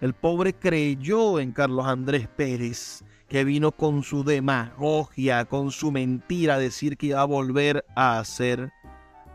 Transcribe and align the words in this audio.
El 0.00 0.14
pobre 0.14 0.54
creyó 0.54 1.38
en 1.40 1.52
Carlos 1.52 1.86
Andrés 1.86 2.26
Pérez, 2.26 3.04
que 3.28 3.44
vino 3.44 3.70
con 3.70 4.02
su 4.02 4.24
demagogia, 4.24 5.44
con 5.44 5.70
su 5.70 5.92
mentira, 5.92 6.54
a 6.54 6.58
decir 6.58 6.96
que 6.96 7.08
iba 7.08 7.20
a 7.20 7.26
volver 7.26 7.84
a 7.94 8.18
hacer 8.18 8.72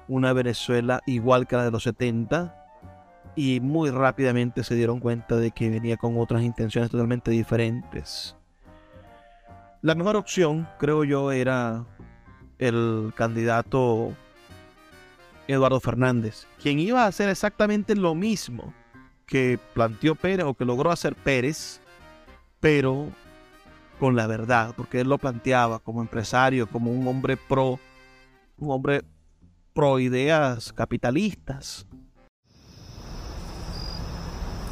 una 0.07 0.33
Venezuela 0.33 1.01
igual 1.05 1.45
que 1.45 1.55
la 1.55 1.65
de 1.65 1.71
los 1.71 1.83
70 1.83 2.55
y 3.35 3.59
muy 3.59 3.91
rápidamente 3.91 4.63
se 4.63 4.73
dieron 4.73 4.99
cuenta 4.99 5.35
de 5.35 5.51
que 5.51 5.69
venía 5.69 5.97
con 5.97 6.17
otras 6.17 6.41
intenciones 6.41 6.89
totalmente 6.89 7.29
diferentes. 7.29 8.35
La 9.83 9.93
mejor 9.93 10.15
opción, 10.15 10.67
creo 10.79 11.03
yo, 11.03 11.31
era 11.31 11.85
el 12.57 13.13
candidato 13.15 14.13
Eduardo 15.47 15.79
Fernández, 15.79 16.47
quien 16.59 16.79
iba 16.79 17.03
a 17.03 17.07
hacer 17.07 17.29
exactamente 17.29 17.95
lo 17.95 18.15
mismo 18.15 18.73
que 19.25 19.59
planteó 19.73 20.15
Pérez 20.15 20.45
o 20.45 20.53
que 20.53 20.65
logró 20.65 20.91
hacer 20.91 21.15
Pérez, 21.15 21.79
pero 22.59 23.09
con 23.99 24.15
la 24.15 24.27
verdad, 24.27 24.73
porque 24.75 25.01
él 25.01 25.09
lo 25.09 25.17
planteaba 25.17 25.79
como 25.79 26.01
empresario, 26.01 26.67
como 26.67 26.91
un 26.91 27.07
hombre 27.07 27.37
pro, 27.37 27.79
un 28.57 28.71
hombre 28.71 29.03
pro 29.73 29.99
ideas 29.99 30.73
capitalistas. 30.73 31.85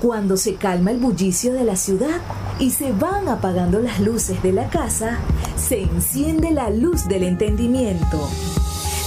Cuando 0.02 0.36
se 0.36 0.56
calma 0.56 0.92
el 0.92 0.98
bullicio 0.98 1.54
de 1.54 1.64
la 1.64 1.78
ciudad 1.78 2.20
y 2.60 2.72
se 2.72 2.92
van 2.92 3.30
apagando 3.30 3.80
las 3.80 4.02
luces 4.02 4.44
de 4.44 4.52
la 4.52 4.70
casa, 4.70 5.18
se 5.56 5.82
enciende 5.82 6.52
la 6.52 6.70
luz 6.70 7.08
del 7.08 7.24
entendimiento. 7.24 8.30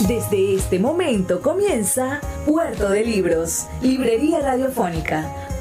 Desde 0.09 0.55
este 0.55 0.79
momento 0.79 1.41
comienza 1.41 2.21
Puerto 2.47 2.91
de 2.91 3.05
Libros, 3.05 3.67
Librería 3.83 4.41
Radiofónica, 4.41 5.46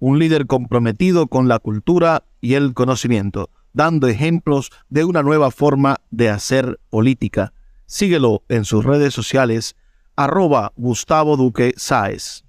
un 0.00 0.18
líder 0.18 0.46
comprometido 0.46 1.26
con 1.26 1.48
la 1.48 1.58
cultura 1.58 2.24
y 2.40 2.54
el 2.54 2.74
conocimiento, 2.74 3.50
dando 3.72 4.06
ejemplos 4.06 4.70
de 4.88 5.04
una 5.04 5.22
nueva 5.22 5.50
forma 5.50 5.96
de 6.10 6.30
hacer 6.30 6.78
política. 6.90 7.52
Síguelo 7.86 8.42
en 8.48 8.64
sus 8.64 8.84
redes 8.84 9.14
sociales, 9.14 9.76
arroba 10.16 10.72
Gustavo 10.76 11.36
Duque 11.36 11.74
Sáez. 11.76 12.44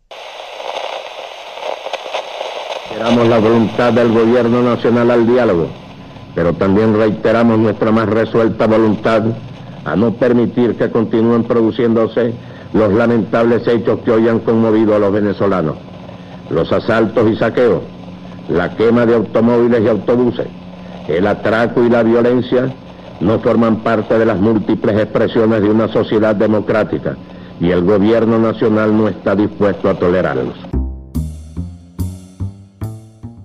Esperamos 2.90 3.28
la 3.28 3.40
voluntad 3.40 3.94
del 3.94 4.12
gobierno 4.12 4.62
nacional 4.62 5.12
al 5.12 5.28
diálogo, 5.28 5.70
pero 6.36 6.54
también 6.54 6.96
reiteramos 6.96 7.58
nuestra 7.58 7.92
más 7.92 8.10
resuelta 8.10 8.68
voluntad 8.68 9.24
a 9.86 9.96
no 9.96 10.14
permitir 10.16 10.76
que 10.76 10.92
continúen 10.92 11.46
produciéndose 11.46 12.34
los 12.74 12.94
lamentables 12.94 13.66
hechos 13.68 14.00
que 14.02 14.12
hoy 14.12 14.28
han 14.28 14.40
conmovido 14.40 14.96
a 14.96 15.00
los 15.00 15.12
venezolanos 15.12 15.89
los 16.50 16.72
asaltos 16.72 17.32
y 17.32 17.36
saqueos, 17.36 17.84
la 18.48 18.76
quema 18.76 19.06
de 19.06 19.16
automóviles 19.16 19.82
y 19.82 19.88
autobuses, 19.88 20.48
el 21.08 21.28
atraco 21.28 21.84
y 21.84 21.90
la 21.90 22.04
violencia 22.04 22.74
no 23.20 23.40
forman 23.40 23.84
parte 23.84 24.18
de 24.18 24.26
las 24.26 24.40
múltiples 24.40 24.98
expresiones 24.98 25.62
de 25.62 25.70
una 25.70 25.88
sociedad 25.88 26.36
democrática 26.36 27.18
y 27.60 27.72
el 27.72 27.84
gobierno 27.84 28.40
nacional 28.40 28.96
no 28.96 29.08
está 29.08 29.36
dispuesto 29.36 29.90
a 29.90 29.96
tolerarlos. 29.96 30.56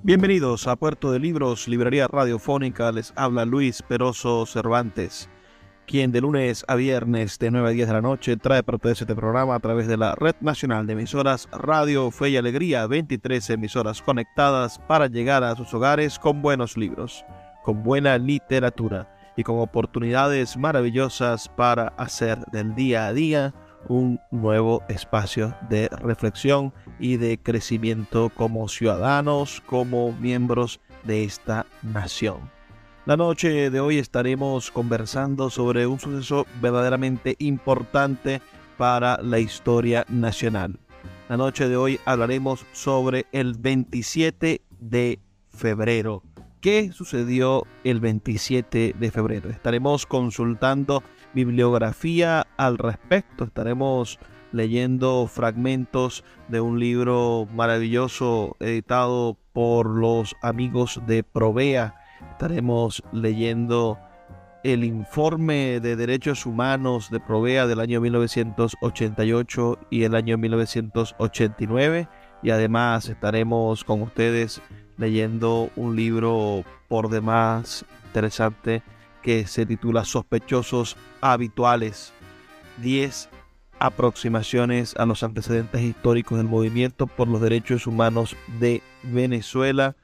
Bienvenidos 0.02 0.66
a 0.68 0.76
Puerto 0.76 1.10
de 1.10 1.18
Libros, 1.18 1.66
Librería 1.66 2.06
Radiofónica, 2.06 2.92
les 2.92 3.12
habla 3.16 3.44
Luis 3.46 3.82
Peroso 3.82 4.44
Cervantes 4.44 5.30
quien 5.86 6.12
de 6.12 6.20
lunes 6.20 6.64
a 6.68 6.74
viernes 6.74 7.38
de 7.38 7.50
9 7.50 7.68
a 7.68 7.72
10 7.72 7.88
de 7.88 7.94
la 7.94 8.00
noche 8.00 8.36
trae 8.36 8.62
para 8.62 8.76
ustedes 8.76 9.00
este 9.00 9.14
programa 9.14 9.54
a 9.54 9.60
través 9.60 9.86
de 9.86 9.96
la 9.96 10.14
Red 10.14 10.36
Nacional 10.40 10.86
de 10.86 10.94
Emisoras 10.94 11.48
Radio 11.52 12.10
Fe 12.10 12.30
y 12.30 12.36
Alegría, 12.36 12.86
23 12.86 13.50
emisoras 13.50 14.02
conectadas 14.02 14.78
para 14.78 15.06
llegar 15.06 15.44
a 15.44 15.56
sus 15.56 15.72
hogares 15.74 16.18
con 16.18 16.42
buenos 16.42 16.76
libros, 16.76 17.24
con 17.62 17.82
buena 17.82 18.18
literatura 18.18 19.08
y 19.36 19.42
con 19.42 19.58
oportunidades 19.58 20.56
maravillosas 20.56 21.48
para 21.48 21.88
hacer 21.96 22.38
del 22.52 22.74
día 22.74 23.06
a 23.06 23.12
día 23.12 23.54
un 23.88 24.20
nuevo 24.30 24.82
espacio 24.88 25.54
de 25.68 25.88
reflexión 25.88 26.72
y 26.98 27.16
de 27.16 27.38
crecimiento 27.38 28.30
como 28.34 28.68
ciudadanos, 28.68 29.62
como 29.66 30.12
miembros 30.12 30.80
de 31.04 31.24
esta 31.24 31.66
nación. 31.82 32.53
La 33.06 33.18
noche 33.18 33.68
de 33.68 33.80
hoy 33.80 33.98
estaremos 33.98 34.70
conversando 34.70 35.50
sobre 35.50 35.86
un 35.86 36.00
suceso 36.00 36.46
verdaderamente 36.62 37.36
importante 37.38 38.40
para 38.78 39.20
la 39.20 39.38
historia 39.40 40.06
nacional. 40.08 40.78
La 41.28 41.36
noche 41.36 41.68
de 41.68 41.76
hoy 41.76 42.00
hablaremos 42.06 42.64
sobre 42.72 43.26
el 43.32 43.58
27 43.58 44.62
de 44.80 45.18
febrero. 45.50 46.22
¿Qué 46.62 46.92
sucedió 46.92 47.66
el 47.84 48.00
27 48.00 48.94
de 48.98 49.10
febrero? 49.10 49.50
Estaremos 49.50 50.06
consultando 50.06 51.02
bibliografía 51.34 52.46
al 52.56 52.78
respecto. 52.78 53.44
Estaremos 53.44 54.18
leyendo 54.50 55.26
fragmentos 55.26 56.24
de 56.48 56.62
un 56.62 56.80
libro 56.80 57.46
maravilloso 57.52 58.56
editado 58.60 59.36
por 59.52 59.90
los 59.90 60.34
amigos 60.40 61.02
de 61.06 61.22
Provea 61.22 61.96
Estaremos 62.32 63.02
leyendo 63.12 63.98
el 64.64 64.82
informe 64.82 65.78
de 65.80 65.94
derechos 65.94 66.46
humanos 66.46 67.10
de 67.10 67.20
Provea 67.20 67.66
del 67.66 67.80
año 67.80 68.00
1988 68.00 69.78
y 69.90 70.04
el 70.04 70.14
año 70.14 70.38
1989 70.38 72.08
y 72.42 72.50
además 72.50 73.08
estaremos 73.08 73.84
con 73.84 74.02
ustedes 74.02 74.62
leyendo 74.96 75.70
un 75.76 75.96
libro 75.96 76.64
por 76.88 77.10
demás 77.10 77.84
interesante 78.06 78.82
que 79.22 79.46
se 79.46 79.66
titula 79.66 80.04
Sospechosos 80.04 80.96
Habituales. 81.20 82.12
10 82.78 83.28
aproximaciones 83.78 84.96
a 84.96 85.04
los 85.04 85.22
antecedentes 85.22 85.82
históricos 85.82 86.38
del 86.38 86.46
movimiento 86.46 87.06
por 87.06 87.28
los 87.28 87.40
derechos 87.40 87.86
humanos 87.86 88.36
de 88.60 88.82
Venezuela 89.02 89.96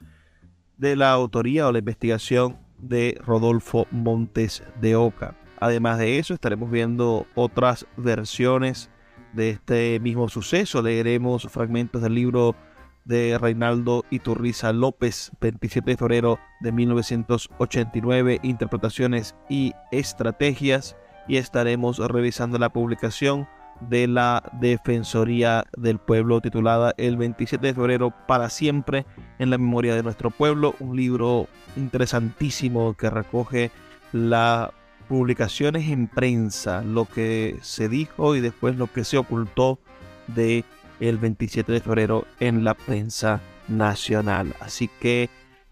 de 0.80 0.96
la 0.96 1.12
autoría 1.12 1.68
o 1.68 1.72
la 1.72 1.78
investigación 1.78 2.56
de 2.78 3.20
Rodolfo 3.24 3.86
Montes 3.90 4.62
de 4.80 4.96
Oca. 4.96 5.36
Además 5.60 5.98
de 5.98 6.18
eso, 6.18 6.32
estaremos 6.32 6.70
viendo 6.70 7.26
otras 7.34 7.86
versiones 7.98 8.90
de 9.34 9.50
este 9.50 10.00
mismo 10.00 10.30
suceso. 10.30 10.80
Leeremos 10.80 11.46
fragmentos 11.50 12.00
del 12.00 12.14
libro 12.14 12.56
de 13.04 13.36
Reinaldo 13.38 14.06
Iturriza 14.10 14.72
López, 14.72 15.32
27 15.42 15.90
de 15.90 15.96
febrero 15.98 16.38
de 16.60 16.72
1989, 16.72 18.40
Interpretaciones 18.42 19.36
y 19.50 19.74
Estrategias, 19.92 20.96
y 21.28 21.36
estaremos 21.36 21.98
revisando 21.98 22.58
la 22.58 22.70
publicación 22.70 23.46
de 23.80 24.06
la 24.06 24.42
Defensoría 24.60 25.64
del 25.76 25.98
Pueblo 25.98 26.40
titulada 26.40 26.94
El 26.96 27.16
27 27.16 27.66
de 27.66 27.74
febrero 27.74 28.12
para 28.26 28.50
siempre 28.50 29.06
en 29.38 29.50
la 29.50 29.58
memoria 29.58 29.94
de 29.94 30.02
nuestro 30.02 30.30
pueblo, 30.30 30.74
un 30.80 30.96
libro 30.96 31.48
interesantísimo 31.76 32.94
que 32.94 33.10
recoge 33.10 33.70
las 34.12 34.70
publicaciones 35.08 35.88
en 35.88 36.06
prensa, 36.06 36.82
lo 36.82 37.04
que 37.04 37.58
se 37.62 37.88
dijo 37.88 38.36
y 38.36 38.40
después 38.40 38.76
lo 38.76 38.86
que 38.86 39.04
se 39.04 39.18
ocultó 39.18 39.80
de 40.28 40.64
el 41.00 41.18
27 41.18 41.72
de 41.72 41.80
febrero 41.80 42.26
en 42.38 42.62
la 42.62 42.74
prensa 42.74 43.40
nacional. 43.68 44.54
Así 44.60 44.88
que 45.00 45.30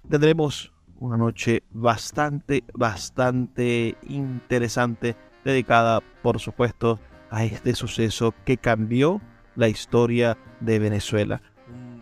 tendremos 0.08 0.72
una 0.98 1.16
noche 1.16 1.62
bastante, 1.70 2.64
bastante 2.74 3.96
interesante 4.08 5.14
dedicada, 5.44 6.00
por 6.22 6.40
supuesto, 6.40 6.98
a 7.30 7.44
este 7.44 7.74
suceso 7.74 8.34
que 8.44 8.56
cambió 8.56 9.20
la 9.56 9.68
historia 9.68 10.38
de 10.60 10.78
Venezuela. 10.78 11.42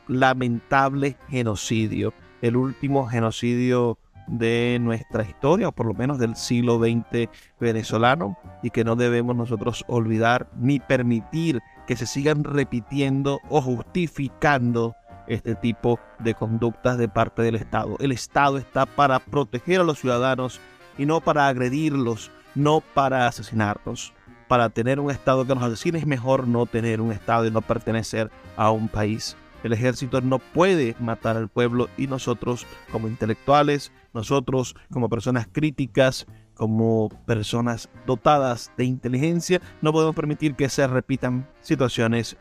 Lamentable 0.08 1.16
genocidio, 1.28 2.12
el 2.42 2.56
último 2.56 3.06
genocidio 3.06 3.98
de 4.26 4.78
nuestra 4.80 5.22
historia, 5.22 5.68
o 5.68 5.72
por 5.72 5.86
lo 5.86 5.94
menos 5.94 6.18
del 6.18 6.36
siglo 6.36 6.78
XX 6.78 7.28
venezolano, 7.60 8.36
y 8.62 8.70
que 8.70 8.84
no 8.84 8.96
debemos 8.96 9.36
nosotros 9.36 9.84
olvidar 9.88 10.48
ni 10.58 10.80
permitir 10.80 11.60
que 11.86 11.96
se 11.96 12.06
sigan 12.06 12.44
repitiendo 12.44 13.40
o 13.48 13.62
justificando 13.62 14.94
este 15.28 15.54
tipo 15.54 15.98
de 16.18 16.34
conductas 16.34 16.98
de 16.98 17.08
parte 17.08 17.42
del 17.42 17.56
Estado. 17.56 17.96
El 17.98 18.12
Estado 18.12 18.58
está 18.58 18.86
para 18.86 19.18
proteger 19.18 19.80
a 19.80 19.84
los 19.84 20.00
ciudadanos 20.00 20.60
y 20.98 21.06
no 21.06 21.20
para 21.20 21.48
agredirlos, 21.48 22.30
no 22.54 22.80
para 22.80 23.26
asesinarlos. 23.26 24.12
Para 24.48 24.70
tener 24.70 25.00
un 25.00 25.10
Estado 25.10 25.44
que 25.46 25.54
nos 25.54 25.64
asesine 25.64 25.98
es 25.98 26.06
mejor 26.06 26.46
no 26.46 26.66
tener 26.66 27.00
un 27.00 27.12
Estado 27.12 27.46
y 27.46 27.50
no 27.50 27.62
pertenecer 27.62 28.30
a 28.56 28.70
un 28.70 28.88
país. 28.88 29.36
El 29.64 29.72
ejército 29.72 30.20
no 30.20 30.38
puede 30.38 30.94
matar 31.00 31.36
al 31.36 31.48
pueblo 31.48 31.88
y 31.96 32.06
nosotros 32.06 32.66
como 32.92 33.08
intelectuales, 33.08 33.90
nosotros 34.12 34.76
como 34.92 35.08
personas 35.08 35.48
críticas, 35.50 36.26
como 36.54 37.08
personas 37.26 37.88
dotadas 38.06 38.70
de 38.76 38.84
inteligencia, 38.84 39.60
no 39.82 39.92
podemos 39.92 40.14
permitir 40.14 40.54
que 40.54 40.68
se 40.68 40.86
repitan 40.86 41.48
situaciones 41.60 42.36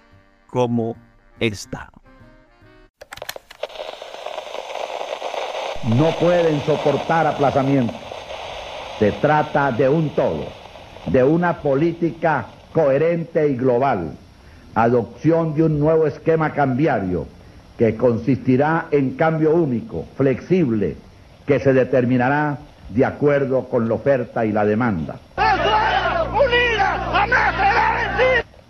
como 0.47 0.95
esta. 1.39 1.91
No 5.83 6.11
pueden 6.19 6.61
soportar 6.61 7.27
aplazamiento. 7.27 7.93
Se 8.97 9.11
trata 9.11 9.71
de 9.71 9.89
un 9.89 10.09
todo, 10.15 10.47
de 11.07 11.23
una 11.23 11.57
política 11.57 12.47
coherente 12.73 13.47
y 13.47 13.55
global, 13.55 14.11
adopción 14.73 15.55
de 15.55 15.63
un 15.63 15.79
nuevo 15.79 16.07
esquema 16.07 16.51
cambiario 16.51 17.27
que 17.77 17.95
consistirá 17.95 18.87
en 18.91 19.11
cambio 19.11 19.53
único, 19.53 20.05
flexible, 20.15 20.95
que 21.45 21.59
se 21.59 21.73
determinará 21.73 22.57
de 22.89 23.05
acuerdo 23.05 23.65
con 23.69 23.87
la 23.87 23.95
oferta 23.95 24.45
y 24.45 24.51
la 24.51 24.65
demanda. 24.65 25.15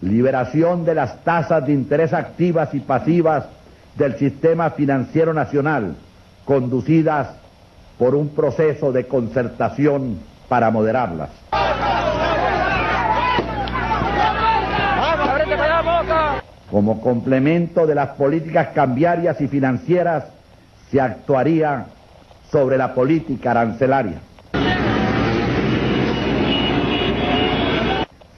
Liberación 0.02 0.86
de 0.86 0.96
las 0.96 1.24
tasas 1.24 1.66
de 1.66 1.74
interés 1.74 2.14
activas 2.14 2.74
y 2.74 2.80
pasivas 2.80 3.46
del 3.96 4.18
sistema 4.18 4.72
financiero 4.72 5.34
nacional, 5.34 5.96
conducidas 6.44 7.30
por 7.98 8.14
un 8.14 8.30
proceso 8.30 8.92
de 8.92 9.08
concertación 9.08 10.20
para 10.48 10.70
moderarlas. 10.70 11.30
Como 16.72 17.00
complemento 17.00 17.86
de 17.86 17.96
las 17.96 18.10
políticas 18.10 18.70
cambiarias 18.74 19.40
y 19.40 19.48
financieras, 19.48 20.26
se 20.90 21.00
actuaría 21.00 21.86
sobre 22.52 22.78
la 22.78 22.94
política 22.94 23.52
arancelaria. 23.52 24.20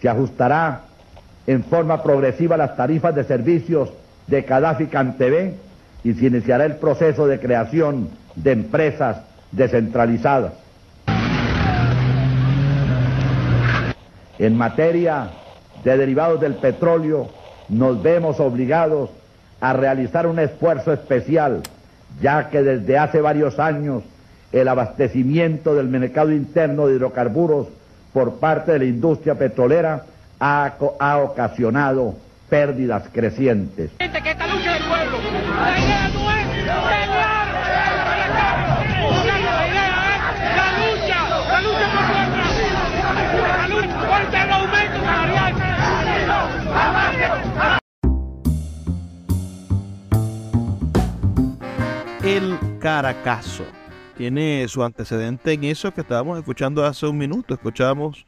Se 0.01 0.09
ajustará 0.09 0.81
en 1.45 1.63
forma 1.63 2.03
progresiva 2.03 2.57
las 2.57 2.75
tarifas 2.75 3.15
de 3.15 3.23
servicios 3.23 3.91
de 4.27 4.41
Gaddafi 4.41 4.87
CanTV 4.87 5.53
y 6.03 6.13
se 6.13 6.27
iniciará 6.27 6.65
el 6.65 6.75
proceso 6.75 7.25
de 7.27 7.39
creación 7.39 8.09
de 8.35 8.51
empresas 8.51 9.21
descentralizadas. 9.51 10.53
En 14.37 14.55
materia 14.55 15.29
de 15.83 15.97
derivados 15.97 16.39
del 16.39 16.55
petróleo, 16.55 17.29
nos 17.69 18.01
vemos 18.01 18.39
obligados 18.39 19.09
a 19.59 19.73
realizar 19.73 20.27
un 20.27 20.39
esfuerzo 20.39 20.93
especial 20.93 21.61
ya 22.21 22.49
que 22.49 22.61
desde 22.61 22.97
hace 22.97 23.21
varios 23.21 23.59
años 23.59 24.03
el 24.51 24.67
abastecimiento 24.67 25.75
del 25.75 25.87
mercado 25.87 26.31
interno 26.31 26.87
de 26.87 26.95
hidrocarburos 26.95 27.67
por 28.13 28.39
parte 28.39 28.71
de 28.71 28.79
la 28.79 28.85
industria 28.85 29.35
petrolera 29.35 30.05
ha, 30.39 30.73
ocasionado 31.23 32.15
pérdidas 32.49 33.03
crecientes. 33.11 33.91
el 33.99 34.11
Caracazo. 52.87 53.65
Tiene 54.15 54.65
su 54.69 54.81
antecedente 54.81 55.51
en 55.51 55.65
eso 55.65 55.93
que 55.93 55.99
estábamos 55.99 56.39
escuchando 56.39 56.85
hace 56.85 57.05
un 57.05 57.17
minuto. 57.17 57.53
Escuchamos 57.53 58.25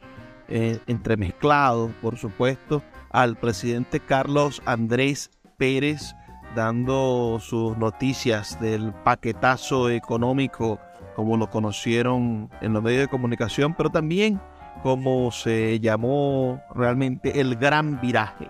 eh, 0.50 0.79
entremezclado, 0.85 1.94
por 2.01 2.17
supuesto, 2.17 2.83
al 3.09 3.38
presidente 3.38 4.01
Carlos 4.01 4.61
Andrés 4.65 5.31
Pérez 5.56 6.13
dando 6.57 7.39
sus 7.39 7.77
noticias 7.77 8.59
del 8.59 8.91
paquetazo 9.06 9.89
económico 9.89 10.77
como 11.15 11.38
lo 11.38 11.50
conocieron 11.50 12.50
en 12.59 12.73
los 12.73 12.83
medios 12.83 13.03
de 13.03 13.07
comunicación, 13.07 13.73
pero 13.75 13.89
también 13.89 14.41
como 14.83 15.31
se 15.31 15.79
llamó 15.79 16.61
realmente 16.75 17.39
el 17.39 17.56
gran 17.56 18.01
viraje 18.01 18.50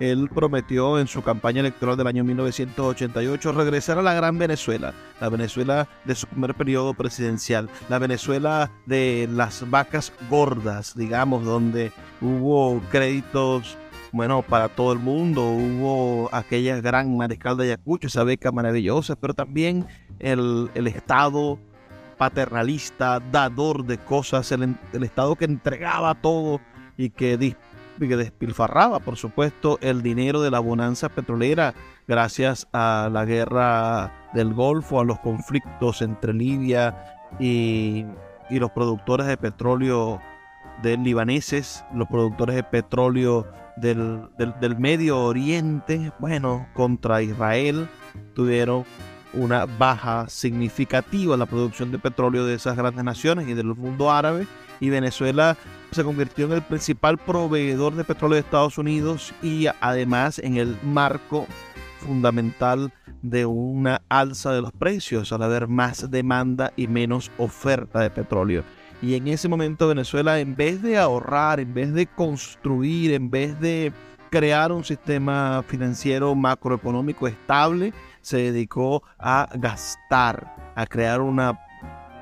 él 0.00 0.28
prometió 0.32 0.98
en 0.98 1.06
su 1.06 1.22
campaña 1.22 1.60
electoral 1.60 1.96
del 1.96 2.06
año 2.06 2.24
1988 2.24 3.52
regresar 3.52 3.98
a 3.98 4.02
la 4.02 4.14
gran 4.14 4.38
Venezuela, 4.38 4.92
la 5.20 5.28
Venezuela 5.28 5.88
de 6.04 6.14
su 6.14 6.26
primer 6.26 6.54
periodo 6.54 6.94
presidencial, 6.94 7.70
la 7.88 7.98
Venezuela 7.98 8.70
de 8.86 9.28
las 9.32 9.68
vacas 9.68 10.12
gordas, 10.28 10.94
digamos, 10.96 11.44
donde 11.44 11.92
hubo 12.20 12.80
créditos, 12.90 13.76
bueno, 14.12 14.42
para 14.42 14.68
todo 14.68 14.92
el 14.92 14.98
mundo, 14.98 15.42
hubo 15.42 16.28
aquella 16.32 16.80
gran 16.80 17.16
mariscal 17.16 17.56
de 17.56 17.64
Ayacucho, 17.64 18.08
esa 18.08 18.24
beca 18.24 18.52
maravillosa, 18.52 19.16
pero 19.16 19.34
también 19.34 19.86
el, 20.18 20.70
Estado 20.74 21.58
paternalista, 22.16 23.20
dador 23.20 23.84
de 23.84 23.98
cosas, 23.98 24.50
el, 24.52 24.76
el 24.92 25.02
Estado 25.02 25.36
que 25.36 25.44
entregaba 25.44 26.14
todo 26.14 26.60
y 26.96 27.10
que 27.10 27.36
que 27.98 28.16
despilfarraba, 28.16 29.00
por 29.00 29.16
supuesto, 29.16 29.78
el 29.80 30.02
dinero 30.02 30.42
de 30.42 30.50
la 30.50 30.60
bonanza 30.60 31.08
petrolera 31.08 31.74
gracias 32.06 32.68
a 32.72 33.08
la 33.10 33.24
guerra 33.24 34.12
del 34.34 34.52
Golfo, 34.52 35.00
a 35.00 35.04
los 35.04 35.18
conflictos 35.20 36.02
entre 36.02 36.34
Libia 36.34 36.94
y, 37.40 38.04
los 38.50 38.70
productores 38.70 39.26
de 39.26 39.36
petróleo 39.36 40.20
de 40.82 40.96
libaneses, 40.98 41.84
los 41.94 42.06
productores 42.06 42.54
de 42.54 42.62
petróleo 42.62 43.46
del, 43.76 44.28
del, 44.36 44.78
Medio 44.78 45.18
Oriente, 45.24 46.12
bueno, 46.18 46.68
contra 46.74 47.22
Israel, 47.22 47.88
tuvieron 48.34 48.84
una 49.36 49.66
baja 49.66 50.28
significativa 50.28 51.34
en 51.34 51.40
la 51.40 51.46
producción 51.46 51.92
de 51.92 51.98
petróleo 51.98 52.44
de 52.46 52.54
esas 52.54 52.76
grandes 52.76 53.04
naciones 53.04 53.48
y 53.48 53.54
del 53.54 53.66
mundo 53.66 54.10
árabe 54.10 54.46
y 54.80 54.90
Venezuela 54.90 55.56
se 55.92 56.04
convirtió 56.04 56.46
en 56.46 56.52
el 56.52 56.62
principal 56.62 57.18
proveedor 57.18 57.94
de 57.94 58.04
petróleo 58.04 58.34
de 58.34 58.40
Estados 58.40 58.78
Unidos 58.78 59.32
y 59.42 59.66
además 59.80 60.38
en 60.38 60.56
el 60.56 60.76
marco 60.82 61.46
fundamental 62.00 62.92
de 63.22 63.46
una 63.46 64.02
alza 64.08 64.52
de 64.52 64.62
los 64.62 64.72
precios 64.72 65.32
al 65.32 65.42
haber 65.42 65.68
más 65.68 66.10
demanda 66.10 66.72
y 66.76 66.86
menos 66.86 67.30
oferta 67.38 68.00
de 68.00 68.10
petróleo. 68.10 68.62
Y 69.02 69.14
en 69.14 69.28
ese 69.28 69.48
momento 69.48 69.88
Venezuela, 69.88 70.40
en 70.40 70.56
vez 70.56 70.82
de 70.82 70.98
ahorrar, 70.98 71.60
en 71.60 71.74
vez 71.74 71.92
de 71.92 72.06
construir, 72.06 73.12
en 73.12 73.30
vez 73.30 73.58
de 73.60 73.92
crear 74.30 74.72
un 74.72 74.84
sistema 74.84 75.62
financiero 75.66 76.34
macroeconómico 76.34 77.28
estable, 77.28 77.92
se 78.26 78.38
dedicó 78.38 79.04
a 79.20 79.48
gastar, 79.54 80.72
a 80.74 80.84
crear 80.84 81.20
una, 81.20 81.60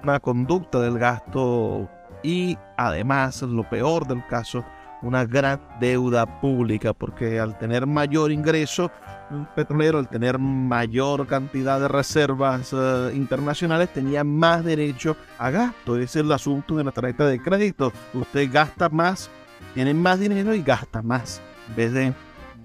una 0.03 0.21
conducta 0.21 0.79
del 0.79 0.99
gasto 0.99 1.89
y 2.23 2.59
además, 2.77 3.41
lo 3.41 3.67
peor 3.71 4.07
del 4.07 4.23
caso, 4.27 4.63
una 5.01 5.25
gran 5.25 5.61
deuda 5.81 6.41
pública, 6.43 6.93
porque 6.93 7.41
al 7.41 7.57
tener 7.57 7.87
mayor 7.87 8.33
ingreso 8.33 8.91
un 9.31 9.47
petrolero, 9.57 9.99
al 9.99 10.11
tener 10.11 10.39
mayor 10.39 11.27
cantidad 11.27 11.81
de 11.81 11.89
reservas 11.89 12.75
eh, 12.75 13.13
internacionales, 13.15 13.91
tenía 13.91 14.25
más 14.25 14.63
derecho 14.63 15.17
a 15.39 15.49
gasto. 15.49 15.97
Ese 15.97 16.05
es 16.05 16.17
el 16.17 16.33
asunto 16.33 16.77
de 16.77 16.85
la 16.85 16.93
tarjeta 16.93 17.27
de 17.27 17.41
crédito. 17.41 17.95
Usted 18.13 18.51
gasta 18.53 18.91
más, 18.91 19.31
tiene 19.73 19.95
más 19.95 20.21
dinero 20.21 20.55
y 20.55 20.63
gasta 20.63 21.01
más, 21.01 21.41
en 21.71 21.77
vez 21.77 21.93
de 21.95 22.15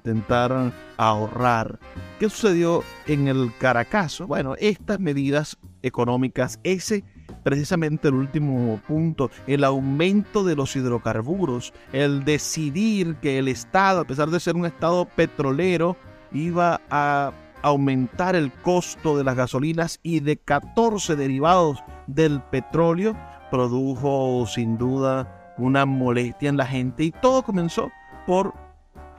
intentar 0.09 0.71
ahorrar. 0.97 1.79
¿Qué 2.19 2.29
sucedió 2.29 2.83
en 3.07 3.27
el 3.27 3.51
Caracazo? 3.59 4.27
Bueno, 4.27 4.55
estas 4.59 4.99
medidas 4.99 5.57
económicas, 5.81 6.59
ese 6.63 7.03
precisamente 7.43 8.07
el 8.07 8.15
último 8.15 8.81
punto, 8.87 9.29
el 9.47 9.63
aumento 9.63 10.43
de 10.43 10.55
los 10.55 10.75
hidrocarburos, 10.75 11.73
el 11.93 12.25
decidir 12.25 13.15
que 13.17 13.39
el 13.39 13.47
Estado, 13.47 14.01
a 14.01 14.05
pesar 14.05 14.29
de 14.29 14.39
ser 14.39 14.55
un 14.55 14.65
Estado 14.65 15.05
petrolero, 15.05 15.95
iba 16.33 16.81
a 16.89 17.31
aumentar 17.61 18.35
el 18.35 18.51
costo 18.51 19.17
de 19.17 19.23
las 19.23 19.35
gasolinas 19.35 19.99
y 20.03 20.19
de 20.21 20.37
14 20.37 21.15
derivados 21.15 21.83
del 22.07 22.41
petróleo, 22.41 23.15
produjo 23.51 24.45
sin 24.47 24.77
duda 24.77 25.53
una 25.57 25.85
molestia 25.85 26.49
en 26.49 26.57
la 26.57 26.65
gente 26.65 27.03
y 27.03 27.11
todo 27.11 27.43
comenzó 27.43 27.91
por 28.25 28.68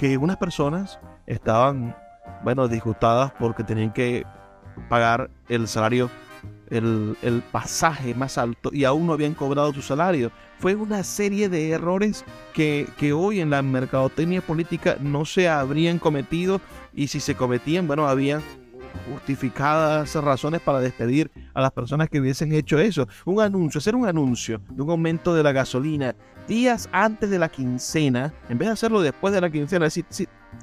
que 0.00 0.16
unas 0.16 0.38
personas 0.38 0.99
estaban, 1.26 1.95
bueno, 2.42 2.69
disgustadas 2.69 3.33
porque 3.38 3.62
tenían 3.62 3.92
que 3.92 4.25
pagar 4.88 5.28
el 5.50 5.69
salario, 5.69 6.09
el, 6.71 7.19
el, 7.21 7.42
pasaje 7.42 8.14
más 8.14 8.38
alto 8.38 8.71
y 8.73 8.85
aún 8.85 9.07
no 9.07 9.12
habían 9.12 9.35
cobrado 9.35 9.75
su 9.75 9.83
salario. 9.83 10.33
Fue 10.59 10.75
una 10.75 11.04
serie 11.04 11.50
de 11.50 11.69
errores 11.73 12.25
que, 12.54 12.88
que 12.97 13.12
hoy 13.12 13.40
en 13.40 13.50
la 13.50 13.61
mercadotecnia 13.61 14.40
política 14.40 14.97
no 15.00 15.26
se 15.26 15.50
habrían 15.50 15.99
cometido 15.99 16.62
y 16.95 17.09
si 17.09 17.21
se 17.21 17.35
cometían, 17.35 17.87
bueno, 17.87 18.09
había 18.09 18.40
justificadas 19.11 20.14
razones 20.14 20.61
para 20.61 20.80
despedir 20.80 21.30
a 21.54 21.61
las 21.61 21.73
personas 21.73 22.09
que 22.09 22.20
hubiesen 22.20 22.52
hecho 22.52 22.78
eso. 22.78 23.09
Un 23.25 23.40
anuncio, 23.40 23.78
hacer 23.78 23.94
un 23.94 24.06
anuncio 24.06 24.61
de 24.70 24.82
un 24.82 24.90
aumento 24.90 25.35
de 25.35 25.42
la 25.42 25.52
gasolina 25.52 26.14
días 26.50 26.88
antes 26.92 27.30
de 27.30 27.38
la 27.38 27.49
quincena, 27.49 28.35
en 28.49 28.59
vez 28.59 28.68
de 28.68 28.73
hacerlo 28.73 29.00
después 29.00 29.32
de 29.32 29.40
la 29.40 29.50
quincena. 29.50 29.88
Si, 29.88 30.04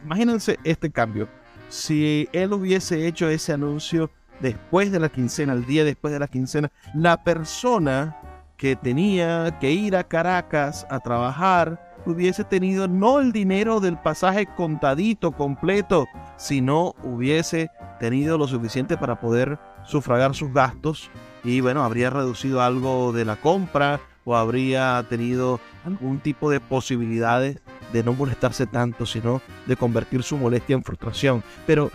imagínense 0.03 0.59
este 0.63 0.91
cambio. 0.91 1.29
Si 1.69 2.27
él 2.33 2.53
hubiese 2.53 3.07
hecho 3.07 3.29
ese 3.29 3.53
anuncio 3.53 4.11
después 4.41 4.91
de 4.91 4.99
la 4.99 5.09
quincena, 5.09 5.53
el 5.53 5.65
día 5.65 5.83
después 5.83 6.13
de 6.13 6.19
la 6.19 6.27
quincena, 6.27 6.71
la 6.93 7.23
persona 7.23 8.17
que 8.57 8.75
tenía 8.75 9.57
que 9.59 9.71
ir 9.71 9.95
a 9.95 10.03
Caracas 10.03 10.85
a 10.89 10.99
trabajar 10.99 11.86
hubiese 12.07 12.43
tenido 12.43 12.87
no 12.87 13.19
el 13.19 13.31
dinero 13.31 13.79
del 13.79 13.97
pasaje 13.97 14.47
contadito, 14.55 15.31
completo, 15.31 16.07
sino 16.37 16.95
hubiese 17.03 17.69
tenido 17.99 18.37
lo 18.37 18.47
suficiente 18.47 18.97
para 18.97 19.19
poder 19.19 19.59
sufragar 19.85 20.35
sus 20.35 20.53
gastos 20.53 21.09
y 21.43 21.61
bueno, 21.61 21.83
habría 21.83 22.09
reducido 22.09 22.61
algo 22.61 23.13
de 23.13 23.25
la 23.25 23.35
compra 23.37 23.99
o 24.25 24.35
habría 24.35 25.05
tenido 25.09 25.59
algún 25.85 26.19
tipo 26.19 26.49
de 26.49 26.59
posibilidades 26.59 27.59
de 27.93 28.03
no 28.03 28.13
molestarse 28.13 28.67
tanto, 28.67 29.05
sino 29.05 29.41
de 29.65 29.77
convertir 29.77 30.23
su 30.23 30.37
molestia 30.37 30.75
en 30.75 30.83
frustración. 30.83 31.43
Pero 31.65 31.89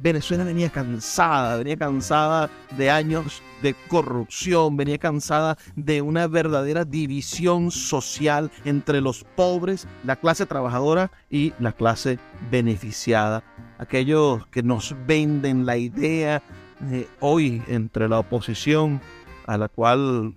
Venezuela 0.00 0.44
venía 0.44 0.70
cansada, 0.70 1.56
venía 1.56 1.76
cansada 1.76 2.50
de 2.76 2.90
años 2.90 3.42
de 3.62 3.74
corrupción, 3.88 4.76
venía 4.76 4.98
cansada 4.98 5.58
de 5.74 6.02
una 6.02 6.26
verdadera 6.26 6.84
división 6.84 7.70
social 7.70 8.50
entre 8.64 9.00
los 9.00 9.24
pobres, 9.24 9.88
la 10.04 10.16
clase 10.16 10.46
trabajadora 10.46 11.10
y 11.30 11.52
la 11.58 11.72
clase 11.72 12.18
beneficiada. 12.50 13.42
Aquellos 13.78 14.46
que 14.48 14.62
nos 14.62 14.94
venden 15.06 15.66
la 15.66 15.76
idea 15.76 16.42
eh, 16.90 17.08
hoy 17.20 17.62
entre 17.68 18.08
la 18.08 18.20
oposición 18.20 19.00
a 19.46 19.58
la 19.58 19.68
cual 19.68 20.36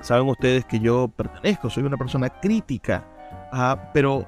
saben 0.00 0.28
ustedes 0.28 0.64
que 0.64 0.80
yo 0.80 1.08
pertenezco, 1.08 1.68
soy 1.68 1.82
una 1.82 1.96
persona 1.96 2.28
crítica, 2.28 3.04
ah, 3.52 3.90
pero 3.92 4.26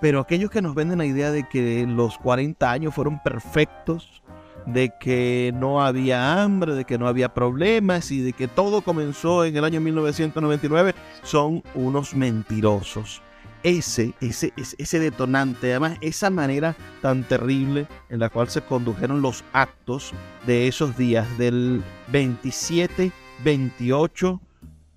pero 0.00 0.20
aquellos 0.20 0.50
que 0.50 0.62
nos 0.62 0.74
venden 0.74 0.98
la 0.98 1.06
idea 1.06 1.30
de 1.30 1.46
que 1.48 1.86
los 1.86 2.18
40 2.18 2.70
años 2.70 2.94
fueron 2.94 3.22
perfectos, 3.22 4.22
de 4.66 4.92
que 4.98 5.52
no 5.54 5.82
había 5.82 6.42
hambre, 6.42 6.74
de 6.74 6.84
que 6.84 6.98
no 6.98 7.06
había 7.06 7.32
problemas 7.34 8.10
y 8.10 8.20
de 8.20 8.32
que 8.32 8.48
todo 8.48 8.82
comenzó 8.82 9.44
en 9.44 9.56
el 9.56 9.64
año 9.64 9.80
1999, 9.80 10.94
son 11.22 11.62
unos 11.74 12.14
mentirosos. 12.14 13.22
Ese, 13.62 14.14
ese, 14.22 14.54
ese 14.56 14.98
detonante, 14.98 15.70
además 15.70 15.98
esa 16.00 16.30
manera 16.30 16.76
tan 17.02 17.24
terrible 17.24 17.86
en 18.08 18.20
la 18.20 18.30
cual 18.30 18.48
se 18.48 18.62
condujeron 18.62 19.20
los 19.20 19.44
actos 19.52 20.12
de 20.46 20.66
esos 20.66 20.96
días 20.96 21.26
del 21.36 21.82
27, 22.08 23.12
28 23.44 24.40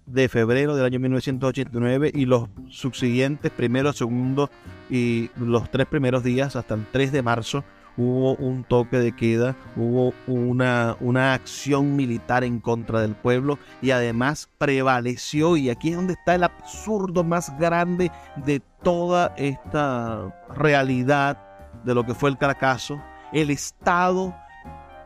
de 0.05 0.29
febrero 0.29 0.75
del 0.75 0.85
año 0.85 0.99
1989 0.99 2.11
y 2.13 2.25
los 2.25 2.47
subsiguientes, 2.69 3.51
primero, 3.51 3.91
segundo 3.93 4.49
y 4.89 5.29
los 5.35 5.69
tres 5.71 5.87
primeros 5.87 6.23
días 6.23 6.55
hasta 6.55 6.75
el 6.75 6.85
3 6.91 7.11
de 7.11 7.21
marzo 7.21 7.63
hubo 7.97 8.35
un 8.35 8.63
toque 8.63 8.97
de 8.97 9.15
queda, 9.15 9.55
hubo 9.75 10.13
una, 10.27 10.97
una 10.99 11.33
acción 11.33 11.95
militar 11.95 12.43
en 12.43 12.59
contra 12.59 13.01
del 13.01 13.15
pueblo 13.15 13.59
y 13.81 13.91
además 13.91 14.49
prevaleció, 14.57 15.57
y 15.57 15.69
aquí 15.69 15.89
es 15.89 15.95
donde 15.95 16.13
está 16.13 16.35
el 16.35 16.43
absurdo 16.43 17.23
más 17.23 17.57
grande 17.59 18.11
de 18.45 18.61
toda 18.81 19.33
esta 19.37 20.33
realidad 20.55 21.37
de 21.83 21.93
lo 21.93 22.05
que 22.05 22.13
fue 22.13 22.29
el 22.29 22.37
Caracazo, 22.37 23.01
el 23.31 23.49
Estado 23.49 24.35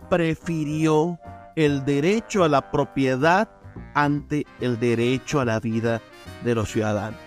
prefirió 0.09 1.19
el 1.55 1.83
derecho 1.85 2.43
a 2.43 2.49
la 2.49 2.71
propiedad 2.71 3.49
ante 3.93 4.45
el 4.61 4.79
derecho 4.79 5.39
a 5.39 5.45
la 5.45 5.59
vida 5.59 6.01
de 6.43 6.55
los 6.55 6.71
ciudadanos. 6.71 7.26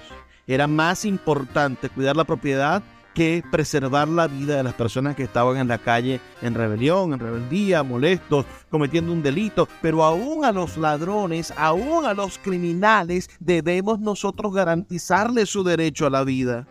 Era 0.50 0.66
más 0.66 1.04
importante 1.04 1.88
cuidar 1.88 2.16
la 2.16 2.24
propiedad 2.24 2.82
que 3.14 3.44
preservar 3.52 4.08
la 4.08 4.26
vida 4.26 4.56
de 4.56 4.64
las 4.64 4.74
personas 4.74 5.14
que 5.14 5.22
estaban 5.22 5.56
en 5.58 5.68
la 5.68 5.78
calle 5.78 6.20
en 6.42 6.54
rebelión, 6.54 7.12
en 7.12 7.20
rebeldía, 7.20 7.84
molestos, 7.84 8.46
cometiendo 8.68 9.12
un 9.12 9.22
delito. 9.22 9.68
Pero 9.80 10.02
aún 10.02 10.44
a 10.44 10.50
los 10.50 10.76
ladrones, 10.76 11.54
aún 11.56 12.04
a 12.04 12.14
los 12.14 12.36
criminales, 12.38 13.30
debemos 13.38 14.00
nosotros 14.00 14.52
garantizarles 14.52 15.48
su 15.48 15.62
derecho 15.62 16.06
a 16.06 16.10
la 16.10 16.24
vida. 16.24 16.66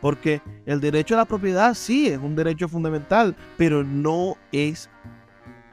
Porque 0.00 0.42
el 0.66 0.80
derecho 0.80 1.14
a 1.14 1.18
la 1.18 1.24
propiedad 1.24 1.74
sí 1.74 2.08
es 2.08 2.18
un 2.18 2.34
derecho 2.34 2.66
fundamental, 2.66 3.36
pero 3.56 3.84
no 3.84 4.34
es 4.50 4.90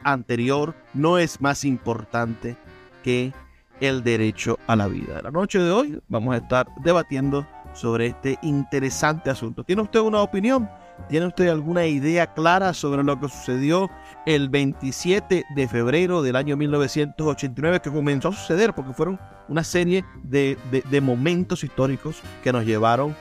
anterior, 0.04 0.76
no 0.94 1.18
es 1.18 1.42
más 1.42 1.66
importante 1.66 2.56
que 3.04 3.34
el 3.82 4.04
derecho 4.04 4.58
a 4.68 4.76
la 4.76 4.88
vida. 4.88 5.22
La 5.22 5.32
noche 5.32 5.60
de 5.60 5.72
hoy 5.72 6.00
vamos 6.08 6.34
a 6.34 6.38
estar 6.38 6.68
debatiendo 6.84 7.46
sobre 7.74 8.08
este 8.08 8.38
interesante 8.42 9.30
asunto. 9.30 9.64
¿Tiene 9.64 9.84
usted 9.84 10.00
una 10.00 10.22
opinión? 10.22 10.70
¿Tiene 11.10 11.28
usted 11.28 11.48
alguna 11.48 11.86
idea 11.86 12.34
clara 12.34 12.74
sobre 12.74 13.04
lo 13.04 13.20
que 13.20 13.30
sucedió 13.30 13.90
el 14.26 14.50
27 14.50 15.46
de 15.56 15.68
febrero 15.68 16.22
del 16.22 16.36
año 16.36 16.58
1989 16.58 17.82
que 17.82 17.92
comenzó 17.92 18.30
a 18.30 18.34
suceder? 18.34 18.74
Porque 18.74 18.94
fueron 18.94 19.20
una 19.48 19.64
serie 19.64 20.04
de, 20.24 20.58
momentos 21.02 21.64
históricos 21.64 22.22
que 22.44 22.52
nos 22.52 22.66
llevaron 22.66 23.16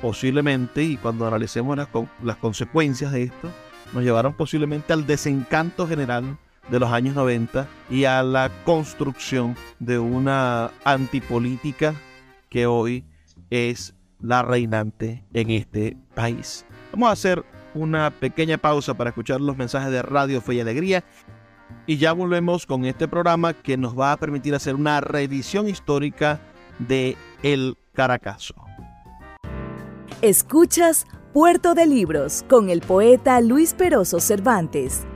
posiblemente, 0.00 0.84
y 0.84 0.96
cuando 0.96 1.26
analicemos 1.26 1.76
las, 1.76 1.88
las 2.22 2.36
consecuencias 2.36 3.10
de 3.10 3.24
esto, 3.24 3.50
nos 3.92 4.04
llevaron 4.04 4.34
posiblemente 4.34 4.92
al 4.92 5.06
desencanto 5.06 5.88
general 5.88 6.38
de 6.70 6.78
los 6.78 6.90
años 6.90 7.14
90 7.14 7.66
y 7.90 8.04
a 8.04 8.22
la 8.22 8.50
construcción 8.64 9.56
de 9.78 9.98
una 9.98 10.70
antipolítica 10.84 11.94
que 12.48 12.66
hoy 12.66 13.04
es 13.50 13.94
la 14.20 14.42
reinante 14.42 15.24
en 15.32 15.50
este 15.50 15.96
país. 16.14 16.64
Vamos 16.92 17.08
a 17.08 17.12
hacer 17.12 17.44
una 17.74 18.10
pequeña 18.10 18.58
pausa 18.58 18.94
para 18.94 19.10
escuchar 19.10 19.40
los 19.40 19.56
mensajes 19.56 19.90
de 19.90 20.02
Radio 20.02 20.40
Fe 20.40 20.54
y 20.54 20.60
Alegría 20.60 21.04
y 21.86 21.96
ya 21.96 22.12
volvemos 22.12 22.66
con 22.66 22.84
este 22.84 23.08
programa 23.08 23.54
que 23.54 23.76
nos 23.76 23.98
va 23.98 24.12
a 24.12 24.16
permitir 24.16 24.54
hacer 24.54 24.74
una 24.74 25.00
revisión 25.00 25.68
histórica 25.68 26.40
de 26.78 27.16
El 27.42 27.76
Caracazo. 27.94 28.54
Escuchas 30.20 31.06
Puerto 31.32 31.74
de 31.74 31.86
Libros 31.86 32.44
con 32.48 32.70
el 32.70 32.80
poeta 32.80 33.40
Luis 33.40 33.74
Peroso 33.74 34.20
Cervantes. 34.20 35.07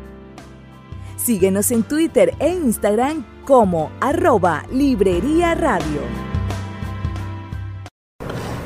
Síguenos 1.25 1.71
en 1.71 1.85
Twitter 1.85 2.35
e 2.41 2.49
Instagram 2.49 3.25
como 3.45 3.93
arroba 4.01 4.65
Librería 4.73 5.55
Radio. 5.55 6.01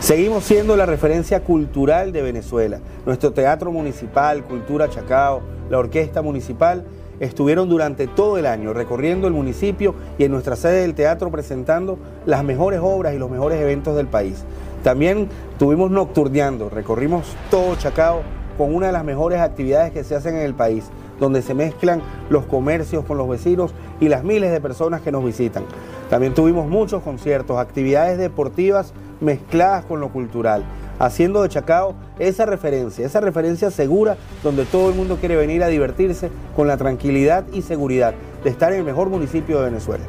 Seguimos 0.01 0.45
siendo 0.45 0.75
la 0.75 0.87
referencia 0.87 1.45
cultural 1.45 2.13
de 2.13 2.23
Venezuela. 2.23 2.81
Nuestro 3.05 3.35
teatro 3.35 3.71
municipal, 3.73 4.43
Cultura 4.45 4.89
Chacao, 4.89 5.43
la 5.69 5.77
orquesta 5.77 6.23
municipal 6.23 6.87
estuvieron 7.21 7.69
durante 7.69 8.07
todo 8.07 8.39
el 8.39 8.47
año 8.47 8.73
recorriendo 8.73 9.27
el 9.27 9.35
municipio 9.35 9.95
y 10.17 10.25
en 10.25 10.33
nuestra 10.33 10.57
sede 10.57 10.81
del 10.81 10.95
teatro 10.95 11.31
presentando 11.31 11.99
las 12.25 12.43
mejores 12.43 12.81
obras 12.83 13.13
y 13.13 13.19
los 13.19 13.31
mejores 13.31 13.61
eventos 13.61 13.95
del 13.97 14.07
país. 14.07 14.45
También 14.83 15.29
tuvimos 15.59 15.91
nocturneando, 15.91 16.71
recorrimos 16.71 17.37
todo 17.51 17.77
Chacao 17.77 18.23
con 18.57 18.75
una 18.75 18.87
de 18.87 18.93
las 18.93 19.05
mejores 19.05 19.41
actividades 19.41 19.93
que 19.93 20.05
se 20.05 20.15
hacen 20.15 20.37
en 20.37 20.43
el 20.43 20.55
país, 20.55 20.85
donde 21.19 21.43
se 21.43 21.55
mezclan 21.55 22.03
los 22.31 22.47
comercios 22.47 23.05
con 23.05 23.19
los 23.19 23.29
vecinos 23.29 23.73
y 24.01 24.09
las 24.09 24.25
miles 24.25 24.53
de 24.53 24.61
personas 24.61 25.01
que 25.01 25.13
nos 25.13 25.25
visitan. 25.25 25.65
También 26.11 26.35
tuvimos 26.35 26.69
muchos 26.69 27.03
conciertos, 27.03 27.59
actividades 27.59 28.19
deportivas 28.19 28.93
mezcladas 29.21 29.85
con 29.85 30.01
lo 30.01 30.13
cultural, 30.13 30.65
haciendo 30.99 31.43
de 31.43 31.49
Chacao 31.49 31.95
esa 32.19 32.47
referencia, 32.47 33.07
esa 33.07 33.21
referencia 33.21 33.71
segura 33.71 34.17
donde 34.43 34.65
todo 34.65 34.91
el 34.91 34.95
mundo 34.95 35.17
quiere 35.17 35.37
venir 35.37 35.63
a 35.63 35.69
divertirse 35.69 36.31
con 36.55 36.69
la 36.69 36.77
tranquilidad 36.77 37.45
y 37.53 37.63
seguridad 37.63 38.15
de 38.45 38.51
estar 38.51 38.73
en 38.73 38.81
el 38.81 38.85
mejor 38.85 39.09
municipio 39.09 39.59
de 39.59 39.71
Venezuela. 39.71 40.05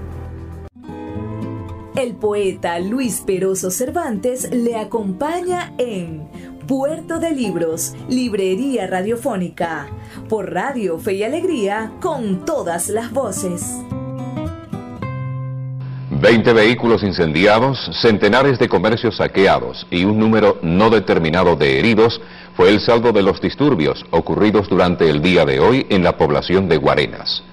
El 1.95 2.15
poeta 2.15 2.77
Luis 2.77 3.23
Peroso 3.25 3.71
Cervantes 3.71 4.51
le 4.51 4.75
acompaña 4.75 5.73
en 5.79 6.27
Puerto 6.67 7.17
de 7.19 7.31
Libros, 7.31 7.95
Librería 8.09 8.87
Radiofónica, 8.87 9.87
por 10.27 10.51
Radio 10.51 10.99
Fe 10.99 11.13
y 11.13 11.23
Alegría, 11.23 11.93
con 12.01 12.43
todas 12.43 12.89
las 12.89 13.13
voces. 13.13 13.63
Veinte 16.19 16.51
vehículos 16.51 17.03
incendiados, 17.03 17.79
centenares 18.01 18.59
de 18.59 18.67
comercios 18.67 19.15
saqueados 19.15 19.87
y 19.89 20.03
un 20.03 20.19
número 20.19 20.57
no 20.61 20.89
determinado 20.89 21.55
de 21.55 21.79
heridos 21.79 22.19
fue 22.57 22.67
el 22.69 22.81
saldo 22.81 23.13
de 23.13 23.23
los 23.23 23.39
disturbios 23.39 24.05
ocurridos 24.11 24.67
durante 24.67 25.09
el 25.09 25.21
día 25.21 25.45
de 25.45 25.61
hoy 25.61 25.85
en 25.89 26.03
la 26.03 26.17
población 26.17 26.67
de 26.67 26.75
Guarenas. 26.75 27.43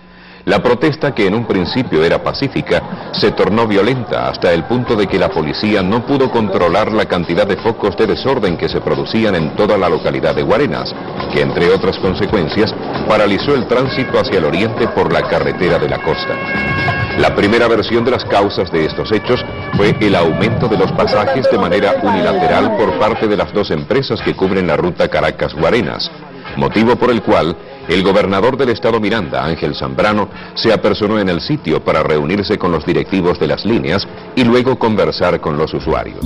La 0.46 0.62
protesta, 0.62 1.14
que 1.14 1.26
en 1.26 1.34
un 1.34 1.46
principio 1.46 2.04
era 2.04 2.22
pacífica, 2.22 3.10
se 3.12 3.30
tornó 3.30 3.66
violenta 3.66 4.28
hasta 4.28 4.52
el 4.52 4.64
punto 4.64 4.94
de 4.94 5.06
que 5.06 5.18
la 5.18 5.30
policía 5.30 5.82
no 5.82 6.04
pudo 6.04 6.30
controlar 6.30 6.92
la 6.92 7.06
cantidad 7.06 7.46
de 7.46 7.56
focos 7.56 7.96
de 7.96 8.06
desorden 8.06 8.58
que 8.58 8.68
se 8.68 8.82
producían 8.82 9.34
en 9.36 9.56
toda 9.56 9.78
la 9.78 9.88
localidad 9.88 10.34
de 10.34 10.42
Guarenas, 10.42 10.94
que 11.32 11.40
entre 11.40 11.70
otras 11.70 11.98
consecuencias 11.98 12.74
paralizó 13.08 13.54
el 13.54 13.66
tránsito 13.66 14.20
hacia 14.20 14.36
el 14.36 14.44
oriente 14.44 14.86
por 14.88 15.10
la 15.10 15.22
carretera 15.22 15.78
de 15.78 15.88
la 15.88 16.02
costa. 16.02 16.36
La 17.18 17.34
primera 17.34 17.66
versión 17.66 18.04
de 18.04 18.10
las 18.10 18.24
causas 18.26 18.70
de 18.70 18.84
estos 18.84 19.12
hechos 19.12 19.42
fue 19.78 19.96
el 19.98 20.14
aumento 20.14 20.68
de 20.68 20.76
los 20.76 20.92
pasajes 20.92 21.50
de 21.50 21.58
manera 21.58 21.94
unilateral 22.02 22.76
por 22.76 22.98
parte 22.98 23.28
de 23.28 23.36
las 23.36 23.50
dos 23.54 23.70
empresas 23.70 24.20
que 24.20 24.34
cubren 24.34 24.66
la 24.66 24.76
ruta 24.76 25.08
Caracas-Guarenas, 25.08 26.10
motivo 26.56 26.96
por 26.96 27.10
el 27.10 27.22
cual 27.22 27.56
el 27.88 28.02
gobernador 28.02 28.56
del 28.56 28.70
estado 28.70 28.98
Miranda, 29.00 29.44
Ángel 29.44 29.74
Zambrano, 29.74 30.28
se 30.54 30.72
apersonó 30.72 31.18
en 31.18 31.28
el 31.28 31.40
sitio 31.40 31.84
para 31.84 32.02
reunirse 32.02 32.56
con 32.58 32.72
los 32.72 32.86
directivos 32.86 33.38
de 33.38 33.46
las 33.46 33.64
líneas 33.64 34.06
y 34.34 34.42
luego 34.44 34.78
conversar 34.78 35.40
con 35.40 35.56
los 35.56 35.72
usuarios. 35.74 36.24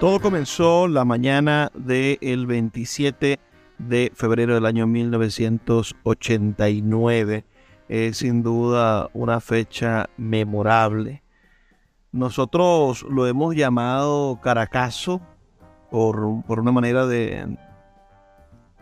Todo 0.00 0.20
comenzó 0.20 0.88
la 0.88 1.04
mañana 1.04 1.70
del 1.74 2.46
27 2.46 3.38
de 3.78 4.12
febrero 4.14 4.54
del 4.54 4.64
año 4.66 4.86
1989. 4.86 7.44
Es 7.88 8.18
sin 8.18 8.42
duda 8.42 9.08
una 9.14 9.40
fecha 9.40 10.10
memorable. 10.16 11.22
Nosotros 12.12 13.04
lo 13.08 13.26
hemos 13.26 13.56
llamado 13.56 14.38
Caracazo 14.42 15.22
por, 15.90 16.18
una 16.18 16.72
manera 16.72 17.06
de, 17.06 17.56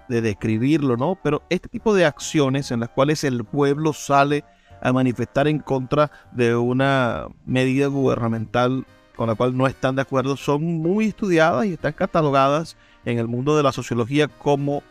de 0.09 0.21
describirlo, 0.21 0.97
¿no? 0.97 1.19
Pero 1.23 1.43
este 1.51 1.69
tipo 1.69 1.95
de 1.95 2.05
acciones 2.05 2.71
en 2.71 2.81
las 2.81 2.89
cuales 2.89 3.25
el 3.25 3.45
pueblo 3.45 3.93
sale 3.93 4.45
a 4.81 4.93
manifestar 4.93 5.49
en 5.49 5.59
contra 5.59 6.11
de 6.33 6.57
una 6.57 7.27
medida 7.47 7.87
gubernamental 7.87 8.85
con 9.17 9.29
la 9.29 9.35
cual 9.35 9.57
no 9.57 9.67
están 9.67 9.97
de 9.97 10.03
acuerdo 10.03 10.37
son 10.37 10.65
muy 10.65 11.07
estudiadas 11.07 11.67
y 11.67 11.75
están 11.75 11.93
catalogadas 11.93 12.77
en 13.05 13.19
el 13.19 13.29
mundo 13.29 13.57
de 13.57 13.63
la 13.63 13.73
sociología 13.73 14.29
como 14.29 14.83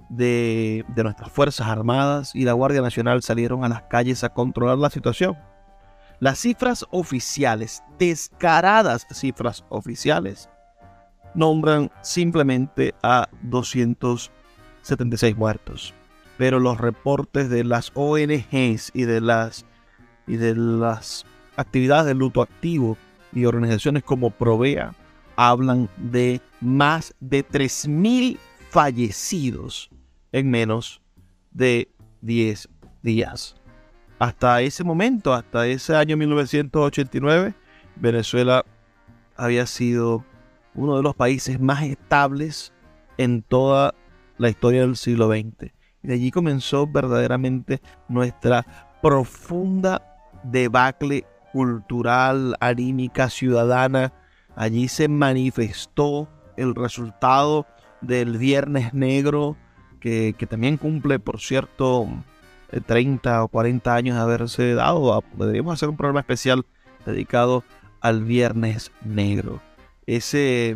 de, 0.09 0.85
nuestras 0.95 1.31
Fuerzas 1.31 1.67
Armadas 1.67 2.35
y 2.35 2.43
la 2.43 2.53
Guardia 2.53 2.81
Nacional 2.81 3.23
salieron 3.23 3.63
a 3.63 3.69
las 3.69 3.83
calles 3.83 4.23
a 4.23 4.33
controlar 4.33 4.77
la 4.77 4.89
situación. 4.89 5.37
Las 6.19 6.39
cifras 6.39 6.85
oficiales, 6.91 7.83
descaradas 7.97 9.07
cifras 9.11 9.63
oficiales, 9.69 10.49
nombran 11.33 11.89
simplemente 12.01 12.93
a 13.01 13.27
276 13.43 15.37
muertos. 15.37 15.93
Pero 16.37 16.59
los 16.59 16.79
reportes 16.79 17.49
de 17.49 17.63
las 17.63 17.91
ONGs 17.95 18.91
y 18.93 19.03
de 19.03 19.21
las, 19.21 19.65
y 20.27 20.35
de 20.35 20.55
las 20.55 21.25
actividades 21.55 22.07
de 22.07 22.15
luto 22.15 22.41
activo 22.41 22.97
y 23.31 23.45
organizaciones 23.45 24.03
como 24.03 24.31
Provea 24.31 24.93
hablan 25.35 25.89
de 25.97 26.41
más 26.63 27.13
de 27.19 27.45
3.000 27.45 28.37
fallecidos 28.69 29.89
en 30.31 30.49
menos 30.49 31.01
de 31.51 31.89
10 32.21 32.69
días. 33.01 33.55
Hasta 34.19 34.61
ese 34.61 34.83
momento, 34.83 35.33
hasta 35.33 35.67
ese 35.67 35.95
año 35.95 36.17
1989, 36.17 37.53
Venezuela 37.95 38.65
había 39.35 39.65
sido 39.65 40.25
uno 40.75 40.97
de 40.97 41.03
los 41.03 41.15
países 41.15 41.59
más 41.59 41.83
estables 41.83 42.73
en 43.17 43.41
toda 43.43 43.93
la 44.37 44.49
historia 44.49 44.81
del 44.81 44.95
siglo 44.95 45.27
XX. 45.27 45.71
Y 46.01 46.07
de 46.07 46.13
allí 46.13 46.31
comenzó 46.31 46.87
verdaderamente 46.87 47.81
nuestra 48.07 48.65
profunda 49.01 50.01
debacle 50.43 51.25
cultural, 51.51 52.55
anímica, 52.59 53.29
ciudadana. 53.29 54.13
Allí 54.55 54.87
se 54.87 55.07
manifestó 55.07 56.27
el 56.57 56.75
resultado 56.75 57.65
del 58.01 58.37
Viernes 58.37 58.93
Negro, 58.93 59.57
que, 59.99 60.35
también 60.49 60.77
cumple, 60.77 61.19
por 61.19 61.39
cierto, 61.39 62.07
30 62.85 63.35
eh, 63.35 63.37
o 63.39 63.47
40 63.47 63.95
años 63.95 64.15
de 64.15 64.21
haberse 64.21 64.73
dado. 64.73 65.23
Deberíamos 65.37 65.73
hacer 65.73 65.89
un 65.89 65.97
programa 65.97 66.19
especial 66.19 66.65
dedicado 67.05 67.63
al 68.01 68.23
Viernes 68.23 68.91
Negro. 69.05 69.61
Ese, 70.05 70.75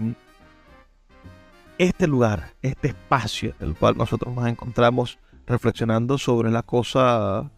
este 1.77 2.07
lugar, 2.07 2.53
este 2.61 2.89
espacio 2.89 3.53
en 3.59 3.69
el 3.69 3.75
cual 3.75 3.97
nosotros 3.97 4.33
nos 4.33 4.47
encontramos 4.47 5.19
reflexionando 5.45 6.17
sobre 6.17 6.49
la 6.49 6.63
cosa, 6.63 7.51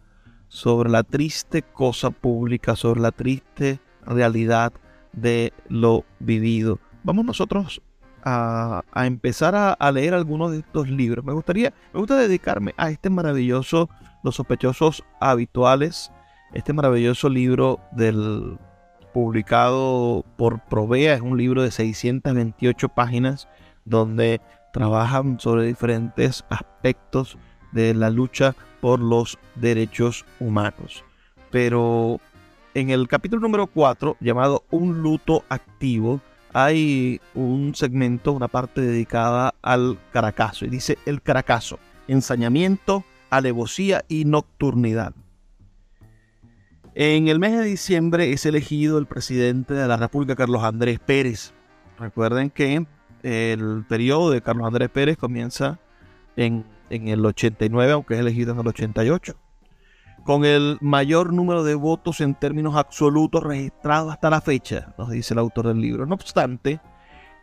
sobre 0.48 0.90
la 0.90 1.04
triste 1.04 1.62
cosa 1.62 2.10
pública, 2.10 2.74
sobre 2.74 3.00
la 3.00 3.12
triste 3.12 3.78
realidad 4.04 4.72
de 5.12 5.52
lo 5.68 6.04
vivido. 6.18 6.80
Vamos 7.04 7.24
nosotros 7.24 7.80
a, 8.24 8.82
empezar 8.94 9.54
a, 9.54 9.92
leer 9.92 10.14
algunos 10.14 10.52
de 10.52 10.58
estos 10.58 10.88
libros. 10.88 11.24
Me 11.24 11.32
gustaría, 11.32 11.72
me 11.92 12.00
gusta 12.00 12.16
dedicarme 12.16 12.74
a 12.76 12.90
este 12.90 13.10
maravilloso 13.10 13.88
Los 14.22 14.36
sospechosos 14.36 15.04
habituales, 15.20 16.12
este 16.52 16.72
maravilloso 16.72 17.28
libro 17.28 17.80
del 17.92 18.58
publicado 19.12 20.24
por 20.36 20.60
Provea, 20.60 21.14
es 21.14 21.20
un 21.20 21.36
libro 21.36 21.62
de 21.62 21.70
628 21.70 22.88
páginas 22.90 23.48
donde 23.84 24.40
trabajan 24.72 25.40
sobre 25.40 25.66
diferentes 25.66 26.44
aspectos 26.48 27.36
de 27.72 27.94
la 27.94 28.10
lucha 28.10 28.54
por 28.80 29.00
los 29.00 29.38
derechos 29.56 30.24
humanos. 30.38 31.04
Pero 31.50 32.20
en 32.74 32.90
el 32.90 33.08
capítulo 33.08 33.42
número 33.42 33.66
4, 33.66 34.16
llamado 34.20 34.64
Un 34.70 35.02
luto 35.02 35.44
activo, 35.48 36.20
hay 36.52 37.20
un 37.34 37.74
segmento, 37.74 38.32
una 38.32 38.48
parte 38.48 38.80
dedicada 38.80 39.54
al 39.62 39.98
caracazo. 40.12 40.64
Y 40.64 40.68
dice 40.68 40.98
el 41.06 41.22
caracazo, 41.22 41.78
ensañamiento, 42.08 43.04
alevosía 43.30 44.04
y 44.08 44.24
nocturnidad. 44.24 45.14
En 46.94 47.28
el 47.28 47.38
mes 47.38 47.52
de 47.52 47.64
diciembre 47.64 48.32
es 48.32 48.44
elegido 48.46 48.98
el 48.98 49.06
presidente 49.06 49.74
de 49.74 49.86
la 49.86 49.96
República, 49.96 50.34
Carlos 50.34 50.64
Andrés 50.64 50.98
Pérez. 50.98 51.52
Recuerden 51.98 52.50
que 52.50 52.84
el 53.22 53.84
periodo 53.88 54.30
de 54.30 54.42
Carlos 54.42 54.66
Andrés 54.66 54.88
Pérez 54.88 55.16
comienza 55.16 55.78
en, 56.36 56.64
en 56.90 57.08
el 57.08 57.24
89, 57.24 57.92
aunque 57.92 58.14
es 58.14 58.20
elegido 58.20 58.52
en 58.52 58.60
el 58.60 58.66
88 58.66 59.36
con 60.24 60.44
el 60.44 60.78
mayor 60.80 61.32
número 61.32 61.64
de 61.64 61.74
votos 61.74 62.20
en 62.20 62.34
términos 62.34 62.76
absolutos 62.76 63.42
registrados 63.42 64.12
hasta 64.12 64.30
la 64.30 64.40
fecha, 64.40 64.94
nos 64.98 65.10
dice 65.10 65.34
el 65.34 65.38
autor 65.38 65.68
del 65.68 65.80
libro. 65.80 66.06
No 66.06 66.14
obstante, 66.14 66.80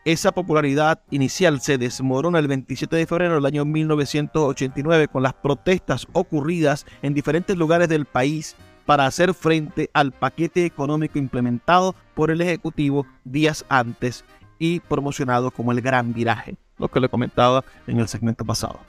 esa 0.06 0.32
popularidad 0.32 1.02
inicial 1.12 1.60
se 1.60 1.78
desmorona 1.78 2.40
el 2.40 2.48
27 2.48 2.96
de 2.96 3.06
febrero 3.06 3.36
del 3.36 3.46
año 3.46 3.66
1989 3.66 5.10
con 5.10 5.22
las 5.24 5.34
protestas 5.34 6.08
ocurridas 6.14 6.86
en 7.02 7.14
diferentes 7.14 7.58
lugares 7.58 7.90
del 7.90 8.06
país 8.06 8.56
para 8.86 9.06
hacer 9.06 9.34
frente 9.34 9.90
al 9.94 10.14
paquete 10.14 10.66
económico 10.66 11.20
implementado 11.20 11.94
por 12.16 12.32
el 12.32 12.40
Ejecutivo 12.40 13.06
días 13.26 13.66
antes 13.68 14.24
y 14.60 14.80
promocionado 14.80 15.52
como 15.52 15.74
el 15.74 15.82
Gran 15.82 16.14
Viraje, 16.14 16.56
lo 16.78 16.88
que 16.88 17.02
le 17.02 17.10
comentaba 17.10 17.66
en 17.86 18.00
el 18.00 18.08
segmento 18.08 18.46
pasado. 18.46 18.80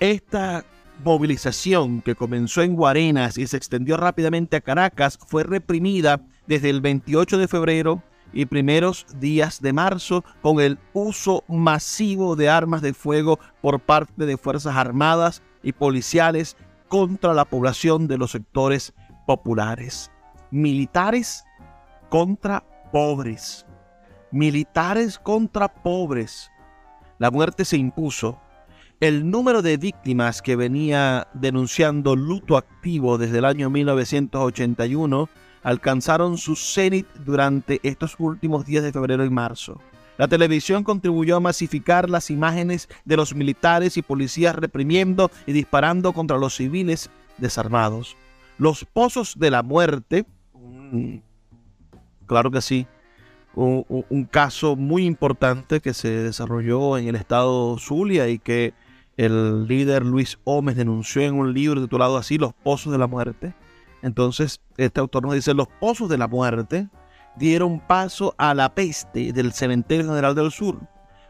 Esta 0.00 0.64
movilización 1.02 2.02
que 2.02 2.14
comenzó 2.14 2.62
en 2.62 2.76
Guarenas 2.76 3.38
y 3.38 3.46
se 3.46 3.56
extendió 3.56 3.96
rápidamente 3.96 4.56
a 4.56 4.60
Caracas 4.60 5.18
fue 5.26 5.42
reprimida 5.42 6.20
desde 6.46 6.70
el 6.70 6.80
28 6.80 7.38
de 7.38 7.48
febrero 7.48 8.02
y 8.32 8.46
primeros 8.46 9.06
días 9.18 9.62
de 9.62 9.72
marzo 9.72 10.24
con 10.42 10.60
el 10.60 10.78
uso 10.92 11.44
masivo 11.48 12.36
de 12.36 12.48
armas 12.48 12.82
de 12.82 12.92
fuego 12.92 13.38
por 13.62 13.80
parte 13.80 14.26
de 14.26 14.36
Fuerzas 14.36 14.76
Armadas 14.76 15.42
y 15.62 15.72
policiales 15.72 16.56
contra 16.88 17.32
la 17.32 17.44
población 17.44 18.08
de 18.08 18.18
los 18.18 18.32
sectores 18.32 18.92
populares. 19.26 20.10
Militares 20.50 21.44
contra 22.08 22.64
pobres. 22.92 23.66
Militares 24.30 25.18
contra 25.18 25.68
pobres. 25.68 26.50
La 27.18 27.30
muerte 27.30 27.64
se 27.64 27.76
impuso 27.76 28.40
el 29.00 29.30
número 29.30 29.62
de 29.62 29.76
víctimas 29.76 30.40
que 30.40 30.56
venía 30.56 31.28
denunciando 31.34 32.16
luto 32.16 32.56
activo 32.56 33.18
desde 33.18 33.38
el 33.38 33.44
año 33.44 33.68
1981 33.70 35.28
alcanzaron 35.62 36.38
su 36.38 36.56
cenit 36.56 37.06
durante 37.24 37.80
estos 37.82 38.14
últimos 38.18 38.66
días 38.66 38.84
de 38.84 38.92
febrero 38.92 39.24
y 39.24 39.30
marzo. 39.30 39.80
La 40.16 40.28
televisión 40.28 40.84
contribuyó 40.84 41.36
a 41.36 41.40
masificar 41.40 42.08
las 42.08 42.30
imágenes 42.30 42.88
de 43.04 43.16
los 43.16 43.34
militares 43.34 43.96
y 43.96 44.02
policías 44.02 44.54
reprimiendo 44.54 45.30
y 45.46 45.52
disparando 45.52 46.12
contra 46.12 46.38
los 46.38 46.54
civiles 46.54 47.10
desarmados. 47.38 48.16
Los 48.58 48.84
pozos 48.84 49.36
de 49.36 49.50
la 49.50 49.64
muerte, 49.64 50.24
claro 52.26 52.52
que 52.52 52.60
sí, 52.60 52.86
un, 53.56 53.84
un, 53.88 54.24
caso 54.24 54.76
muy 54.76 55.04
importante 55.04 55.80
que 55.80 55.94
se 55.94 56.08
desarrolló 56.08 56.96
en 56.96 57.08
el 57.08 57.16
estado 57.16 57.76
Zulia 57.78 58.28
y 58.28 58.38
que 58.38 58.74
el 59.16 59.66
líder 59.66 60.04
Luis 60.04 60.38
Gómez 60.44 60.76
denunció 60.76 61.22
en 61.22 61.34
un 61.34 61.52
libro 61.52 61.80
titulado 61.80 62.16
así, 62.16 62.38
Los 62.38 62.52
Pozos 62.52 62.92
de 62.92 62.98
la 62.98 63.06
Muerte. 63.06 63.54
Entonces, 64.02 64.60
este 64.76 65.00
autor 65.00 65.22
nos 65.22 65.34
dice, 65.34 65.54
los 65.54 65.68
Pozos 65.80 66.08
de 66.08 66.18
la 66.18 66.28
Muerte 66.28 66.88
dieron 67.36 67.80
paso 67.80 68.34
a 68.38 68.54
la 68.54 68.74
peste 68.74 69.32
del 69.32 69.52
Cementerio 69.52 70.06
General 70.06 70.34
del 70.34 70.50
Sur, 70.50 70.78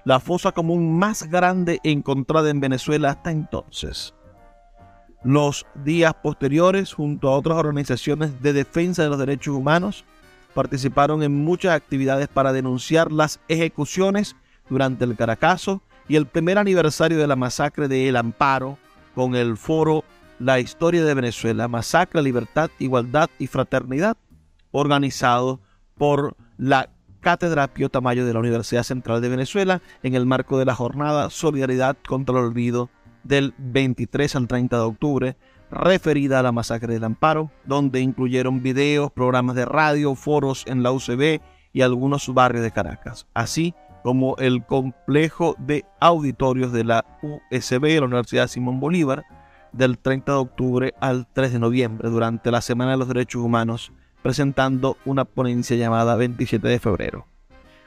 la 0.04 0.20
fosa 0.20 0.52
común 0.52 0.98
más 0.98 1.24
grande 1.30 1.80
encontrada 1.82 2.50
en 2.50 2.60
Venezuela 2.60 3.10
hasta 3.10 3.30
entonces. 3.30 4.14
Los 5.22 5.66
días 5.84 6.12
posteriores, 6.22 6.92
junto 6.92 7.28
a 7.28 7.36
otras 7.36 7.56
organizaciones 7.56 8.42
de 8.42 8.52
defensa 8.52 9.02
de 9.02 9.08
los 9.08 9.18
derechos 9.18 9.54
humanos, 9.54 10.04
participaron 10.52 11.22
en 11.22 11.32
muchas 11.44 11.72
actividades 11.72 12.28
para 12.28 12.52
denunciar 12.52 13.10
las 13.10 13.40
ejecuciones 13.48 14.36
durante 14.68 15.04
el 15.04 15.16
Caracazo 15.16 15.82
y 16.08 16.16
el 16.16 16.26
primer 16.26 16.58
aniversario 16.58 17.18
de 17.18 17.26
la 17.26 17.36
masacre 17.36 17.88
de 17.88 18.08
El 18.08 18.16
Amparo 18.16 18.78
con 19.14 19.34
el 19.34 19.56
foro 19.56 20.04
La 20.38 20.60
historia 20.60 21.04
de 21.04 21.14
Venezuela, 21.14 21.68
masacre, 21.68 22.22
libertad, 22.22 22.70
igualdad 22.78 23.30
y 23.38 23.46
fraternidad, 23.46 24.16
organizado 24.72 25.60
por 25.96 26.36
la 26.58 26.90
Cátedra 27.20 27.68
Pío 27.68 27.88
Tamayo 27.88 28.26
de 28.26 28.34
la 28.34 28.40
Universidad 28.40 28.82
Central 28.82 29.22
de 29.22 29.30
Venezuela 29.30 29.80
en 30.02 30.14
el 30.14 30.26
marco 30.26 30.58
de 30.58 30.66
la 30.66 30.74
jornada 30.74 31.30
Solidaridad 31.30 31.96
contra 32.06 32.38
el 32.38 32.44
Olvido 32.44 32.90
del 33.22 33.54
23 33.56 34.36
al 34.36 34.46
30 34.46 34.76
de 34.76 34.82
octubre, 34.82 35.36
referida 35.70 36.40
a 36.40 36.42
la 36.42 36.52
masacre 36.52 36.92
del 36.92 37.04
Amparo, 37.04 37.50
donde 37.64 38.00
incluyeron 38.00 38.62
videos, 38.62 39.10
programas 39.10 39.56
de 39.56 39.64
radio, 39.64 40.14
foros 40.14 40.64
en 40.66 40.82
la 40.82 40.92
UCB 40.92 41.40
y 41.72 41.80
algunos 41.80 42.32
barrios 42.32 42.62
de 42.62 42.70
Caracas, 42.70 43.26
así 43.32 43.74
como 44.04 44.36
el 44.36 44.66
complejo 44.66 45.56
de 45.58 45.86
auditorios 45.98 46.72
de 46.72 46.84
la 46.84 47.06
USB, 47.22 47.98
la 47.98 48.04
Universidad 48.04 48.48
Simón 48.48 48.78
Bolívar, 48.78 49.24
del 49.72 49.96
30 49.96 50.30
de 50.30 50.38
octubre 50.38 50.94
al 51.00 51.26
3 51.32 51.54
de 51.54 51.58
noviembre, 51.58 52.10
durante 52.10 52.50
la 52.50 52.60
Semana 52.60 52.90
de 52.90 52.98
los 52.98 53.08
Derechos 53.08 53.40
Humanos, 53.40 53.92
presentando 54.22 54.98
una 55.06 55.24
ponencia 55.24 55.74
llamada 55.78 56.16
27 56.16 56.68
de 56.68 56.78
febrero. 56.78 57.26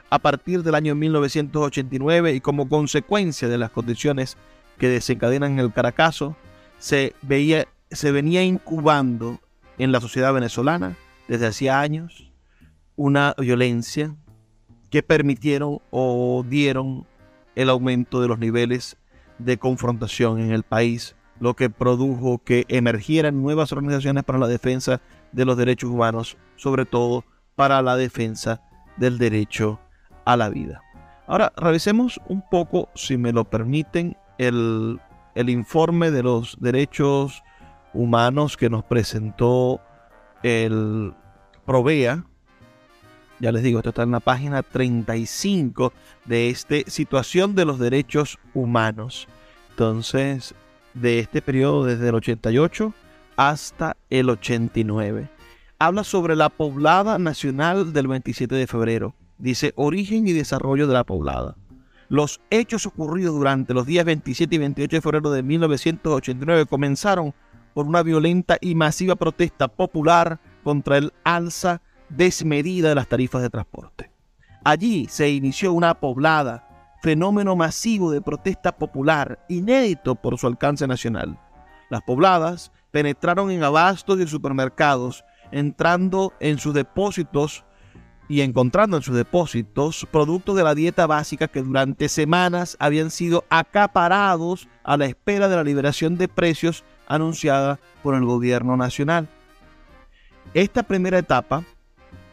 A 0.09 0.17
partir 0.17 0.63
del 0.63 0.73
año 0.73 0.95
1989 0.95 2.33
y 2.33 2.41
como 2.41 2.67
consecuencia 2.67 3.47
de 3.47 3.59
las 3.59 3.69
condiciones 3.69 4.37
que 4.79 4.89
desencadenan 4.89 5.59
el 5.59 5.71
Caracazo, 5.71 6.35
se, 6.79 7.13
veía, 7.21 7.67
se 7.91 8.11
venía 8.11 8.43
incubando 8.43 9.39
en 9.77 9.91
la 9.91 10.01
sociedad 10.01 10.33
venezolana 10.33 10.97
desde 11.27 11.45
hacía 11.45 11.79
años 11.79 12.31
una 12.95 13.35
violencia 13.37 14.15
que 14.97 15.03
permitieron 15.03 15.77
o 15.91 16.43
dieron 16.49 17.05
el 17.53 17.69
aumento 17.69 18.19
de 18.19 18.27
los 18.27 18.39
niveles 18.39 18.97
de 19.37 19.59
confrontación 19.59 20.39
en 20.39 20.51
el 20.51 20.63
país, 20.63 21.15
lo 21.39 21.55
que 21.55 21.69
produjo 21.69 22.39
que 22.39 22.65
emergieran 22.67 23.39
nuevas 23.39 23.71
organizaciones 23.71 24.23
para 24.23 24.39
la 24.39 24.47
defensa 24.47 24.99
de 25.33 25.45
los 25.45 25.55
derechos 25.55 25.91
humanos, 25.91 26.35
sobre 26.55 26.85
todo 26.85 27.23
para 27.55 27.83
la 27.83 27.95
defensa 27.95 28.59
del 28.97 29.19
derecho 29.19 29.79
a 30.25 30.35
la 30.35 30.49
vida. 30.49 30.81
Ahora, 31.27 31.53
revisemos 31.55 32.19
un 32.27 32.41
poco, 32.49 32.89
si 32.95 33.17
me 33.17 33.31
lo 33.31 33.43
permiten, 33.43 34.17
el, 34.39 34.99
el 35.35 35.49
informe 35.51 36.09
de 36.09 36.23
los 36.23 36.57
derechos 36.59 37.43
humanos 37.93 38.57
que 38.57 38.71
nos 38.71 38.83
presentó 38.83 39.79
el 40.41 41.13
Provea, 41.67 42.25
ya 43.39 43.51
les 43.51 43.63
digo, 43.63 43.79
esto 43.79 43.89
está 43.89 44.03
en 44.03 44.11
la 44.11 44.19
página 44.19 44.63
35 44.63 45.93
de 46.25 46.49
este 46.49 46.85
Situación 46.87 47.55
de 47.55 47.65
los 47.65 47.79
Derechos 47.79 48.39
Humanos. 48.53 49.27
Entonces, 49.71 50.55
de 50.93 51.19
este 51.19 51.41
periodo 51.41 51.85
desde 51.85 52.09
el 52.09 52.15
88 52.15 52.93
hasta 53.35 53.95
el 54.09 54.29
89. 54.29 55.29
Habla 55.79 56.03
sobre 56.03 56.35
la 56.35 56.49
poblada 56.49 57.19
nacional 57.19 57.93
del 57.93 58.07
27 58.07 58.55
de 58.55 58.67
febrero. 58.67 59.13
Dice 59.37 59.73
origen 59.75 60.27
y 60.27 60.33
desarrollo 60.33 60.87
de 60.87 60.93
la 60.93 61.03
poblada. 61.03 61.55
Los 62.09 62.41
hechos 62.49 62.85
ocurridos 62.87 63.35
durante 63.35 63.73
los 63.73 63.85
días 63.85 64.05
27 64.05 64.55
y 64.55 64.57
28 64.57 64.95
de 64.95 65.01
febrero 65.01 65.29
de 65.29 65.43
1989 65.43 66.65
comenzaron 66.65 67.35
por 67.75 67.85
una 67.85 68.01
violenta 68.01 68.57
y 68.59 68.73
masiva 68.73 69.15
protesta 69.15 69.67
popular 69.67 70.39
contra 70.63 70.97
el 70.97 71.13
alza 71.23 71.81
desmedida 72.09 72.89
de 72.89 72.95
las 72.95 73.07
tarifas 73.07 73.41
de 73.41 73.49
transporte. 73.49 74.11
Allí 74.63 75.07
se 75.09 75.29
inició 75.29 75.73
una 75.73 75.93
poblada, 75.93 76.97
fenómeno 77.01 77.55
masivo 77.55 78.11
de 78.11 78.21
protesta 78.21 78.77
popular, 78.77 79.39
inédito 79.47 80.15
por 80.15 80.37
su 80.37 80.47
alcance 80.47 80.87
nacional. 80.87 81.39
Las 81.89 82.01
pobladas 82.01 82.71
penetraron 82.91 83.51
en 83.51 83.63
abastos 83.63 84.19
y 84.19 84.27
supermercados, 84.27 85.23
entrando 85.51 86.33
en 86.39 86.57
sus 86.57 86.73
depósitos 86.73 87.63
y 88.27 88.41
encontrando 88.41 88.97
en 88.97 89.03
sus 89.03 89.15
depósitos 89.15 90.05
productos 90.11 90.55
de 90.57 90.63
la 90.63 90.75
dieta 90.75 91.07
básica 91.07 91.47
que 91.47 91.61
durante 91.61 92.09
semanas 92.09 92.75
habían 92.79 93.09
sido 93.09 93.45
acaparados 93.49 94.67
a 94.83 94.97
la 94.97 95.05
espera 95.05 95.47
de 95.47 95.55
la 95.55 95.63
liberación 95.63 96.17
de 96.17 96.27
precios 96.27 96.83
anunciada 97.07 97.79
por 98.03 98.15
el 98.15 98.25
gobierno 98.25 98.75
nacional. 98.75 99.29
Esta 100.53 100.83
primera 100.83 101.19
etapa 101.19 101.63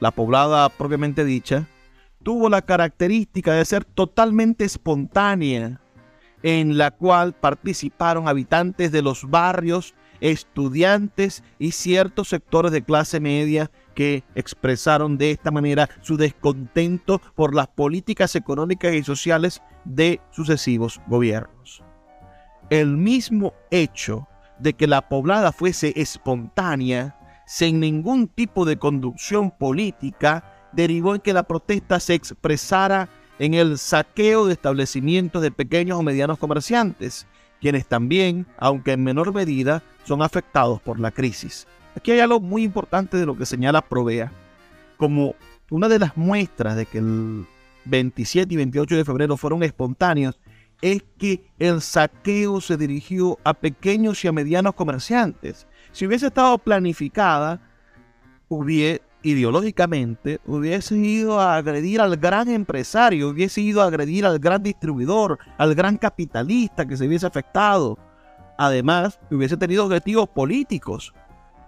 la 0.00 0.10
poblada 0.10 0.68
propiamente 0.68 1.24
dicha, 1.24 1.66
tuvo 2.22 2.48
la 2.48 2.62
característica 2.62 3.52
de 3.52 3.64
ser 3.64 3.84
totalmente 3.84 4.64
espontánea, 4.64 5.80
en 6.42 6.76
la 6.76 6.90
cual 6.90 7.32
participaron 7.34 8.28
habitantes 8.28 8.92
de 8.92 9.02
los 9.02 9.28
barrios, 9.30 9.94
estudiantes 10.20 11.42
y 11.58 11.72
ciertos 11.72 12.28
sectores 12.28 12.72
de 12.72 12.82
clase 12.82 13.20
media 13.20 13.70
que 13.94 14.24
expresaron 14.34 15.18
de 15.18 15.30
esta 15.30 15.50
manera 15.50 15.88
su 16.00 16.16
descontento 16.16 17.20
por 17.34 17.54
las 17.54 17.68
políticas 17.68 18.34
económicas 18.34 18.94
y 18.94 19.02
sociales 19.02 19.62
de 19.84 20.20
sucesivos 20.30 21.00
gobiernos. 21.06 21.82
El 22.70 22.96
mismo 22.96 23.52
hecho 23.70 24.26
de 24.58 24.72
que 24.72 24.86
la 24.86 25.08
poblada 25.08 25.52
fuese 25.52 25.92
espontánea 25.96 27.16
sin 27.46 27.80
ningún 27.80 28.28
tipo 28.28 28.64
de 28.64 28.78
conducción 28.78 29.50
política, 29.50 30.68
derivó 30.72 31.14
en 31.14 31.20
que 31.20 31.32
la 31.32 31.44
protesta 31.44 32.00
se 32.00 32.14
expresara 32.14 33.08
en 33.38 33.54
el 33.54 33.78
saqueo 33.78 34.46
de 34.46 34.52
establecimientos 34.52 35.42
de 35.42 35.50
pequeños 35.50 35.98
o 35.98 36.02
medianos 36.02 36.38
comerciantes, 36.38 37.26
quienes 37.60 37.86
también, 37.86 38.46
aunque 38.58 38.92
en 38.92 39.04
menor 39.04 39.32
medida, 39.34 39.82
son 40.04 40.22
afectados 40.22 40.80
por 40.80 41.00
la 41.00 41.10
crisis. 41.10 41.66
Aquí 41.96 42.12
hay 42.12 42.20
algo 42.20 42.40
muy 42.40 42.62
importante 42.62 43.16
de 43.16 43.26
lo 43.26 43.36
que 43.36 43.46
señala 43.46 43.82
Provea, 43.82 44.32
como 44.96 45.34
una 45.70 45.88
de 45.88 45.98
las 45.98 46.16
muestras 46.16 46.76
de 46.76 46.86
que 46.86 46.98
el 46.98 47.46
27 47.86 48.52
y 48.52 48.56
28 48.56 48.96
de 48.96 49.04
febrero 49.04 49.36
fueron 49.36 49.62
espontáneos, 49.62 50.38
es 50.82 51.02
que 51.18 51.46
el 51.58 51.80
saqueo 51.80 52.60
se 52.60 52.76
dirigió 52.76 53.38
a 53.44 53.54
pequeños 53.54 54.24
y 54.24 54.28
a 54.28 54.32
medianos 54.32 54.74
comerciantes. 54.74 55.66
Si 55.94 56.04
hubiese 56.08 56.26
estado 56.26 56.58
planificada, 56.58 57.60
hubiese, 58.48 59.00
ideológicamente, 59.22 60.40
hubiese 60.44 60.96
ido 60.96 61.40
a 61.40 61.54
agredir 61.54 62.00
al 62.00 62.16
gran 62.16 62.48
empresario, 62.48 63.28
hubiese 63.28 63.60
ido 63.60 63.80
a 63.80 63.86
agredir 63.86 64.26
al 64.26 64.40
gran 64.40 64.60
distribuidor, 64.60 65.38
al 65.56 65.76
gran 65.76 65.96
capitalista 65.96 66.84
que 66.84 66.96
se 66.96 67.06
hubiese 67.06 67.28
afectado. 67.28 67.96
Además, 68.58 69.20
hubiese 69.30 69.56
tenido 69.56 69.86
objetivos 69.86 70.28
políticos. 70.28 71.14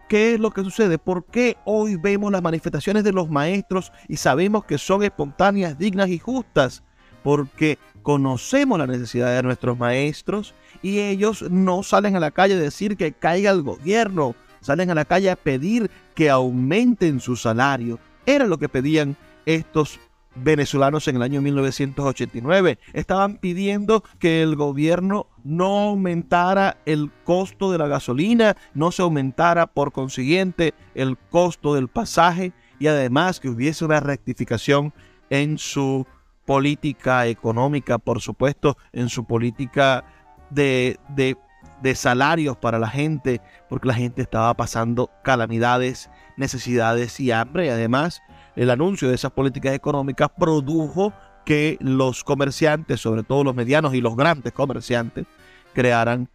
¿Qué 0.08 0.34
es 0.34 0.40
lo 0.40 0.50
que 0.50 0.64
sucede? 0.64 0.98
¿Por 0.98 1.26
qué 1.26 1.56
hoy 1.64 1.94
vemos 1.94 2.32
las 2.32 2.42
manifestaciones 2.42 3.04
de 3.04 3.12
los 3.12 3.30
maestros 3.30 3.92
y 4.08 4.16
sabemos 4.16 4.64
que 4.64 4.76
son 4.76 5.04
espontáneas, 5.04 5.78
dignas 5.78 6.08
y 6.08 6.18
justas? 6.18 6.82
Porque 7.26 7.76
conocemos 8.02 8.78
la 8.78 8.86
necesidad 8.86 9.34
de 9.34 9.42
nuestros 9.42 9.76
maestros 9.76 10.54
y 10.80 11.00
ellos 11.00 11.42
no 11.50 11.82
salen 11.82 12.14
a 12.14 12.20
la 12.20 12.30
calle 12.30 12.54
a 12.54 12.58
decir 12.58 12.96
que 12.96 13.10
caiga 13.10 13.50
el 13.50 13.62
gobierno, 13.62 14.36
salen 14.60 14.90
a 14.90 14.94
la 14.94 15.06
calle 15.06 15.28
a 15.32 15.34
pedir 15.34 15.90
que 16.14 16.30
aumenten 16.30 17.18
su 17.18 17.34
salario. 17.34 17.98
Era 18.26 18.46
lo 18.46 18.58
que 18.58 18.68
pedían 18.68 19.16
estos 19.44 19.98
venezolanos 20.36 21.08
en 21.08 21.16
el 21.16 21.22
año 21.22 21.42
1989. 21.42 22.78
Estaban 22.92 23.38
pidiendo 23.38 24.04
que 24.20 24.40
el 24.40 24.54
gobierno 24.54 25.26
no 25.42 25.88
aumentara 25.88 26.78
el 26.86 27.10
costo 27.24 27.72
de 27.72 27.78
la 27.78 27.88
gasolina, 27.88 28.56
no 28.72 28.92
se 28.92 29.02
aumentara 29.02 29.66
por 29.66 29.90
consiguiente 29.90 30.74
el 30.94 31.18
costo 31.18 31.74
del 31.74 31.88
pasaje 31.88 32.52
y 32.78 32.86
además 32.86 33.40
que 33.40 33.48
hubiese 33.48 33.84
una 33.84 33.98
rectificación 33.98 34.94
en 35.28 35.58
su 35.58 36.06
política 36.46 37.26
económica, 37.26 37.98
por 37.98 38.20
supuesto, 38.20 38.78
en 38.92 39.08
su 39.08 39.24
política 39.24 40.04
de, 40.50 40.98
de, 41.14 41.36
salarios 41.94 42.56
para 42.56 42.78
la 42.78 42.88
gente, 42.88 43.40
porque 43.68 43.88
la 43.88 43.94
gente 43.94 44.22
estaba 44.22 44.54
pasando 44.54 45.10
calamidades, 45.22 46.08
necesidades 46.36 47.20
y 47.20 47.32
hambre. 47.32 47.66
Y 47.66 47.68
además, 47.68 48.22
el 48.54 48.70
anuncio 48.70 49.08
de 49.08 49.14
esas 49.14 49.32
políticas 49.32 49.74
económicas 49.74 50.30
produjo 50.36 51.12
que 51.44 51.76
los 51.80 52.24
comerciantes, 52.24 53.00
sobre 53.00 53.22
todo 53.22 53.44
los 53.44 53.54
medianos 53.54 53.94
y 53.94 54.00
los 54.00 54.16
grandes 54.16 54.52
comerciantes, 54.52 55.26
crearan 55.74 56.28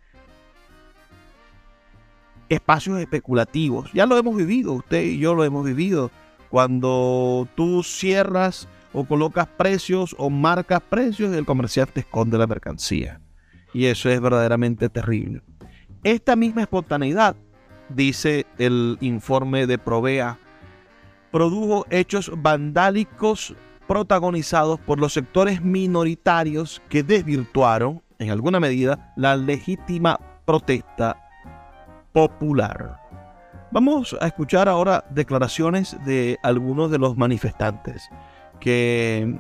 espacios 2.48 3.00
especulativos. 3.00 3.92
Ya 3.94 4.06
lo 4.06 4.18
hemos 4.18 4.36
vivido, 4.36 4.74
usted 4.74 5.04
y 5.04 5.18
yo 5.18 5.34
lo 5.34 5.44
hemos 5.44 5.66
vivido. 5.66 6.12
Cuando 6.50 7.48
tú 7.56 7.82
cierras 7.84 8.68
o 8.94 9.06
colocas 9.06 9.48
precios 9.48 10.16
o 10.18 10.30
marcas 10.30 10.82
precios 10.82 11.34
y 11.34 11.38
el 11.38 11.46
comerciante 11.46 12.02
esconde 12.02 12.38
la 12.38 12.48
mercancía. 12.48 13.22
Y 13.74 13.86
eso 13.86 14.10
es 14.10 14.20
verdaderamente 14.20 14.90
terrible. 14.90 15.42
Esta 16.04 16.36
misma 16.36 16.64
espontaneidad, 16.64 17.36
dice 17.90 18.46
el 18.58 18.98
informe 19.02 19.68
de 19.68 19.78
Provea, 19.78 20.40
produjo 21.32 21.86
hechos 21.90 22.32
vandálicos 22.36 23.56
protagonizados 23.88 24.80
por 24.80 25.00
los 25.00 25.14
sectores 25.14 25.62
minoritarios 25.62 26.82
que 26.90 27.04
desvirtuaron, 27.04 28.02
en 28.20 28.30
alguna 28.30 28.60
medida, 28.60 29.14
la 29.16 29.36
legítima 29.36 30.20
protesta 30.46 31.18
popular. 32.12 33.00
Vamos 33.72 34.18
a 34.20 34.28
escuchar 34.28 34.68
ahora 34.68 35.06
declaraciones 35.12 35.98
de 36.06 36.38
algunos 36.44 36.92
de 36.92 37.00
los 37.00 37.16
manifestantes 37.16 38.10
que, 38.62 39.38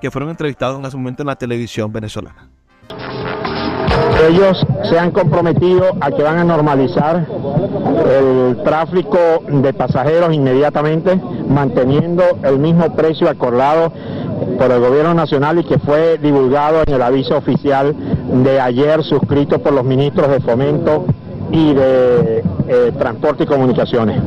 que 0.00 0.10
fueron 0.10 0.30
entrevistados 0.30 0.80
en 0.80 0.84
ese 0.84 0.96
momento 0.96 1.22
en 1.22 1.28
la 1.28 1.36
televisión 1.36 1.92
venezolana. 1.92 2.48
Ellos 4.28 4.66
se 4.88 4.98
han 4.98 5.10
comprometido 5.10 5.96
a 6.00 6.10
que 6.10 6.22
van 6.22 6.38
a 6.38 6.44
normalizar 6.44 7.26
el 8.06 8.62
tráfico 8.64 9.18
de 9.48 9.72
pasajeros 9.72 10.32
inmediatamente, 10.32 11.20
manteniendo 11.48 12.22
el 12.42 12.58
mismo 12.58 12.94
precio 12.94 13.28
acordado 13.28 13.92
por 14.58 14.70
el 14.70 14.80
gobierno 14.80 15.14
nacional 15.14 15.58
y 15.58 15.64
que 15.64 15.78
fue 15.78 16.18
divulgado 16.18 16.82
en 16.86 16.94
el 16.94 17.02
aviso 17.02 17.36
oficial 17.36 17.94
de 18.44 18.60
ayer 18.60 19.02
suscrito 19.02 19.58
por 19.60 19.72
los 19.72 19.84
ministros 19.84 20.28
de 20.30 20.40
Fomento 20.40 21.04
y 21.50 21.74
de 21.74 22.44
eh, 22.68 22.92
Transporte 22.98 23.44
y 23.44 23.46
Comunicaciones. 23.46 24.20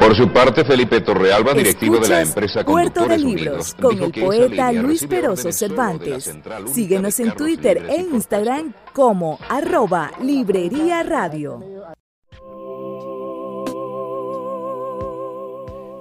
Por 0.00 0.16
su 0.16 0.32
parte, 0.32 0.64
Felipe 0.64 1.02
Torrealba, 1.02 1.52
directivo 1.52 1.98
de 1.98 2.08
la 2.08 2.22
empresa 2.22 2.64
Puerto 2.64 3.06
de 3.06 3.18
Libros, 3.18 3.74
con 3.74 4.02
el 4.02 4.10
poeta 4.10 4.72
Luis 4.72 5.06
Peroso 5.06 5.52
Cervantes. 5.52 6.34
Síguenos 6.72 7.20
en 7.20 7.34
Twitter 7.34 7.84
e 7.88 7.96
Instagram 7.96 8.72
como 8.94 9.38
arroba 9.48 10.10
Librería 10.22 11.02
Radio. 11.02 11.62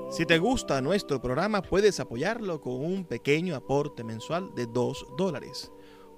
Si 0.10 0.26
te 0.26 0.40
gusta 0.40 0.82
nuestro 0.82 1.22
programa, 1.22 1.62
puedes 1.62 2.00
apoyarlo 2.00 2.62
con 2.62 2.84
un 2.84 3.06
pequeño 3.06 3.56
aporte 3.56 4.04
mensual 4.04 4.56
de 4.56 4.66
2 4.66 5.08
dólares. 5.18 5.72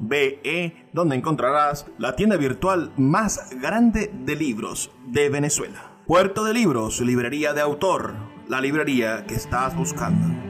.be, 0.00 0.88
donde 0.92 1.14
encontrarás 1.14 1.86
la 1.98 2.16
tienda 2.16 2.36
virtual 2.36 2.92
más 2.96 3.48
grande 3.60 4.10
de 4.12 4.34
libros 4.34 4.90
de 5.06 5.28
Venezuela. 5.28 5.94
Puerto 6.06 6.44
de 6.44 6.52
Libros, 6.52 7.00
librería 7.00 7.54
de 7.54 7.62
autor, 7.62 8.33
la 8.48 8.60
librería 8.60 9.24
que 9.26 9.34
estás 9.34 9.76
buscando. 9.76 10.42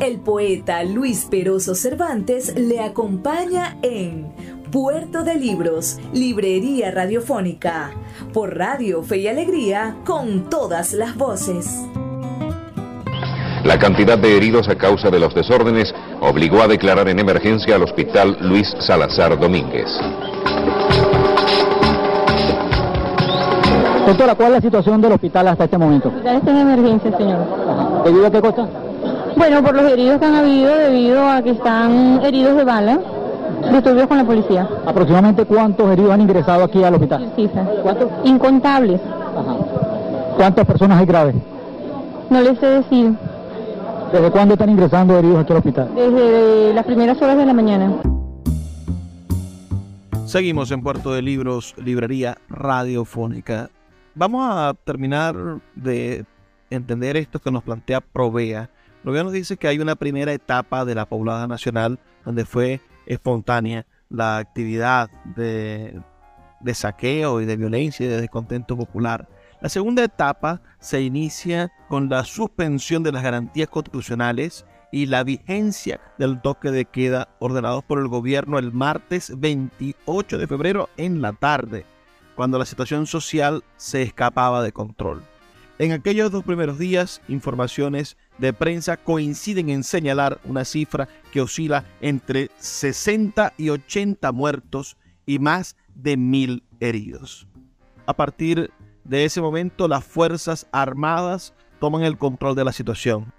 El 0.00 0.20
poeta 0.20 0.82
Luis 0.84 1.26
Peroso 1.30 1.74
Cervantes 1.74 2.54
le 2.56 2.80
acompaña 2.80 3.78
en 3.82 4.32
Puerto 4.70 5.22
de 5.22 5.36
Libros, 5.36 5.98
Librería 6.12 6.90
Radiofónica, 6.90 7.92
por 8.32 8.56
Radio 8.56 9.02
Fe 9.02 9.18
y 9.18 9.28
Alegría, 9.28 9.96
con 10.04 10.50
todas 10.50 10.92
las 10.92 11.16
voces. 11.16 11.80
La 13.64 13.78
cantidad 13.78 14.18
de 14.18 14.36
heridos 14.36 14.68
a 14.68 14.76
causa 14.76 15.10
de 15.10 15.20
los 15.20 15.34
desórdenes 15.34 15.94
obligó 16.20 16.60
a 16.60 16.68
declarar 16.68 17.08
en 17.08 17.18
emergencia 17.18 17.76
al 17.76 17.84
hospital 17.84 18.36
Luis 18.42 18.68
Salazar 18.80 19.38
Domínguez. 19.38 19.88
Doctora, 24.06 24.34
¿cuál 24.34 24.48
es 24.48 24.54
la 24.54 24.60
situación 24.60 25.00
del 25.00 25.12
hospital 25.12 25.48
hasta 25.48 25.64
este 25.64 25.78
momento? 25.78 26.12
Ya 26.22 26.36
está 26.36 26.50
en 26.50 26.56
emergencia, 26.58 27.16
señor. 27.16 27.38
¿Debido 28.04 28.26
a 28.26 28.30
qué 28.30 28.40
cosa? 28.40 28.68
Bueno, 29.36 29.62
por 29.62 29.74
los 29.74 29.90
heridos 29.90 30.18
que 30.18 30.26
han 30.26 30.34
habido 30.34 30.76
debido 30.76 31.28
a 31.28 31.42
que 31.42 31.50
están 31.50 32.20
heridos 32.22 32.56
de 32.56 32.64
bala, 32.64 33.00
disturbios 33.72 34.06
con 34.06 34.18
la 34.18 34.24
policía. 34.24 34.68
¿Aproximadamente 34.86 35.44
cuántos 35.46 35.90
heridos 35.90 36.12
han 36.12 36.20
ingresado 36.20 36.64
aquí 36.64 36.84
al 36.84 36.94
hospital? 36.94 37.32
Cifra. 37.34 37.64
¿Cuántos? 37.82 38.08
Incontables. 38.24 39.00
Ajá. 39.00 39.56
¿Cuántas 40.36 40.66
personas 40.66 41.00
hay 41.00 41.06
graves? 41.06 41.34
No 42.30 42.40
les 42.40 42.58
sé 42.58 42.66
decir. 42.66 43.14
¿Desde 44.12 44.30
cuándo 44.30 44.54
están 44.54 44.70
ingresando 44.70 45.18
heridos 45.18 45.40
aquí 45.40 45.52
al 45.52 45.58
hospital? 45.58 45.88
Desde 45.94 46.74
las 46.74 46.84
primeras 46.84 47.20
horas 47.20 47.36
de 47.36 47.46
la 47.46 47.52
mañana. 47.52 47.92
Seguimos 50.26 50.70
en 50.70 50.82
Puerto 50.82 51.12
de 51.12 51.22
Libros, 51.22 51.74
Librería 51.78 52.38
Radiofónica. 52.48 53.70
Vamos 54.16 54.46
a 54.48 54.74
terminar 54.84 55.34
de 55.74 56.24
entender 56.70 57.16
esto 57.16 57.40
que 57.40 57.50
nos 57.50 57.64
plantea 57.64 58.00
Provea. 58.00 58.70
Provea 59.02 59.24
nos 59.24 59.32
dice 59.32 59.56
que 59.56 59.66
hay 59.66 59.80
una 59.80 59.96
primera 59.96 60.32
etapa 60.32 60.84
de 60.84 60.94
la 60.94 61.06
poblada 61.06 61.48
nacional 61.48 61.98
donde 62.24 62.44
fue 62.44 62.80
espontánea 63.06 63.86
la 64.08 64.38
actividad 64.38 65.10
de, 65.34 66.00
saqueo 66.74 67.40
y 67.40 67.44
de 67.44 67.56
violencia 67.56 68.06
y 68.06 68.08
de 68.08 68.20
descontento 68.20 68.76
popular. 68.76 69.28
La 69.60 69.68
segunda 69.68 70.04
etapa 70.04 70.62
se 70.78 71.02
inicia 71.02 71.72
con 71.88 72.08
la 72.08 72.22
suspensión 72.24 73.02
de 73.02 73.10
las 73.10 73.22
garantías 73.24 73.68
constitucionales 73.68 74.64
y 74.92 75.06
la 75.06 75.24
vigencia 75.24 76.00
del 76.18 76.40
toque 76.40 76.70
de 76.70 76.84
queda 76.84 77.34
ordenados 77.40 77.82
por 77.82 77.98
el 77.98 78.06
gobierno 78.06 78.60
el 78.60 78.72
martes 78.72 79.32
28 79.36 80.38
de 80.38 80.46
febrero 80.46 80.88
en 80.96 81.20
la 81.20 81.32
tarde, 81.32 81.84
cuando 82.34 82.58
la 82.58 82.66
situación 82.66 83.06
social 83.06 83.64
se 83.76 84.02
escapaba 84.02 84.62
de 84.62 84.72
control. 84.72 85.22
En 85.78 85.92
aquellos 85.92 86.30
dos 86.30 86.44
primeros 86.44 86.78
días, 86.78 87.20
informaciones 87.28 88.16
de 88.38 88.52
prensa 88.52 88.96
coinciden 88.96 89.70
en 89.70 89.82
señalar 89.82 90.40
una 90.44 90.64
cifra 90.64 91.08
que 91.32 91.40
oscila 91.40 91.84
entre 92.00 92.50
60 92.58 93.54
y 93.56 93.70
80 93.70 94.30
muertos 94.32 94.96
y 95.26 95.38
más 95.38 95.76
de 95.94 96.16
mil 96.16 96.62
heridos. 96.80 97.48
A 98.06 98.14
partir 98.14 98.70
de 99.04 99.24
ese 99.24 99.40
momento, 99.40 99.88
las 99.88 100.04
Fuerzas 100.04 100.66
Armadas 100.70 101.54
toman 101.80 102.02
el 102.02 102.18
control 102.18 102.54
de 102.54 102.64
la 102.64 102.72
situación 102.72 103.32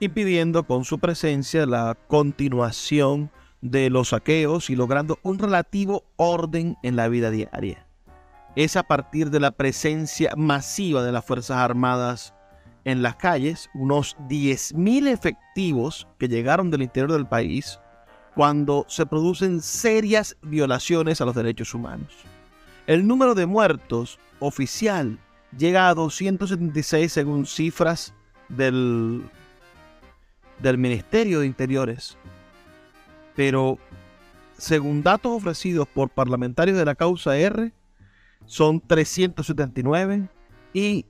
impidiendo 0.00 0.64
con 0.64 0.84
su 0.84 0.98
presencia 0.98 1.66
la 1.66 1.96
continuación 2.06 3.30
de 3.60 3.90
los 3.90 4.10
saqueos 4.10 4.70
y 4.70 4.76
logrando 4.76 5.18
un 5.22 5.38
relativo 5.38 6.04
orden 6.16 6.76
en 6.82 6.96
la 6.96 7.08
vida 7.08 7.30
diaria. 7.30 7.87
Es 8.56 8.76
a 8.76 8.82
partir 8.82 9.30
de 9.30 9.40
la 9.40 9.50
presencia 9.50 10.32
masiva 10.36 11.02
de 11.02 11.12
las 11.12 11.24
Fuerzas 11.24 11.58
Armadas 11.58 12.34
en 12.84 13.02
las 13.02 13.16
calles, 13.16 13.68
unos 13.74 14.16
10.000 14.28 15.08
efectivos 15.08 16.08
que 16.18 16.28
llegaron 16.28 16.70
del 16.70 16.82
interior 16.82 17.12
del 17.12 17.26
país, 17.26 17.78
cuando 18.34 18.84
se 18.88 19.04
producen 19.04 19.60
serias 19.60 20.36
violaciones 20.42 21.20
a 21.20 21.24
los 21.24 21.34
derechos 21.34 21.74
humanos. 21.74 22.14
El 22.86 23.06
número 23.06 23.34
de 23.34 23.46
muertos 23.46 24.18
oficial 24.38 25.18
llega 25.56 25.88
a 25.88 25.94
276 25.94 27.12
según 27.12 27.46
cifras 27.46 28.14
del 28.48 29.22
del 30.60 30.78
Ministerio 30.78 31.40
de 31.40 31.46
Interiores. 31.46 32.16
Pero, 33.34 33.78
según 34.56 35.02
datos 35.02 35.32
ofrecidos 35.32 35.86
por 35.88 36.10
parlamentarios 36.10 36.76
de 36.76 36.84
la 36.84 36.94
causa 36.94 37.36
R, 37.36 37.72
son 38.48 38.80
379 38.80 40.28
y 40.72 41.06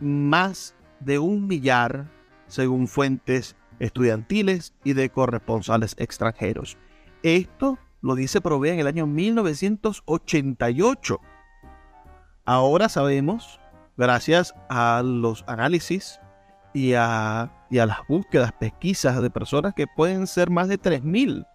más 0.00 0.74
de 1.00 1.18
un 1.18 1.46
millar, 1.46 2.10
según 2.46 2.88
fuentes 2.88 3.56
estudiantiles 3.78 4.72
y 4.84 4.94
de 4.94 5.10
corresponsales 5.10 5.94
extranjeros. 5.98 6.78
Esto 7.22 7.78
lo 8.00 8.14
dice 8.14 8.40
Provea 8.40 8.72
en 8.72 8.80
el 8.80 8.86
año 8.86 9.06
1988. 9.06 11.20
Ahora 12.46 12.88
sabemos, 12.88 13.60
gracias 13.98 14.54
a 14.70 15.02
los 15.04 15.44
análisis 15.46 16.18
y 16.72 16.94
a 16.94 17.52
y 17.70 17.78
a 17.78 17.86
las 17.86 18.06
búsquedas, 18.08 18.52
pesquisas 18.52 19.22
de 19.22 19.30
personas 19.30 19.74
que 19.74 19.86
pueden 19.86 20.26
ser 20.26 20.50
más 20.50 20.68
de 20.68 20.78
3.000. 20.78 21.46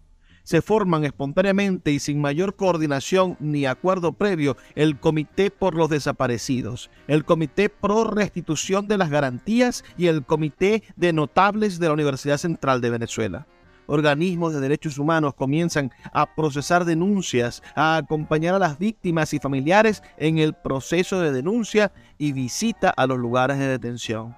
se 0.45 0.63
forman 0.63 1.05
espontáneamente 1.05 1.91
y 1.91 1.99
sin 1.99 2.21
mayor 2.21 2.55
coordinación 2.55 3.37
ni 3.41 3.67
acuerdo 3.67 4.13
previo 4.13 4.57
el 4.77 5.01
Comité 5.01 5.51
por 5.51 5.75
los 5.75 5.89
Desaparecidos, 5.89 6.91
el 7.09 7.25
Comité 7.25 7.71
Pro 7.71 8.05
Restitución 8.05 8.87
de 8.87 8.99
las 8.99 9.11
Garantías 9.11 9.85
y 9.97 10.07
el 10.07 10.25
Comité 10.25 10.85
de 10.97 11.13
Notables 11.13 11.81
de 11.81 11.89
la 11.89 11.95
Universidad 11.95 12.39
Central 12.39 12.81
de 12.81 12.91
Venezuela. 12.91 13.47
Organismos 13.87 14.55
de 14.55 14.61
derechos 14.61 14.99
humanos 14.99 15.35
comienzan 15.35 15.93
a 16.13 16.35
procesar 16.35 16.85
denuncias, 16.85 17.63
a 17.75 17.97
acompañar 17.97 18.55
a 18.55 18.59
las 18.59 18.79
víctimas 18.79 19.35
y 19.35 19.39
familiares 19.39 20.03
en 20.17 20.39
el 20.39 20.55
proceso 20.55 21.21
de 21.21 21.33
denuncia 21.33 21.93
y 22.19 22.33
visita 22.33 22.91
a 22.91 23.07
los 23.07 23.19
lugares 23.19 23.59
de 23.59 23.69
detención 23.69 24.35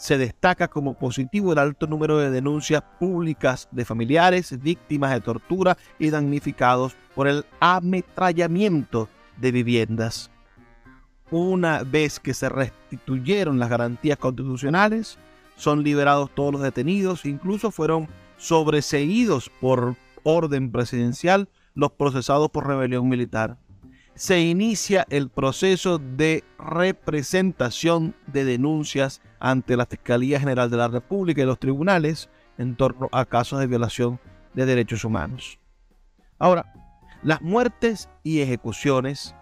se 0.00 0.16
destaca 0.16 0.68
como 0.68 0.94
positivo 0.94 1.52
el 1.52 1.58
alto 1.58 1.86
número 1.86 2.16
de 2.16 2.30
denuncias 2.30 2.82
públicas 2.98 3.68
de 3.70 3.84
familiares, 3.84 4.58
víctimas 4.62 5.12
de 5.12 5.20
tortura 5.20 5.76
y 5.98 6.08
damnificados 6.08 6.96
por 7.14 7.28
el 7.28 7.44
ametrallamiento 7.60 9.10
de 9.36 9.52
viviendas. 9.52 10.30
Una 11.30 11.82
vez 11.82 12.18
que 12.18 12.32
se 12.32 12.48
restituyeron 12.48 13.58
las 13.58 13.68
garantías 13.68 14.16
constitucionales, 14.16 15.18
son 15.56 15.84
liberados 15.84 16.30
todos 16.34 16.52
los 16.52 16.62
detenidos, 16.62 17.26
incluso 17.26 17.70
fueron 17.70 18.08
sobreseídos 18.40 19.50
por 19.60 19.96
orden 20.24 20.72
presidencial 20.72 21.48
los 21.74 21.92
procesados 21.92 22.50
por 22.50 22.66
rebelión 22.66 23.08
militar. 23.08 23.58
Se 24.14 24.40
inicia 24.40 25.06
el 25.08 25.28
proceso 25.28 25.98
de 25.98 26.42
representación 26.58 28.14
de 28.26 28.44
denuncias 28.44 29.22
ante 29.38 29.76
la 29.76 29.86
Fiscalía 29.86 30.40
General 30.40 30.70
de 30.70 30.76
la 30.76 30.88
República 30.88 31.42
y 31.42 31.46
los 31.46 31.58
tribunales 31.58 32.28
en 32.58 32.76
torno 32.76 33.08
a 33.12 33.24
casos 33.24 33.60
de 33.60 33.66
violación 33.66 34.18
de 34.54 34.66
derechos 34.66 35.04
humanos. 35.04 35.58
Ahora, 36.38 36.72
las 37.22 37.40
muertes 37.40 38.08
y 38.22 38.40
ejecuciones, 38.40 39.34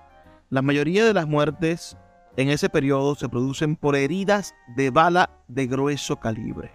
la 0.50 0.62
mayoría 0.62 1.04
de 1.04 1.14
las 1.14 1.26
muertes 1.26 1.96
en 2.37 2.50
ese 2.50 2.68
periodo 2.68 3.14
se 3.14 3.28
producen 3.28 3.74
por 3.74 3.96
heridas 3.96 4.54
de 4.76 4.90
bala 4.90 5.30
de 5.48 5.66
grueso 5.66 6.16
calibre, 6.16 6.70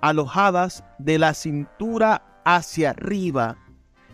alojadas 0.00 0.84
de 0.98 1.18
la 1.18 1.34
cintura 1.34 2.40
hacia 2.44 2.90
arriba 2.90 3.56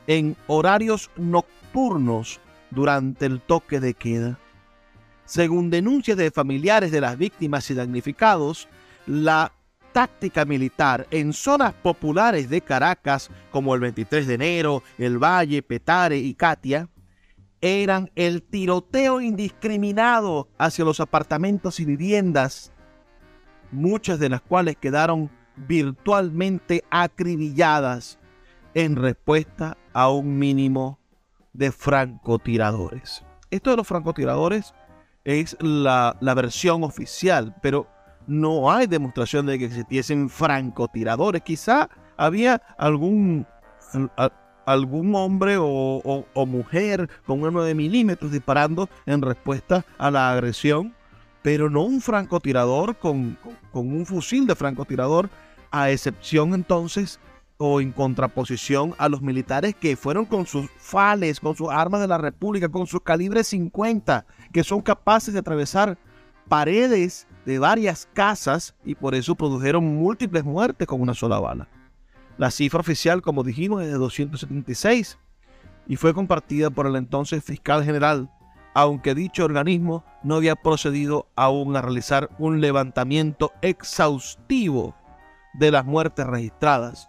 en 0.06 0.36
horarios 0.46 1.10
nocturnos 1.16 2.40
durante 2.70 3.26
el 3.26 3.40
toque 3.40 3.80
de 3.80 3.94
queda. 3.94 4.38
Según 5.24 5.70
denuncias 5.70 6.16
de 6.16 6.30
familiares 6.30 6.90
de 6.90 7.00
las 7.00 7.16
víctimas 7.16 7.70
y 7.70 7.74
damnificados, 7.74 8.68
la 9.06 9.52
táctica 9.92 10.44
militar 10.44 11.06
en 11.10 11.32
zonas 11.32 11.72
populares 11.72 12.50
de 12.50 12.60
Caracas, 12.60 13.30
como 13.50 13.74
el 13.74 13.80
23 13.80 14.26
de 14.26 14.34
enero, 14.34 14.82
El 14.98 15.22
Valle, 15.22 15.62
Petare 15.62 16.18
y 16.18 16.34
Katia, 16.34 16.88
eran 17.60 18.10
el 18.14 18.42
tiroteo 18.42 19.22
indiscriminado 19.22 20.48
hacia 20.58 20.84
los 20.84 21.00
apartamentos 21.00 21.80
y 21.80 21.86
viviendas, 21.86 22.72
muchas 23.70 24.18
de 24.18 24.28
las 24.28 24.42
cuales 24.42 24.76
quedaron 24.76 25.30
virtualmente 25.56 26.84
acribilladas 26.90 28.18
en 28.74 28.96
respuesta 28.96 29.76
a 29.92 30.10
un 30.10 30.38
mínimo 30.38 30.98
de 31.52 31.72
francotiradores. 31.72 33.24
Esto 33.50 33.70
de 33.70 33.76
los 33.76 33.86
francotiradores 33.86 34.74
es 35.24 35.56
la, 35.60 36.16
versión 36.20 36.84
oficial, 36.84 37.54
pero 37.62 37.88
no 38.26 38.70
hay 38.70 38.86
demostración 38.86 39.46
de 39.46 39.58
que 39.58 39.66
existiesen 39.66 40.28
francotiradores. 40.28 41.42
Quizá 41.42 41.88
había 42.16 42.60
algún, 42.76 43.46
algún 44.66 45.14
hombre 45.14 45.56
o, 45.58 46.46
mujer 46.46 47.08
con 47.26 47.42
un 47.42 47.52
9 47.52 47.74
milímetros 47.74 48.32
disparando 48.32 48.88
en 49.06 49.22
respuesta 49.22 49.84
a 49.98 50.10
la 50.10 50.32
agresión, 50.32 50.94
pero 51.44 51.68
no 51.68 51.82
un 51.82 52.00
francotirador 52.00 52.96
con, 52.96 53.36
con 53.70 53.92
un 53.92 54.06
fusil 54.06 54.46
de 54.46 54.54
francotirador, 54.54 55.28
a 55.70 55.90
excepción 55.90 56.54
entonces 56.54 57.20
o 57.58 57.82
en 57.82 57.92
contraposición 57.92 58.94
a 58.96 59.10
los 59.10 59.20
militares 59.20 59.74
que 59.74 59.94
fueron 59.94 60.24
con 60.24 60.46
sus 60.46 60.70
fales, 60.78 61.40
con 61.40 61.54
sus 61.54 61.68
armas 61.68 62.00
de 62.00 62.08
la 62.08 62.16
República, 62.16 62.70
con 62.70 62.86
sus 62.86 63.02
calibres 63.02 63.48
50, 63.48 64.24
que 64.54 64.64
son 64.64 64.80
capaces 64.80 65.34
de 65.34 65.40
atravesar 65.40 65.98
paredes 66.48 67.26
de 67.44 67.58
varias 67.58 68.08
casas 68.14 68.74
y 68.82 68.94
por 68.94 69.14
eso 69.14 69.34
produjeron 69.34 69.84
múltiples 69.84 70.44
muertes 70.44 70.88
con 70.88 71.02
una 71.02 71.12
sola 71.12 71.38
bala. 71.40 71.68
La 72.38 72.50
cifra 72.50 72.80
oficial, 72.80 73.20
como 73.20 73.44
dijimos, 73.44 73.82
es 73.82 73.88
de 73.88 73.98
276 73.98 75.18
y 75.88 75.96
fue 75.96 76.14
compartida 76.14 76.70
por 76.70 76.86
el 76.86 76.96
entonces 76.96 77.44
fiscal 77.44 77.84
general, 77.84 78.30
aunque 78.74 79.14
dicho 79.14 79.44
organismo 79.44 80.04
no 80.22 80.34
había 80.34 80.56
procedido 80.56 81.28
aún 81.36 81.76
a 81.76 81.82
realizar 81.82 82.28
un 82.38 82.60
levantamiento 82.60 83.52
exhaustivo 83.62 84.94
de 85.54 85.70
las 85.70 85.84
muertes 85.84 86.26
registradas. 86.26 87.08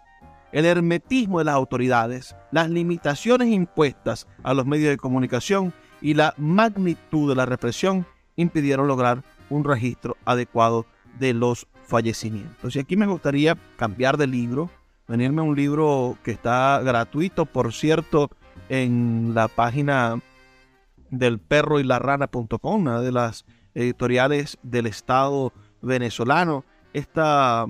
El 0.52 0.64
hermetismo 0.64 1.40
de 1.40 1.46
las 1.46 1.56
autoridades, 1.56 2.36
las 2.52 2.70
limitaciones 2.70 3.48
impuestas 3.48 4.26
a 4.44 4.54
los 4.54 4.64
medios 4.64 4.90
de 4.90 4.96
comunicación 4.96 5.74
y 6.00 6.14
la 6.14 6.34
magnitud 6.38 7.28
de 7.28 7.34
la 7.34 7.46
represión 7.46 8.06
impidieron 8.36 8.86
lograr 8.86 9.22
un 9.50 9.64
registro 9.64 10.16
adecuado 10.24 10.86
de 11.18 11.34
los 11.34 11.66
fallecimientos. 11.86 12.76
Y 12.76 12.78
aquí 12.78 12.96
me 12.96 13.06
gustaría 13.06 13.56
cambiar 13.76 14.16
de 14.16 14.26
libro, 14.26 14.70
venirme 15.08 15.40
a 15.40 15.44
un 15.44 15.56
libro 15.56 16.16
que 16.22 16.30
está 16.30 16.80
gratuito, 16.82 17.44
por 17.46 17.72
cierto, 17.72 18.30
en 18.68 19.32
la 19.34 19.48
página 19.48 20.20
del 21.10 21.38
perro 21.38 21.80
y 21.80 21.84
la 21.84 21.98
rana.com, 21.98 22.58
una 22.62 23.00
de 23.00 23.12
las 23.12 23.44
editoriales 23.74 24.58
del 24.62 24.86
Estado 24.86 25.52
venezolano. 25.82 26.64
Esta, 26.92 27.66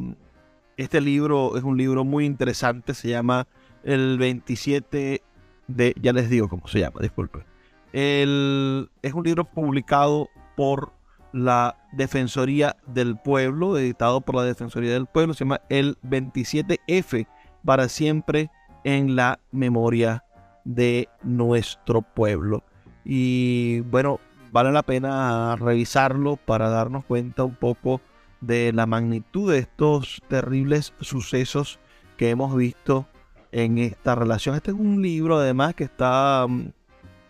este 0.77 1.01
libro 1.01 1.57
es 1.57 1.65
un 1.65 1.77
libro 1.77 2.05
muy 2.05 2.25
interesante, 2.25 2.95
se 2.95 3.09
llama 3.09 3.47
El 3.83 4.19
27 4.19 5.23
de, 5.69 5.95
ya 6.01 6.13
les 6.13 6.31
digo 6.31 6.49
cómo 6.49 6.67
se 6.69 6.81
llama, 6.81 7.01
disculpen. 7.01 7.45
El, 7.93 8.91
es 9.03 9.15
un 9.15 9.25
libro 9.25 9.45
publicado 9.45 10.29
por 10.57 10.93
la 11.33 11.77
Defensoría 11.93 12.77
del 12.87 13.17
Pueblo, 13.17 13.77
editado 13.77 14.21
por 14.21 14.37
la 14.37 14.45
Defensoría 14.45 14.93
del 14.93 15.07
Pueblo, 15.07 15.35
se 15.35 15.45
llama 15.45 15.61
El 15.69 15.99
27F, 16.03 17.27
para 17.65 17.89
siempre 17.89 18.51
en 18.85 19.17
la 19.17 19.41
memoria 19.51 20.25
de 20.65 21.09
nuestro 21.23 22.03
pueblo. 22.03 22.65
Y 23.09 23.81
bueno, 23.83 24.19
vale 24.51 24.73
la 24.73 24.83
pena 24.83 25.55
revisarlo 25.55 26.37
para 26.37 26.69
darnos 26.69 27.05
cuenta 27.05 27.45
un 27.45 27.55
poco 27.55 28.01
de 28.41 28.73
la 28.73 28.87
magnitud 28.87 29.53
de 29.53 29.59
estos 29.59 30.21
terribles 30.29 30.93
sucesos 31.01 31.79
que 32.17 32.31
hemos 32.31 32.57
visto 32.57 33.07
en 33.53 33.79
esta 33.79 34.17
relación. 34.17 34.57
Este 34.57 34.73
es 34.73 34.77
un 34.77 35.03
libro 35.03 35.39
además 35.39 35.77
que 35.77 35.85
está 35.85 36.47
mm, 36.49 36.73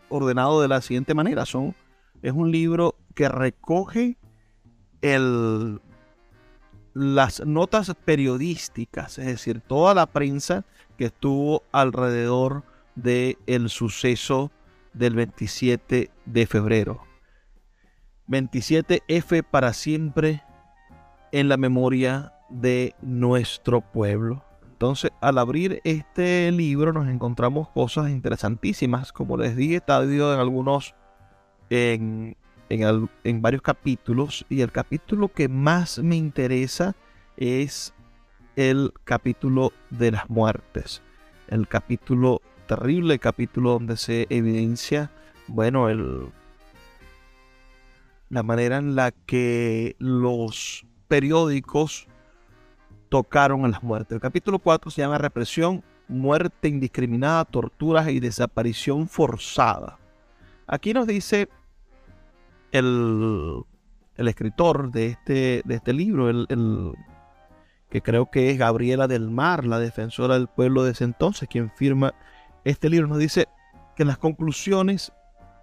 ordenado 0.08 0.62
de 0.62 0.68
la 0.68 0.80
siguiente 0.80 1.12
manera. 1.12 1.44
Son, 1.44 1.74
es 2.22 2.32
un 2.32 2.50
libro 2.50 2.94
que 3.14 3.28
recoge 3.28 4.16
el, 5.02 5.78
las 6.94 7.44
notas 7.44 7.94
periodísticas, 8.02 9.18
es 9.18 9.26
decir, 9.26 9.60
toda 9.60 9.92
la 9.92 10.06
prensa 10.06 10.64
que 10.96 11.04
estuvo 11.04 11.64
alrededor 11.70 12.64
del 12.94 13.36
el 13.46 13.68
suceso 13.68 14.50
del 14.96 15.14
27 15.14 16.10
de 16.24 16.46
febrero. 16.46 17.02
27F 18.28 19.44
para 19.44 19.72
siempre 19.72 20.42
en 21.32 21.48
la 21.48 21.56
memoria 21.56 22.32
de 22.48 22.94
nuestro 23.02 23.80
pueblo. 23.80 24.44
Entonces, 24.64 25.10
al 25.20 25.38
abrir 25.38 25.80
este 25.84 26.50
libro 26.52 26.92
nos 26.92 27.08
encontramos 27.08 27.68
cosas 27.68 28.10
interesantísimas. 28.10 29.12
Como 29.12 29.36
les 29.36 29.56
dije, 29.56 29.76
está 29.76 30.00
dividido 30.00 30.34
en 30.34 30.40
algunos, 30.40 30.94
en, 31.70 32.36
en, 32.68 33.42
varios 33.42 33.62
capítulos. 33.62 34.44
Y 34.48 34.60
el 34.60 34.72
capítulo 34.72 35.28
que 35.28 35.48
más 35.48 35.98
me 35.98 36.16
interesa 36.16 36.94
es 37.36 37.94
el 38.56 38.92
capítulo 39.04 39.72
de 39.90 40.12
las 40.12 40.28
muertes. 40.28 41.02
El 41.48 41.68
capítulo 41.68 42.42
terrible 42.66 43.18
capítulo 43.18 43.72
donde 43.72 43.96
se 43.96 44.26
evidencia, 44.30 45.10
bueno, 45.46 45.88
el, 45.88 46.28
la 48.28 48.42
manera 48.42 48.78
en 48.78 48.94
la 48.94 49.12
que 49.12 49.96
los 49.98 50.84
periódicos 51.08 52.08
tocaron 53.08 53.64
a 53.64 53.68
las 53.68 53.82
muertes. 53.82 54.16
El 54.16 54.20
capítulo 54.20 54.58
4 54.58 54.90
se 54.90 55.02
llama 55.02 55.18
Represión, 55.18 55.82
muerte 56.08 56.68
indiscriminada, 56.68 57.44
torturas 57.44 58.08
y 58.08 58.20
desaparición 58.20 59.08
forzada. 59.08 59.98
Aquí 60.66 60.92
nos 60.92 61.06
dice 61.06 61.48
el, 62.72 63.62
el 64.16 64.28
escritor 64.28 64.90
de 64.90 65.06
este, 65.06 65.62
de 65.64 65.74
este 65.74 65.92
libro, 65.92 66.28
el, 66.28 66.94
que 67.90 68.02
creo 68.02 68.30
que 68.30 68.50
es 68.50 68.58
Gabriela 68.58 69.06
del 69.06 69.30
Mar, 69.30 69.64
la 69.64 69.78
defensora 69.78 70.34
del 70.34 70.48
pueblo 70.48 70.82
de 70.82 70.92
ese 70.92 71.04
entonces, 71.04 71.48
quien 71.48 71.70
firma 71.70 72.14
este 72.66 72.90
libro 72.90 73.06
nos 73.06 73.18
dice 73.18 73.46
que 73.94 74.04
las 74.04 74.18
conclusiones 74.18 75.12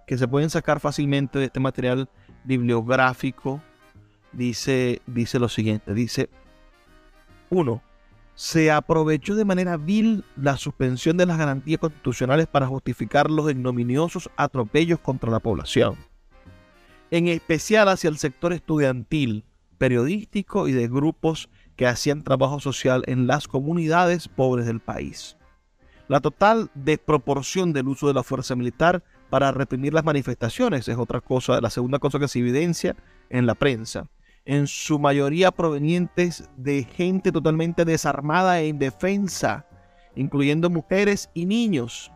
que 0.06 0.16
se 0.16 0.26
pueden 0.26 0.48
sacar 0.48 0.80
fácilmente 0.80 1.38
de 1.38 1.44
este 1.44 1.60
material 1.60 2.08
bibliográfico 2.44 3.60
dice, 4.32 5.02
dice 5.06 5.38
lo 5.38 5.50
siguiente, 5.50 5.92
dice, 5.92 6.30
uno, 7.50 7.82
se 8.34 8.70
aprovechó 8.70 9.34
de 9.34 9.44
manera 9.44 9.76
vil 9.76 10.24
la 10.34 10.56
suspensión 10.56 11.18
de 11.18 11.26
las 11.26 11.36
garantías 11.36 11.78
constitucionales 11.78 12.46
para 12.46 12.66
justificar 12.66 13.30
los 13.30 13.50
ignominiosos 13.50 14.30
atropellos 14.36 14.98
contra 14.98 15.30
la 15.30 15.40
población, 15.40 15.96
en 17.10 17.28
especial 17.28 17.90
hacia 17.90 18.08
el 18.08 18.16
sector 18.16 18.54
estudiantil, 18.54 19.44
periodístico 19.76 20.68
y 20.68 20.72
de 20.72 20.88
grupos 20.88 21.50
que 21.76 21.86
hacían 21.86 22.22
trabajo 22.22 22.60
social 22.60 23.04
en 23.08 23.26
las 23.26 23.46
comunidades 23.46 24.26
pobres 24.26 24.64
del 24.64 24.80
país. 24.80 25.36
La 26.06 26.20
total 26.20 26.70
desproporción 26.74 27.72
del 27.72 27.88
uso 27.88 28.08
de 28.08 28.14
la 28.14 28.22
fuerza 28.22 28.54
militar 28.54 29.02
para 29.30 29.52
reprimir 29.52 29.94
las 29.94 30.04
manifestaciones 30.04 30.86
es 30.86 30.98
otra 30.98 31.20
cosa, 31.20 31.60
la 31.60 31.70
segunda 31.70 31.98
cosa 31.98 32.18
que 32.18 32.28
se 32.28 32.40
evidencia 32.40 32.94
en 33.30 33.46
la 33.46 33.54
prensa. 33.54 34.06
En 34.44 34.66
su 34.66 34.98
mayoría 34.98 35.50
provenientes 35.50 36.48
de 36.58 36.84
gente 36.84 37.32
totalmente 37.32 37.86
desarmada 37.86 38.60
e 38.60 38.68
indefensa, 38.68 39.66
incluyendo 40.14 40.68
mujeres 40.68 41.30
y 41.32 41.46
niños. 41.46 42.12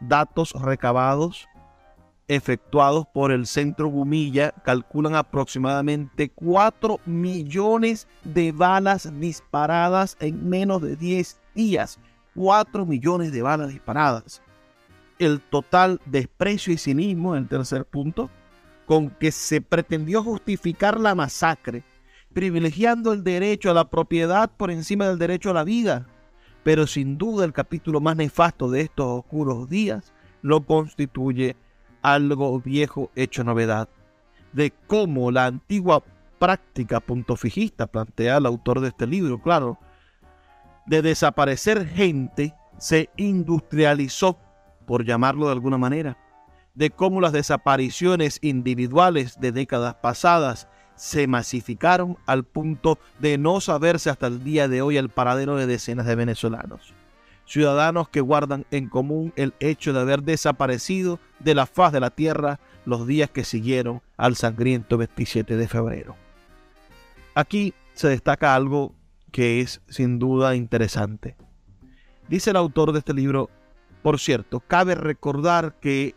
Datos 0.00 0.52
recabados 0.52 1.46
efectuados 2.26 3.06
por 3.12 3.32
el 3.32 3.46
Centro 3.46 3.88
Gumilla 3.88 4.52
calculan 4.64 5.16
aproximadamente 5.16 6.30
4 6.30 7.00
millones 7.04 8.06
de 8.22 8.52
balas 8.52 9.12
disparadas 9.18 10.16
en 10.20 10.48
menos 10.48 10.80
de 10.80 10.94
10 10.94 11.40
días 11.54 11.98
4 12.40 12.86
millones 12.86 13.32
de 13.32 13.42
balas 13.42 13.68
disparadas. 13.68 14.40
El 15.18 15.42
total 15.42 16.00
desprecio 16.06 16.72
y 16.72 16.78
cinismo, 16.78 17.36
en 17.36 17.42
el 17.42 17.48
tercer 17.50 17.84
punto, 17.84 18.30
con 18.86 19.10
que 19.10 19.30
se 19.30 19.60
pretendió 19.60 20.22
justificar 20.22 20.98
la 20.98 21.14
masacre, 21.14 21.82
privilegiando 22.32 23.12
el 23.12 23.24
derecho 23.24 23.70
a 23.70 23.74
la 23.74 23.90
propiedad 23.90 24.50
por 24.56 24.70
encima 24.70 25.06
del 25.06 25.18
derecho 25.18 25.50
a 25.50 25.52
la 25.52 25.64
vida. 25.64 26.06
Pero 26.62 26.86
sin 26.86 27.18
duda 27.18 27.44
el 27.44 27.52
capítulo 27.52 28.00
más 28.00 28.16
nefasto 28.16 28.70
de 28.70 28.80
estos 28.80 29.18
oscuros 29.18 29.68
días 29.68 30.14
lo 30.40 30.64
constituye 30.64 31.56
algo 32.00 32.58
viejo 32.58 33.10
hecho 33.16 33.44
novedad, 33.44 33.90
de 34.54 34.72
cómo 34.86 35.30
la 35.30 35.44
antigua 35.44 36.02
práctica 36.38 37.00
puntofijista 37.00 37.86
plantea 37.86 38.38
el 38.38 38.46
autor 38.46 38.80
de 38.80 38.88
este 38.88 39.06
libro, 39.06 39.42
claro, 39.42 39.78
de 40.90 41.02
desaparecer 41.02 41.86
gente 41.86 42.52
se 42.76 43.10
industrializó, 43.16 44.40
por 44.86 45.04
llamarlo 45.04 45.46
de 45.46 45.52
alguna 45.52 45.78
manera, 45.78 46.18
de 46.74 46.90
cómo 46.90 47.20
las 47.20 47.32
desapariciones 47.32 48.40
individuales 48.42 49.38
de 49.38 49.52
décadas 49.52 49.94
pasadas 49.94 50.66
se 50.96 51.28
masificaron 51.28 52.18
al 52.26 52.42
punto 52.42 52.98
de 53.20 53.38
no 53.38 53.60
saberse 53.60 54.10
hasta 54.10 54.26
el 54.26 54.42
día 54.42 54.66
de 54.66 54.82
hoy 54.82 54.96
el 54.96 55.10
paradero 55.10 55.54
de 55.54 55.68
decenas 55.68 56.06
de 56.06 56.16
venezolanos. 56.16 56.92
Ciudadanos 57.46 58.08
que 58.08 58.20
guardan 58.20 58.66
en 58.72 58.88
común 58.88 59.32
el 59.36 59.54
hecho 59.60 59.92
de 59.92 60.00
haber 60.00 60.24
desaparecido 60.24 61.20
de 61.38 61.54
la 61.54 61.66
faz 61.66 61.92
de 61.92 62.00
la 62.00 62.10
tierra 62.10 62.58
los 62.84 63.06
días 63.06 63.30
que 63.30 63.44
siguieron 63.44 64.02
al 64.16 64.34
sangriento 64.34 64.98
27 64.98 65.56
de 65.56 65.68
febrero. 65.68 66.16
Aquí 67.36 67.74
se 67.94 68.08
destaca 68.08 68.56
algo 68.56 68.92
que 69.30 69.60
es 69.60 69.80
sin 69.88 70.18
duda 70.18 70.54
interesante. 70.54 71.36
Dice 72.28 72.50
el 72.50 72.56
autor 72.56 72.92
de 72.92 73.00
este 73.00 73.14
libro, 73.14 73.50
por 74.02 74.18
cierto, 74.18 74.60
cabe 74.60 74.94
recordar 74.94 75.80
que 75.80 76.14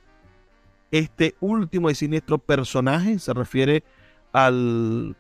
este 0.91 1.35
último 1.39 1.89
y 1.89 1.95
siniestro 1.95 2.37
personaje 2.37 3.17
se 3.17 3.33
refiere 3.33 3.83
al, 4.31 5.15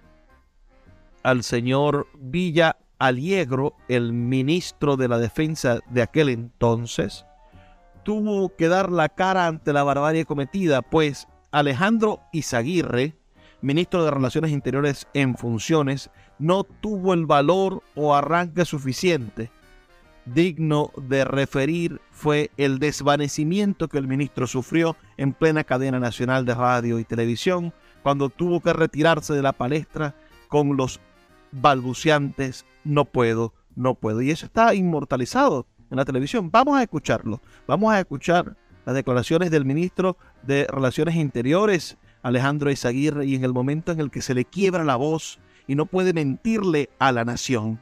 al 1.23 1.43
señor 1.43 2.07
Villa 2.19 2.77
Aliegro, 2.99 3.75
el 3.87 4.13
ministro 4.13 4.95
de 4.97 5.07
la 5.07 5.17
defensa 5.17 5.79
de 5.89 6.01
aquel 6.01 6.29
entonces, 6.29 7.25
tuvo 8.03 8.55
que 8.55 8.67
dar 8.67 8.91
la 8.91 9.09
cara 9.09 9.47
ante 9.47 9.73
la 9.73 9.83
barbarie 9.83 10.25
cometida, 10.25 10.81
pues 10.81 11.27
Alejandro 11.51 12.21
Izaguirre, 12.31 13.17
ministro 13.63 14.03
de 14.03 14.11
Relaciones 14.11 14.51
Interiores 14.51 15.07
en 15.13 15.35
funciones, 15.37 16.11
no 16.37 16.63
tuvo 16.63 17.13
el 17.13 17.25
valor 17.25 17.81
o 17.95 18.13
arranque 18.13 18.65
suficiente. 18.65 19.49
Digno 20.25 20.91
de 20.97 21.25
referir 21.25 22.01
fue 22.11 22.51
el 22.57 22.79
desvanecimiento 22.79 23.87
que 23.87 23.97
el 23.97 24.07
ministro 24.07 24.47
sufrió 24.47 24.95
en 25.17 25.33
plena 25.33 25.63
cadena 25.63 25.99
nacional 25.99 26.45
de 26.45 26.53
radio 26.53 26.99
y 26.99 27.05
televisión 27.05 27.73
cuando 28.03 28.29
tuvo 28.29 28.59
que 28.61 28.73
retirarse 28.73 29.33
de 29.33 29.41
la 29.41 29.53
palestra 29.53 30.13
con 30.49 30.77
los 30.77 30.99
balbuceantes 31.51 32.65
no 32.83 33.05
puedo, 33.05 33.53
no 33.75 33.95
puedo. 33.95 34.21
Y 34.21 34.31
eso 34.31 34.45
está 34.45 34.73
inmortalizado 34.73 35.67
en 35.89 35.97
la 35.97 36.05
televisión. 36.05 36.51
Vamos 36.51 36.77
a 36.77 36.83
escucharlo. 36.83 37.41
Vamos 37.67 37.93
a 37.93 37.99
escuchar 37.99 38.57
las 38.85 38.95
declaraciones 38.95 39.51
del 39.51 39.65
ministro 39.65 40.17
de 40.41 40.67
Relaciones 40.67 41.15
Interiores, 41.15 41.97
Alejandro 42.23 42.71
Izaguirre, 42.71 43.25
y 43.25 43.35
en 43.35 43.43
el 43.43 43.53
momento 43.53 43.91
en 43.91 43.99
el 43.99 44.09
que 44.09 44.21
se 44.21 44.33
le 44.33 44.45
quiebra 44.45 44.83
la 44.83 44.95
voz 44.95 45.39
y 45.67 45.75
no 45.75 45.85
puede 45.85 46.13
mentirle 46.13 46.89
a 46.97 47.11
la 47.11 47.25
nación. 47.25 47.79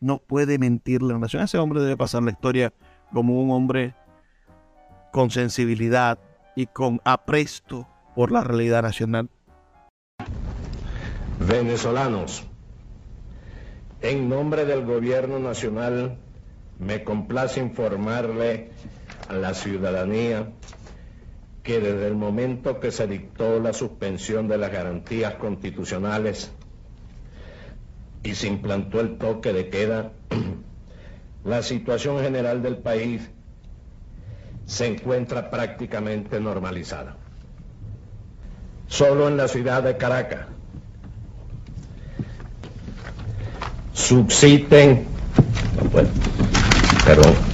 No 0.00 0.18
puede 0.18 0.58
mentirle 0.58 1.10
a 1.10 1.14
la 1.14 1.20
nación. 1.20 1.42
Ese 1.42 1.58
hombre 1.58 1.80
debe 1.80 1.96
pasar 1.96 2.22
la 2.22 2.32
historia 2.32 2.72
como 3.12 3.40
un 3.40 3.50
hombre 3.50 3.94
con 5.12 5.30
sensibilidad 5.30 6.18
y 6.56 6.66
con 6.66 7.00
apresto 7.04 7.86
por 8.14 8.32
la 8.32 8.42
realidad 8.42 8.82
nacional. 8.82 9.28
Venezolanos, 11.38 12.44
en 14.00 14.28
nombre 14.28 14.64
del 14.64 14.84
gobierno 14.84 15.38
nacional, 15.38 16.16
me 16.78 17.04
complace 17.04 17.60
informarle 17.60 18.70
a 19.28 19.34
la 19.34 19.54
ciudadanía 19.54 20.48
que 21.64 21.80
desde 21.80 22.06
el 22.06 22.14
momento 22.14 22.78
que 22.78 22.92
se 22.92 23.06
dictó 23.06 23.58
la 23.58 23.72
suspensión 23.72 24.46
de 24.48 24.58
las 24.58 24.70
garantías 24.70 25.34
constitucionales 25.36 26.52
y 28.22 28.34
se 28.34 28.48
implantó 28.48 29.00
el 29.00 29.16
toque 29.16 29.54
de 29.54 29.70
queda, 29.70 30.12
la 31.44 31.62
situación 31.62 32.20
general 32.20 32.62
del 32.62 32.76
país 32.76 33.30
se 34.66 34.86
encuentra 34.86 35.50
prácticamente 35.50 36.38
normalizada. 36.38 37.16
Solo 38.86 39.28
en 39.28 39.38
la 39.38 39.48
ciudad 39.48 39.82
de 39.82 39.96
Caracas 39.96 40.46
subsisten, 43.94 45.06
perdón, 47.06 47.53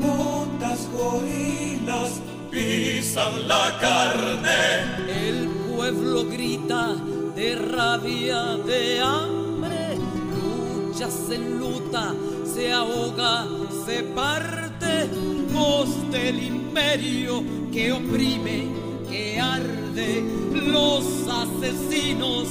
botas 0.06 0.88
gorilas 0.92 2.20
pisan 2.50 3.48
la 3.48 3.76
carne. 3.80 4.60
El 5.08 5.48
pueblo 5.74 6.24
grita 6.24 6.94
de 7.34 7.54
rabia, 7.56 8.56
de 8.66 9.00
hambre, 9.00 9.96
lucha, 10.34 11.10
se 11.10 11.38
luta, 11.38 12.14
se 12.44 12.72
ahoga, 12.72 13.46
se 13.84 14.02
parte, 14.02 15.10
voz 15.52 15.88
del 16.10 16.42
imperio 16.42 17.42
que 17.72 17.92
oprime, 17.92 18.68
que 19.10 19.38
arde, 19.38 20.24
los 20.52 21.04
asesinos, 21.28 22.48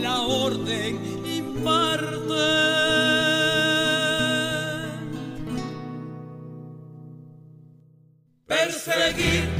la 0.00 0.22
orden 0.22 1.00
imparte. 1.26 2.77
Perseguir 8.88 9.57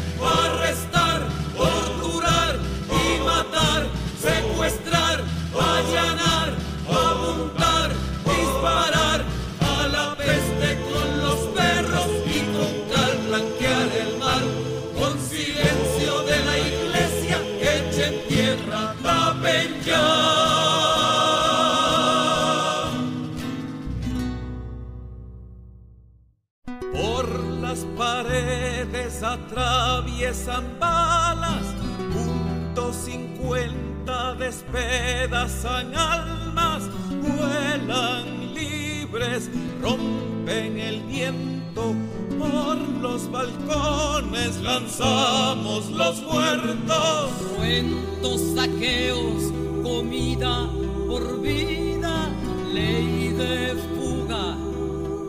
atraviesan 30.19 30.79
balas, 30.81 31.65
punto 32.13 32.93
cincuenta 32.93 34.35
despedazan 34.35 35.95
almas, 35.95 36.91
vuelan 37.23 38.53
libres, 38.53 39.49
rompen 39.81 40.79
el 40.79 41.03
viento, 41.03 41.95
por 42.37 42.77
los 43.01 43.31
balcones 43.31 44.57
lanzamos 44.61 45.89
los 45.91 46.23
muertos. 46.23 47.31
Cuentos, 47.57 48.41
saqueos, 48.57 49.53
comida 49.85 50.69
por 51.07 51.41
vida, 51.41 52.29
ley 52.73 53.29
de 53.29 53.75
fuga 53.95 54.57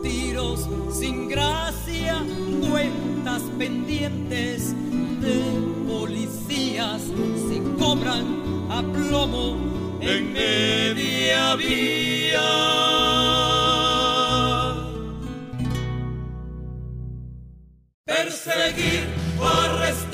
tiros 0.02 0.68
sin 0.92 1.28
gracia, 1.28 2.24
pendientes 3.58 4.74
de 5.20 5.40
policías 5.86 7.02
se 7.48 7.62
cobran 7.78 8.26
a 8.70 8.82
plomo 8.82 9.56
en 10.00 10.32
media 10.32 11.56
vía. 11.56 12.50
Perseguir 18.04 19.04
o 19.38 19.46
arrestar, 19.46 20.09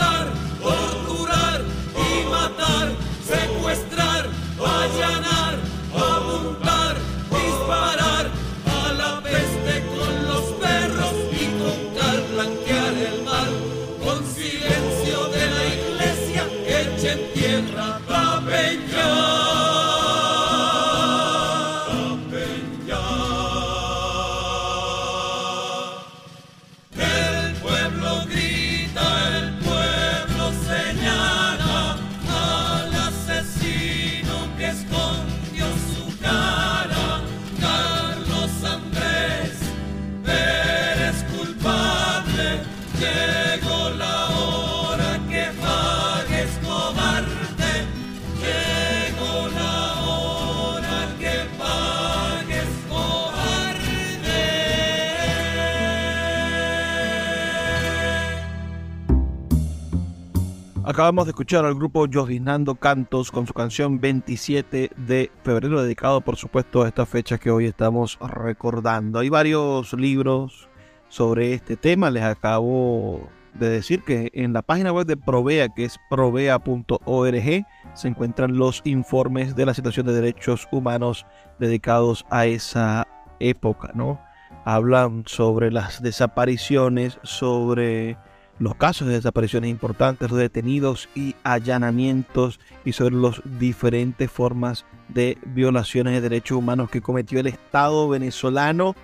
Acabamos 61.06 61.26
de 61.26 61.30
escuchar 61.30 61.64
al 61.64 61.76
grupo 61.76 62.04
Jovinando 62.12 62.74
Cantos 62.74 63.30
con 63.30 63.46
su 63.46 63.54
canción 63.54 64.00
27 64.00 64.90
de 64.96 65.30
febrero, 65.44 65.80
dedicado 65.80 66.20
por 66.20 66.34
supuesto 66.34 66.82
a 66.82 66.88
esta 66.88 67.06
fecha 67.06 67.38
que 67.38 67.52
hoy 67.52 67.66
estamos 67.66 68.18
recordando. 68.20 69.20
Hay 69.20 69.28
varios 69.28 69.92
libros 69.92 70.68
sobre 71.08 71.54
este 71.54 71.76
tema, 71.76 72.10
les 72.10 72.24
acabo 72.24 73.20
de 73.54 73.68
decir 73.68 74.02
que 74.02 74.32
en 74.34 74.52
la 74.52 74.62
página 74.62 74.92
web 74.92 75.06
de 75.06 75.16
Provea, 75.16 75.68
que 75.68 75.84
es 75.84 75.96
provea.org, 76.10 77.66
se 77.94 78.08
encuentran 78.08 78.56
los 78.58 78.82
informes 78.84 79.54
de 79.54 79.64
la 79.64 79.74
situación 79.74 80.06
de 80.06 80.12
derechos 80.12 80.66
humanos 80.72 81.24
dedicados 81.60 82.26
a 82.30 82.46
esa 82.46 83.06
época, 83.38 83.92
¿no? 83.94 84.20
Hablan 84.64 85.22
sobre 85.26 85.70
las 85.70 86.02
desapariciones, 86.02 87.20
sobre 87.22 88.18
los 88.58 88.74
casos 88.74 89.08
de 89.08 89.14
desapariciones 89.14 89.70
importantes, 89.70 90.30
los 90.30 90.38
detenidos 90.38 91.08
y 91.14 91.34
allanamientos 91.44 92.58
y 92.84 92.92
sobre 92.92 93.16
las 93.16 93.42
diferentes 93.58 94.30
formas 94.30 94.84
de 95.08 95.38
violaciones 95.44 96.14
de 96.14 96.20
derechos 96.20 96.58
humanos 96.58 96.90
que 96.90 97.02
cometió 97.02 97.38
el 97.40 97.46
Estado 97.46 98.08
venezolano 98.08 98.94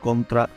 contra 0.00 0.48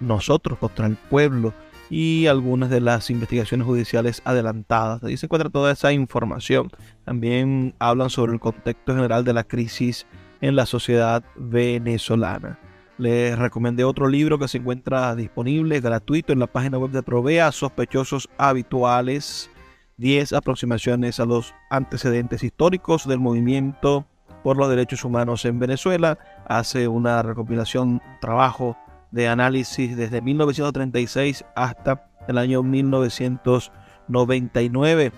nosotros, 0.00 0.58
contra 0.58 0.86
el 0.86 0.96
pueblo 0.96 1.52
y 1.90 2.26
algunas 2.26 2.70
de 2.70 2.80
las 2.80 3.10
investigaciones 3.10 3.66
judiciales 3.66 4.22
adelantadas. 4.24 5.02
Ahí 5.02 5.16
se 5.16 5.26
encuentra 5.26 5.50
toda 5.50 5.72
esa 5.72 5.92
información. 5.92 6.70
También 7.04 7.74
hablan 7.80 8.10
sobre 8.10 8.32
el 8.32 8.40
contexto 8.40 8.94
general 8.94 9.24
de 9.24 9.32
la 9.32 9.44
crisis 9.44 10.06
en 10.40 10.56
la 10.56 10.66
sociedad 10.66 11.22
venezolana. 11.36 12.58
Les 13.00 13.36
recomendé 13.38 13.82
otro 13.82 14.06
libro 14.08 14.38
que 14.38 14.46
se 14.46 14.58
encuentra 14.58 15.14
disponible 15.14 15.80
gratuito 15.80 16.34
en 16.34 16.38
la 16.38 16.46
página 16.46 16.76
web 16.76 16.90
de 16.90 17.02
Provea, 17.02 17.50
Sospechosos 17.50 18.28
Habituales, 18.36 19.48
10 19.96 20.34
aproximaciones 20.34 21.18
a 21.18 21.24
los 21.24 21.54
antecedentes 21.70 22.42
históricos 22.42 23.08
del 23.08 23.18
movimiento 23.18 24.04
por 24.44 24.58
los 24.58 24.68
derechos 24.68 25.02
humanos 25.02 25.46
en 25.46 25.58
Venezuela. 25.58 26.18
Hace 26.46 26.88
una 26.88 27.22
recopilación, 27.22 28.02
trabajo 28.20 28.76
de 29.12 29.28
análisis 29.28 29.96
desde 29.96 30.20
1936 30.20 31.46
hasta 31.56 32.06
el 32.28 32.36
año 32.36 32.62
1999. 32.62 35.12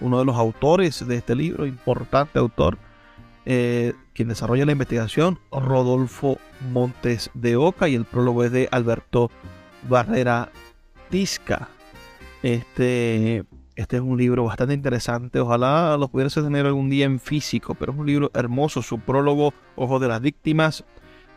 uno 0.00 0.18
de 0.18 0.24
los 0.26 0.36
autores 0.36 1.08
de 1.08 1.16
este 1.16 1.34
libro, 1.34 1.64
importante 1.64 2.38
autor, 2.38 2.76
eh, 3.46 3.94
quien 4.14 4.28
desarrolla 4.28 4.64
la 4.64 4.72
investigación, 4.72 5.38
Rodolfo 5.50 6.38
Montes 6.72 7.30
de 7.34 7.56
Oca, 7.56 7.88
y 7.88 7.94
el 7.94 8.04
prólogo 8.04 8.44
es 8.44 8.52
de 8.52 8.68
Alberto 8.70 9.30
Barrera 9.88 10.50
Tisca. 11.10 11.68
Este, 12.42 13.44
este 13.76 13.96
es 13.96 14.02
un 14.02 14.16
libro 14.16 14.44
bastante 14.44 14.74
interesante, 14.74 15.40
ojalá 15.40 15.96
lo 15.98 16.08
pudiese 16.08 16.42
tener 16.42 16.66
algún 16.66 16.90
día 16.90 17.06
en 17.06 17.20
físico, 17.20 17.74
pero 17.74 17.92
es 17.92 17.98
un 17.98 18.06
libro 18.06 18.30
hermoso, 18.34 18.82
su 18.82 18.98
prólogo, 18.98 19.52
Ojos 19.76 20.00
de 20.00 20.08
las 20.08 20.20
Víctimas, 20.20 20.84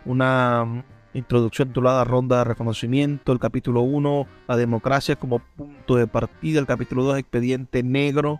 una 0.05 0.83
introducción 1.13 1.69
titulada 1.69 2.03
Ronda 2.03 2.39
de 2.39 2.43
Reconocimiento, 2.43 3.31
el 3.31 3.39
capítulo 3.39 3.81
1, 3.81 4.27
la 4.47 4.55
democracia 4.55 5.15
como 5.15 5.39
punto 5.39 5.95
de 5.95 6.07
partida, 6.07 6.59
el 6.59 6.67
capítulo 6.67 7.03
2, 7.03 7.19
Expediente 7.19 7.83
Negro, 7.83 8.39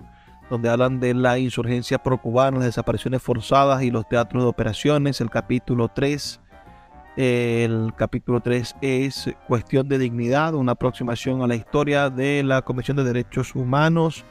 donde 0.49 0.69
hablan 0.69 0.99
de 0.99 1.13
la 1.13 1.39
insurgencia 1.39 1.97
pro-cubana, 1.97 2.57
las 2.57 2.67
desapariciones 2.67 3.21
forzadas 3.21 3.83
y 3.83 3.91
los 3.91 4.07
teatros 4.07 4.43
de 4.43 4.49
operaciones. 4.49 5.19
El 5.21 5.29
capítulo 5.29 5.89
3, 5.89 6.39
el 7.17 7.93
capítulo 7.97 8.39
3 8.41 8.75
es 8.81 9.29
Cuestión 9.47 9.87
de 9.89 9.97
Dignidad, 9.97 10.53
una 10.53 10.73
aproximación 10.73 11.41
a 11.41 11.47
la 11.47 11.55
historia 11.55 12.09
de 12.09 12.43
la 12.43 12.61
Comisión 12.61 12.97
de 12.97 13.03
Derechos 13.03 13.55
Humanos, 13.55 14.23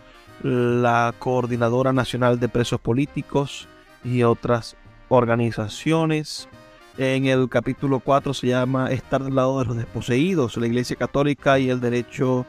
la 0.43 1.15
Coordinadora 1.19 1.93
Nacional 1.93 2.39
de 2.39 2.49
Presos 2.49 2.81
Políticos 2.81 3.69
y 4.05 4.23
otras 4.23 4.77
organizaciones. 5.09 6.49
En 6.99 7.27
el 7.27 7.49
capítulo 7.51 8.01
4 8.01 8.33
se 8.33 8.47
llama 8.47 8.91
Estar 8.91 9.23
del 9.23 9.35
lado 9.35 9.59
de 9.59 9.67
los 9.67 9.77
desposeídos, 9.77 10.57
la 10.57 10.67
Iglesia 10.67 10.97
Católica 10.97 11.59
y 11.59 11.69
el 11.69 11.81
derecho 11.81 12.47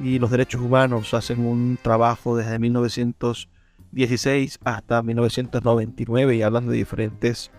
y 0.00 0.18
los 0.18 0.30
derechos 0.30 0.60
humanos 0.60 1.14
hacen 1.14 1.44
un 1.44 1.78
trabajo 1.80 2.36
desde 2.36 2.58
1916 2.58 4.58
hasta 4.64 5.02
1999 5.02 6.36
y 6.36 6.42
hablan 6.42 6.68
de 6.68 6.76
diferentes, 6.76 7.50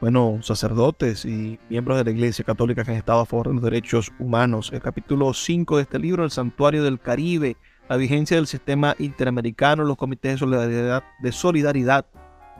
bueno, 0.00 0.38
sacerdotes 0.42 1.24
y 1.24 1.58
miembros 1.68 1.98
de 1.98 2.04
la 2.04 2.10
Iglesia 2.10 2.44
Católica 2.44 2.84
que 2.84 2.92
han 2.92 2.96
estado 2.96 3.20
a 3.20 3.26
favor 3.26 3.48
de 3.48 3.54
los 3.54 3.62
derechos 3.62 4.12
humanos. 4.18 4.70
El 4.72 4.80
capítulo 4.80 5.34
5 5.34 5.76
de 5.76 5.82
este 5.82 5.98
libro, 5.98 6.24
El 6.24 6.30
Santuario 6.30 6.84
del 6.84 7.00
Caribe, 7.00 7.56
la 7.88 7.96
vigencia 7.96 8.36
del 8.36 8.46
sistema 8.46 8.94
interamericano, 8.98 9.84
los 9.84 9.96
comités 9.96 10.32
de 10.32 10.38
solidaridad, 10.38 11.04
de 11.20 11.32
solidaridad 11.32 12.06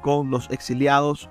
con 0.02 0.30
los 0.30 0.50
exiliados 0.50 1.28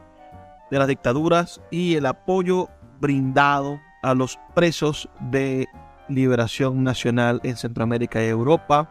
de 0.71 0.79
las 0.79 0.87
dictaduras 0.87 1.61
y 1.71 1.95
el 1.95 2.05
apoyo 2.05 2.69
brindado 2.99 3.79
a 4.03 4.13
los 4.13 4.39
presos 4.53 5.09
de 5.19 5.67
liberación 6.09 6.83
nacional 6.83 7.39
en 7.43 7.55
Centroamérica 7.57 8.23
y 8.23 8.27
Europa. 8.27 8.89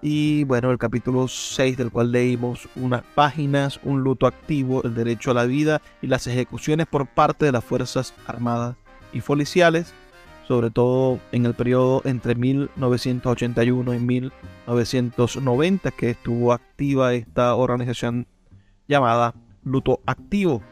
Y 0.00 0.44
bueno, 0.44 0.70
el 0.70 0.78
capítulo 0.78 1.28
6 1.28 1.76
del 1.76 1.92
cual 1.92 2.10
leímos 2.10 2.68
unas 2.74 3.02
páginas, 3.14 3.78
un 3.84 4.02
luto 4.02 4.26
activo, 4.26 4.82
el 4.82 4.94
derecho 4.94 5.30
a 5.30 5.34
la 5.34 5.44
vida 5.44 5.80
y 6.00 6.08
las 6.08 6.26
ejecuciones 6.26 6.86
por 6.86 7.06
parte 7.06 7.44
de 7.46 7.52
las 7.52 7.64
Fuerzas 7.64 8.12
Armadas 8.26 8.74
y 9.12 9.20
Policiales, 9.20 9.94
sobre 10.48 10.70
todo 10.70 11.20
en 11.30 11.46
el 11.46 11.54
periodo 11.54 12.02
entre 12.04 12.34
1981 12.34 13.94
y 13.94 13.98
1990 14.00 15.90
que 15.92 16.10
estuvo 16.10 16.52
activa 16.52 17.14
esta 17.14 17.54
organización 17.54 18.26
llamada 18.88 19.34
Luto 19.62 20.00
Activo 20.04 20.62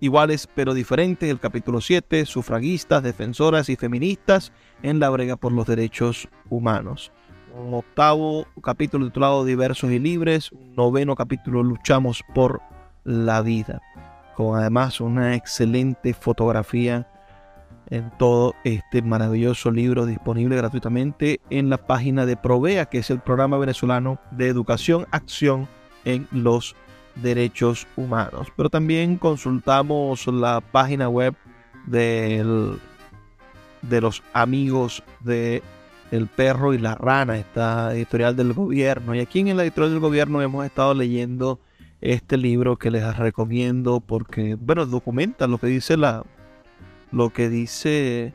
iguales 0.00 0.48
pero 0.54 0.74
diferentes, 0.74 1.28
el 1.28 1.40
capítulo 1.40 1.80
7, 1.80 2.24
sufragistas, 2.26 3.02
defensoras 3.02 3.68
y 3.68 3.76
feministas 3.76 4.52
en 4.82 5.00
la 5.00 5.10
brega 5.10 5.36
por 5.36 5.52
los 5.52 5.66
derechos 5.66 6.28
humanos. 6.50 7.12
Un 7.56 7.74
octavo 7.74 8.46
capítulo 8.62 9.06
titulado 9.06 9.44
Diversos 9.44 9.90
y 9.90 9.98
Libres, 9.98 10.52
un 10.52 10.76
noveno 10.76 11.16
capítulo 11.16 11.62
Luchamos 11.62 12.22
por 12.34 12.60
la 13.04 13.42
vida, 13.42 13.80
con 14.36 14.58
además 14.58 15.00
una 15.00 15.34
excelente 15.34 16.14
fotografía 16.14 17.08
en 17.90 18.10
todo 18.18 18.54
este 18.64 19.02
maravilloso 19.02 19.70
libro 19.70 20.06
disponible 20.06 20.56
gratuitamente 20.56 21.40
en 21.50 21.70
la 21.70 21.78
página 21.78 22.26
de 22.26 22.36
Provea, 22.36 22.86
que 22.86 22.98
es 22.98 23.10
el 23.10 23.20
programa 23.20 23.56
venezolano 23.58 24.20
de 24.30 24.48
educación, 24.48 25.06
acción 25.10 25.68
en 26.04 26.28
los 26.30 26.76
derechos 27.22 27.86
humanos. 27.96 28.48
Pero 28.56 28.70
también 28.70 29.16
consultamos 29.16 30.26
la 30.26 30.60
página 30.60 31.08
web 31.08 31.34
del, 31.86 32.78
de 33.82 34.00
los 34.00 34.22
amigos 34.32 35.02
de 35.20 35.62
El 36.10 36.26
perro 36.26 36.72
y 36.74 36.78
la 36.78 36.94
rana, 36.94 37.36
esta 37.36 37.94
editorial 37.94 38.36
del 38.36 38.52
gobierno. 38.52 39.14
Y 39.14 39.20
aquí 39.20 39.40
en 39.40 39.56
la 39.56 39.62
editorial 39.64 39.92
del 39.92 40.00
gobierno 40.00 40.40
hemos 40.42 40.64
estado 40.64 40.94
leyendo 40.94 41.60
este 42.00 42.36
libro 42.36 42.76
que 42.76 42.90
les 42.90 43.16
recomiendo 43.16 44.00
porque, 44.00 44.54
bueno, 44.54 44.86
documenta 44.86 45.46
lo 45.46 45.58
que 45.58 45.66
dice 45.66 45.96
la, 45.96 46.24
lo 47.10 47.30
que 47.30 47.48
dice 47.48 48.32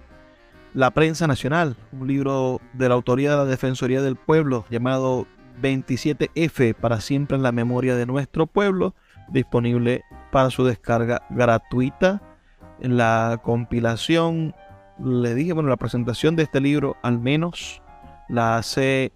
la 0.73 0.91
prensa 0.91 1.27
nacional, 1.27 1.75
un 1.91 2.07
libro 2.07 2.59
de 2.73 2.89
la 2.89 2.95
autoría 2.95 3.31
de 3.31 3.38
la 3.38 3.45
Defensoría 3.45 4.01
del 4.01 4.15
Pueblo 4.15 4.65
llamado 4.69 5.27
27F 5.62 6.76
para 6.76 7.01
siempre 7.01 7.38
en 7.38 7.43
la 7.43 7.51
memoria 7.51 7.95
de 7.95 8.06
nuestro 8.06 8.47
pueblo, 8.47 8.95
disponible 9.30 10.04
para 10.32 10.49
su 10.49 10.66
descarga 10.66 11.24
gratuita. 11.30 12.22
La 12.80 13.39
compilación, 13.43 14.56
le 15.04 15.36
dije, 15.36 15.54
bueno, 15.54 15.70
la 15.70 15.78
presentación 15.78 16.36
de 16.36 16.43
este 16.43 16.60
libro 16.60 16.97
al 17.01 17.20
menos 17.20 17.82
la 18.30 18.58
hace 18.58 19.12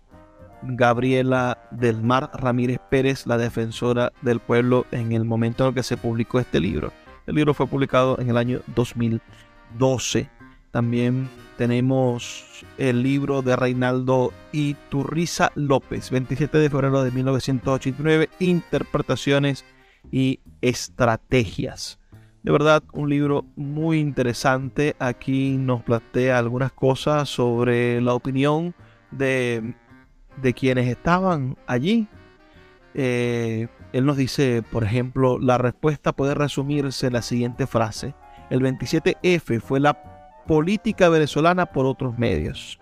Gabriela 0.63 1.57
del 1.71 2.01
Mar 2.01 2.29
Ramírez 2.33 2.79
Pérez, 2.89 3.27
la 3.27 3.37
defensora 3.37 4.11
del 4.21 4.39
pueblo, 4.39 4.85
en 4.91 5.11
el 5.11 5.25
momento 5.25 5.63
en 5.63 5.69
el 5.69 5.75
que 5.75 5.83
se 5.83 5.97
publicó 5.97 6.39
este 6.39 6.59
libro. 6.59 6.91
El 7.25 7.35
libro 7.35 7.53
fue 7.53 7.67
publicado 7.67 8.19
en 8.19 8.29
el 8.29 8.37
año 8.37 8.61
2012. 8.75 10.29
También 10.71 11.27
tenemos 11.57 12.65
el 12.77 13.03
libro 13.03 13.41
de 13.41 13.55
Reinaldo 13.55 14.31
Iturriza 14.51 15.51
López, 15.55 16.11
27 16.11 16.57
de 16.57 16.69
febrero 16.69 17.03
de 17.03 17.11
1989, 17.11 18.29
Interpretaciones 18.39 19.65
y 20.11 20.39
Estrategias. 20.61 21.99
De 22.43 22.51
verdad, 22.51 22.83
un 22.93 23.09
libro 23.09 23.45
muy 23.55 23.99
interesante. 23.99 24.95
Aquí 24.99 25.57
nos 25.57 25.83
plantea 25.83 26.37
algunas 26.37 26.71
cosas 26.71 27.27
sobre 27.27 27.99
la 27.99 28.13
opinión 28.13 28.73
de, 29.11 29.73
de 30.41 30.53
quienes 30.53 30.87
estaban 30.87 31.57
allí. 31.65 32.07
Eh, 32.93 33.67
él 33.91 34.05
nos 34.05 34.15
dice, 34.15 34.63
por 34.71 34.83
ejemplo, 34.83 35.39
la 35.39 35.57
respuesta 35.57 36.13
puede 36.13 36.35
resumirse 36.35 37.07
en 37.07 37.13
la 37.13 37.21
siguiente 37.21 37.67
frase. 37.67 38.15
El 38.49 38.61
27F 38.61 39.59
fue 39.59 39.79
la 39.79 40.16
política 40.47 41.09
venezolana 41.09 41.67
por 41.67 41.85
otros 41.85 42.17
medios. 42.17 42.79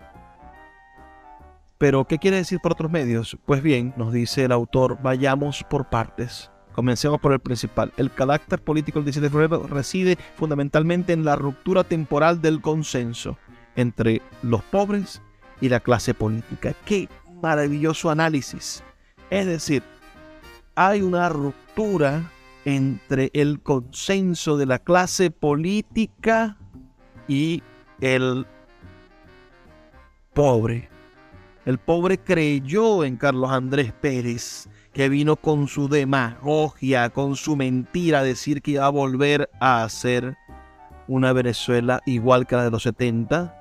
Pero, 1.78 2.06
¿qué 2.06 2.18
quiere 2.18 2.38
decir 2.38 2.58
por 2.62 2.72
otros 2.72 2.90
medios? 2.90 3.36
Pues 3.44 3.62
bien, 3.62 3.92
nos 3.98 4.12
dice 4.12 4.44
el 4.44 4.52
autor, 4.52 4.98
vayamos 5.02 5.62
por 5.68 5.90
partes. 5.90 6.50
Comencemos 6.72 7.20
por 7.20 7.32
el 7.32 7.40
principal. 7.40 7.92
El 7.98 8.10
carácter 8.10 8.62
político 8.62 8.98
del 8.98 9.06
17 9.06 9.26
de 9.26 9.30
febrero 9.30 9.66
reside 9.66 10.16
fundamentalmente 10.36 11.12
en 11.12 11.24
la 11.24 11.36
ruptura 11.36 11.84
temporal 11.84 12.40
del 12.40 12.62
consenso 12.62 13.36
entre 13.76 14.22
los 14.42 14.62
pobres 14.62 15.20
y 15.60 15.68
la 15.68 15.80
clase 15.80 16.14
política. 16.14 16.74
Qué 16.84 17.08
maravilloso 17.42 18.10
análisis. 18.10 18.82
Es 19.28 19.46
decir, 19.46 19.82
hay 20.74 21.02
una 21.02 21.28
ruptura 21.28 22.30
entre 22.64 23.30
el 23.34 23.60
consenso 23.60 24.56
de 24.56 24.66
la 24.66 24.78
clase 24.78 25.30
política 25.30 26.58
y 27.28 27.62
el 28.00 28.46
pobre. 30.34 30.88
El 31.64 31.78
pobre 31.78 32.18
creyó 32.18 33.04
en 33.04 33.16
Carlos 33.16 33.50
Andrés 33.50 33.92
Pérez, 33.92 34.68
que 34.92 35.08
vino 35.08 35.36
con 35.36 35.66
su 35.66 35.88
demagogia, 35.88 37.10
con 37.10 37.36
su 37.36 37.56
mentira, 37.56 38.20
a 38.20 38.22
decir 38.22 38.62
que 38.62 38.72
iba 38.72 38.86
a 38.86 38.90
volver 38.90 39.50
a 39.60 39.82
hacer 39.82 40.36
una 41.08 41.32
Venezuela 41.32 42.00
igual 42.06 42.46
que 42.46 42.56
la 42.56 42.64
de 42.64 42.70
los 42.70 42.82
70. 42.84 43.52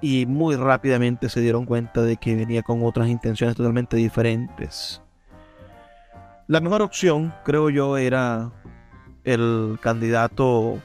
Y 0.00 0.26
muy 0.26 0.56
rápidamente 0.56 1.28
se 1.28 1.40
dieron 1.40 1.64
cuenta 1.64 2.02
de 2.02 2.16
que 2.16 2.34
venía 2.34 2.62
con 2.62 2.84
otras 2.84 3.08
intenciones 3.08 3.56
totalmente 3.56 3.96
diferentes. 3.96 5.00
La 6.48 6.60
mejor 6.60 6.82
opción, 6.82 7.32
creo 7.44 7.70
yo, 7.70 7.96
era 7.96 8.50
el 9.24 9.78
candidato 9.80 10.78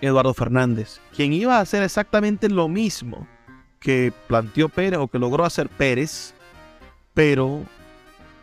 Eduardo 0.00 0.34
Fernández, 0.34 1.00
quien 1.14 1.32
iba 1.32 1.56
a 1.56 1.60
hacer 1.60 1.82
exactamente 1.82 2.48
lo 2.48 2.68
mismo 2.68 3.26
que 3.80 4.12
planteó 4.28 4.68
Pérez 4.68 4.98
o 4.98 5.08
que 5.08 5.18
logró 5.18 5.44
hacer 5.44 5.68
Pérez, 5.68 6.34
pero 7.14 7.62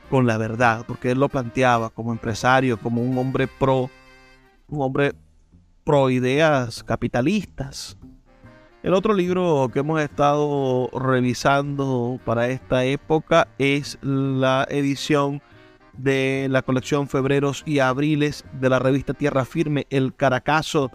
con 0.10 0.26
la 0.26 0.38
verdad, 0.38 0.86
porque 0.88 1.12
él 1.12 1.20
lo 1.20 1.30
planteaba 1.30 1.89
como 1.89 2.12
empresario, 2.12 2.78
como 2.78 3.01
un 3.01 3.18
hombre 3.18 3.47
pro, 3.47 3.89
un 4.68 4.82
hombre 4.82 5.14
pro 5.84 6.10
ideas 6.10 6.84
capitalistas. 6.84 7.97
El 8.84 8.93
otro 8.93 9.14
libro 9.14 9.70
que 9.74 9.80
hemos 9.80 9.99
estado 10.01 10.89
revisando 10.93 12.20
para 12.24 12.47
esta 12.47 12.86
época 12.86 13.47
es 13.58 13.97
la 14.01 14.66
edición 14.70 15.41
de 15.97 16.47
la 16.49 16.62
colección 16.62 17.08
Febreros 17.08 17.64
y 17.66 17.80
Abriles 17.80 18.45
de 18.53 18.70
la 18.70 18.80
revista 18.80 19.14
Tierra 19.14 19.45
Firme, 19.45 19.88
El 19.89 20.16
Caracazo, 20.16 20.91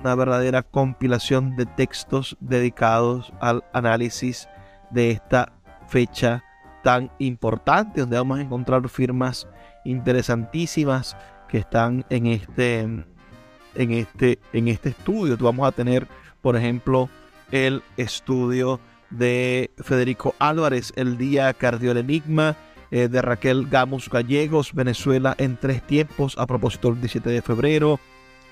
una 0.00 0.14
verdadera 0.14 0.62
compilación 0.62 1.56
de 1.56 1.66
textos 1.66 2.36
dedicados 2.40 3.32
al 3.40 3.64
análisis 3.72 4.48
de 4.90 5.10
esta 5.10 5.52
fecha 5.88 6.44
tan 6.82 7.10
importante, 7.18 8.00
donde 8.00 8.16
vamos 8.16 8.38
a 8.38 8.42
encontrar 8.42 8.88
firmas 8.88 9.48
interesantísimas 9.84 11.16
que 11.48 11.58
están 11.58 12.04
en 12.10 12.26
este, 12.26 12.80
en 12.80 13.90
este, 13.90 14.38
en 14.52 14.68
este 14.68 14.90
estudio. 14.90 15.36
Vamos 15.38 15.66
a 15.66 15.72
tener, 15.72 16.06
por 16.40 16.56
ejemplo, 16.56 17.08
el 17.50 17.82
estudio 17.96 18.80
de 19.10 19.70
Federico 19.78 20.34
Álvarez, 20.38 20.92
El 20.96 21.16
Día 21.16 21.52
Cardio 21.54 21.92
el 21.92 21.98
Enigma, 21.98 22.56
eh, 22.90 23.08
de 23.08 23.22
Raquel 23.22 23.66
Gamos 23.68 24.08
Gallegos, 24.08 24.72
Venezuela 24.72 25.34
en 25.38 25.56
tres 25.56 25.82
tiempos, 25.82 26.36
a 26.38 26.46
propósito 26.46 26.88
del 26.88 27.00
17 27.00 27.28
de 27.30 27.42
febrero, 27.42 28.00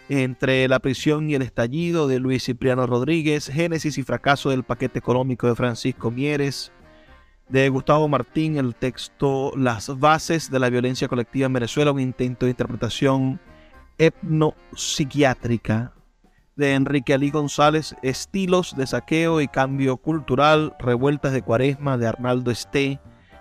entre 0.08 0.68
la 0.68 0.78
prisión 0.78 1.28
y 1.28 1.34
el 1.34 1.42
estallido 1.42 2.06
de 2.06 2.20
Luis 2.20 2.44
Cipriano 2.44 2.86
Rodríguez, 2.86 3.48
Génesis 3.48 3.98
y 3.98 4.02
fracaso 4.02 4.50
del 4.50 4.62
paquete 4.62 4.98
económico 4.98 5.46
de 5.46 5.54
Francisco 5.54 6.10
Mieres, 6.10 6.72
de 7.48 7.68
Gustavo 7.68 8.08
Martín, 8.08 8.56
el 8.56 8.74
texto 8.74 9.52
Las 9.56 9.98
bases 9.98 10.50
de 10.50 10.58
la 10.58 10.70
violencia 10.70 11.08
colectiva 11.08 11.46
en 11.46 11.52
Venezuela, 11.52 11.92
un 11.92 12.00
intento 12.00 12.46
de 12.46 12.50
interpretación 12.50 13.40
etnopsiquiátrica, 13.98 15.92
de 16.56 16.74
Enrique 16.74 17.14
Ali 17.14 17.30
González, 17.30 17.94
Estilos 18.02 18.76
de 18.76 18.86
saqueo 18.86 19.40
y 19.40 19.48
cambio 19.48 19.98
cultural, 19.98 20.74
Revueltas 20.78 21.32
de 21.32 21.42
Cuaresma, 21.42 21.98
de 21.98 22.06
Arnaldo 22.06 22.50
Esté, 22.50 22.98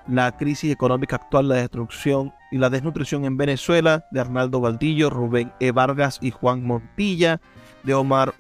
La 0.08 0.36
crisis 0.38 0.72
económica 0.72 1.16
actual, 1.16 1.48
la 1.48 1.56
destrucción 1.56 2.34
y 2.52 2.58
la 2.58 2.70
desnutrición 2.70 3.26
en 3.26 3.38
Venezuela, 3.38 4.06
de 4.12 4.20
Arnaldo 4.20 4.62
Valdillo, 4.62 5.10
Rubén 5.10 5.52
E. 5.60 5.72
Vargas 5.72 6.20
y 6.22 6.32
Juan 6.32 6.64
Montilla, 6.64 7.42
de 7.84 7.94
Omar 7.94 8.34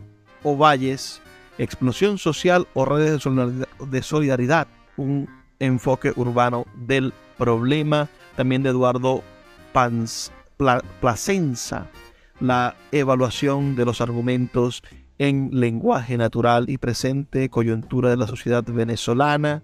Ovalles, 0.44 1.22
Explosión 1.58 2.18
Social 2.18 2.68
o 2.74 2.86
Redes 2.86 3.24
de 3.90 4.02
Solidaridad, 4.02 4.68
un 4.98 5.30
enfoque 5.60 6.14
urbano 6.16 6.66
del 6.76 7.14
problema, 7.38 8.10
también 8.36 8.64
de 8.64 8.70
Eduardo 8.70 9.24
Pans, 9.74 10.32
Placenza, 11.02 11.88
la 12.40 12.76
evaluación 12.92 13.76
de 13.76 13.86
los 13.86 14.02
argumentos 14.02 14.84
en 15.18 15.50
lenguaje 15.54 16.18
natural 16.18 16.70
y 16.70 16.78
presente, 16.78 17.50
coyuntura 17.50 18.10
de 18.10 18.18
la 18.18 18.28
sociedad 18.28 18.64
venezolana, 18.64 19.64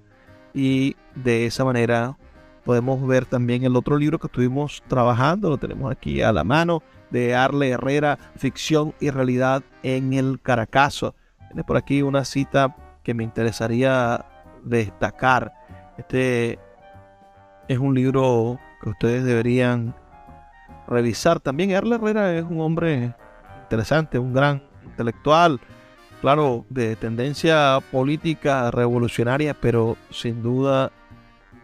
y 0.54 0.96
de 1.16 1.46
esa 1.46 1.64
manera 1.66 2.18
podemos 2.64 3.06
ver 3.08 3.26
también 3.26 3.64
el 3.64 3.76
otro 3.76 3.98
libro 3.98 4.20
que 4.20 4.28
estuvimos 4.28 4.84
trabajando, 4.88 5.50
lo 5.50 5.58
tenemos 5.58 5.92
aquí 5.92 6.22
a 6.22 6.32
la 6.32 6.44
mano, 6.44 6.84
de 7.10 7.36
Arle 7.36 7.70
Herrera, 7.70 8.18
Ficción 8.36 8.94
y 9.00 9.10
Realidad 9.10 9.64
en 9.84 10.14
el 10.14 10.40
Caracazo. 10.42 11.16
Tiene 11.48 11.64
por 11.64 11.78
aquí 11.78 12.02
una 12.02 12.24
cita 12.24 12.76
que 13.04 13.14
me 13.14 13.24
interesaría 13.24 14.26
destacar. 14.64 15.54
Este 15.98 16.60
es 17.68 17.78
un 17.80 17.94
libro 17.94 18.60
que 18.82 18.90
ustedes 18.90 19.24
deberían 19.24 19.96
revisar. 20.88 21.40
También 21.40 21.76
Arle 21.76 21.96
Herrera 21.96 22.34
es 22.36 22.44
un 22.44 22.62
hombre 22.62 23.14
interesante, 23.64 24.20
un 24.20 24.34
gran 24.34 24.64
intelectual, 24.84 25.60
claro, 26.22 26.66
de 26.70 26.96
tendencia 26.96 27.80
política 27.92 28.72
revolucionaria, 28.72 29.54
pero 29.54 29.98
sin 30.12 30.42
duda 30.44 30.92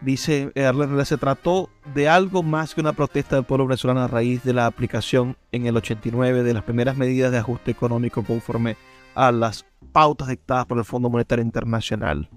dice 0.00 0.50
Herrera, 0.54 1.04
se 1.04 1.16
trató 1.16 1.70
de 1.94 2.08
algo 2.08 2.42
más 2.42 2.74
que 2.74 2.80
una 2.80 2.92
protesta 2.92 3.36
del 3.36 3.44
pueblo 3.44 3.66
venezolano 3.66 4.00
a 4.00 4.08
raíz 4.08 4.42
de 4.44 4.52
la 4.52 4.66
aplicación 4.66 5.36
en 5.52 5.66
el 5.66 5.76
89 5.76 6.42
de 6.42 6.54
las 6.54 6.64
primeras 6.64 6.96
medidas 6.96 7.32
de 7.32 7.38
ajuste 7.38 7.70
económico 7.70 8.22
conforme 8.22 8.76
a 9.14 9.32
las 9.32 9.64
pautas 9.92 10.28
dictadas 10.28 10.66
por 10.66 10.78
el 10.78 10.84
Fondo 10.84 11.08
Monetario 11.08 11.44
Internacional. 11.44 12.28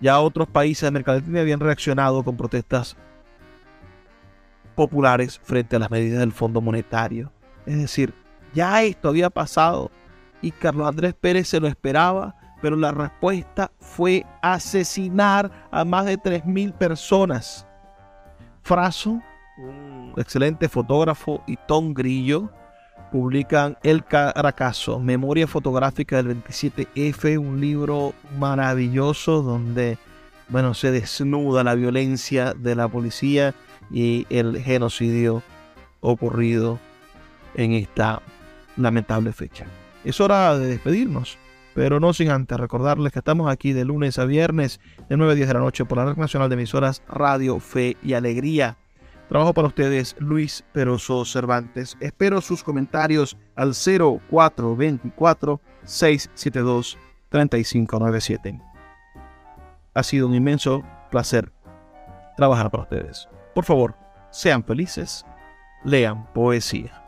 Ya 0.00 0.20
otros 0.20 0.48
países 0.48 0.82
de 0.82 0.88
América 0.88 1.14
Latina 1.14 1.40
habían 1.40 1.60
reaccionado 1.60 2.22
con 2.22 2.36
protestas 2.36 2.96
populares 4.74 5.40
frente 5.42 5.76
a 5.76 5.78
las 5.78 5.90
medidas 5.90 6.20
del 6.20 6.32
Fondo 6.32 6.60
Monetario. 6.60 7.32
Es 7.64 7.78
decir, 7.78 8.12
ya 8.54 8.82
esto 8.82 9.08
había 9.08 9.30
pasado 9.30 9.90
y 10.46 10.52
Carlos 10.52 10.88
Andrés 10.88 11.14
Pérez 11.14 11.48
se 11.48 11.60
lo 11.60 11.68
esperaba 11.68 12.36
pero 12.60 12.76
la 12.76 12.92
respuesta 12.92 13.70
fue 13.78 14.24
asesinar 14.42 15.50
a 15.70 15.84
más 15.84 16.06
de 16.06 16.18
3.000 16.18 16.72
personas. 16.72 17.66
Fraso, 18.62 19.20
un 19.58 20.14
excelente 20.16 20.68
fotógrafo, 20.68 21.42
y 21.46 21.56
Tom 21.68 21.94
Grillo 21.94 22.50
publican 23.12 23.78
El 23.82 24.04
Caracazo, 24.04 24.98
Memoria 24.98 25.46
Fotográfica 25.46 26.22
del 26.22 26.42
27F, 26.42 27.38
un 27.38 27.60
libro 27.60 28.14
maravilloso 28.38 29.42
donde 29.42 29.98
bueno, 30.48 30.74
se 30.74 30.90
desnuda 30.90 31.64
la 31.64 31.74
violencia 31.74 32.54
de 32.54 32.74
la 32.74 32.88
policía 32.88 33.54
y 33.90 34.26
el 34.30 34.60
genocidio 34.62 35.42
ocurrido 36.00 36.78
en 37.54 37.72
esta 37.72 38.22
lamentable 38.76 39.32
fecha. 39.32 39.66
Es 40.06 40.20
hora 40.20 40.56
de 40.56 40.68
despedirnos. 40.68 41.36
Pero 41.74 41.98
no 41.98 42.14
sin 42.14 42.30
antes 42.30 42.56
recordarles 42.58 43.12
que 43.12 43.18
estamos 43.18 43.50
aquí 43.50 43.72
de 43.72 43.84
lunes 43.84 44.20
a 44.20 44.24
viernes 44.24 44.80
de 45.08 45.16
9 45.16 45.32
a 45.32 45.34
10 45.34 45.48
de 45.48 45.54
la 45.54 45.60
noche 45.60 45.84
por 45.84 45.98
la 45.98 46.06
Red 46.06 46.16
Nacional 46.16 46.48
de 46.48 46.54
Emisoras 46.54 47.02
Radio, 47.08 47.58
Fe 47.58 47.96
y 48.04 48.14
Alegría. 48.14 48.78
Trabajo 49.28 49.52
para 49.52 49.66
ustedes 49.66 50.14
Luis 50.20 50.64
Peroso 50.72 51.24
Cervantes. 51.24 51.96
Espero 51.98 52.40
sus 52.40 52.62
comentarios 52.62 53.36
al 53.56 53.74
0424 53.74 55.60
672 55.82 56.98
3597. 57.28 58.60
Ha 59.92 60.02
sido 60.04 60.28
un 60.28 60.36
inmenso 60.36 60.84
placer 61.10 61.52
trabajar 62.36 62.70
para 62.70 62.84
ustedes. 62.84 63.28
Por 63.56 63.64
favor, 63.64 63.96
sean 64.30 64.62
felices, 64.62 65.26
lean 65.84 66.32
poesía. 66.32 67.05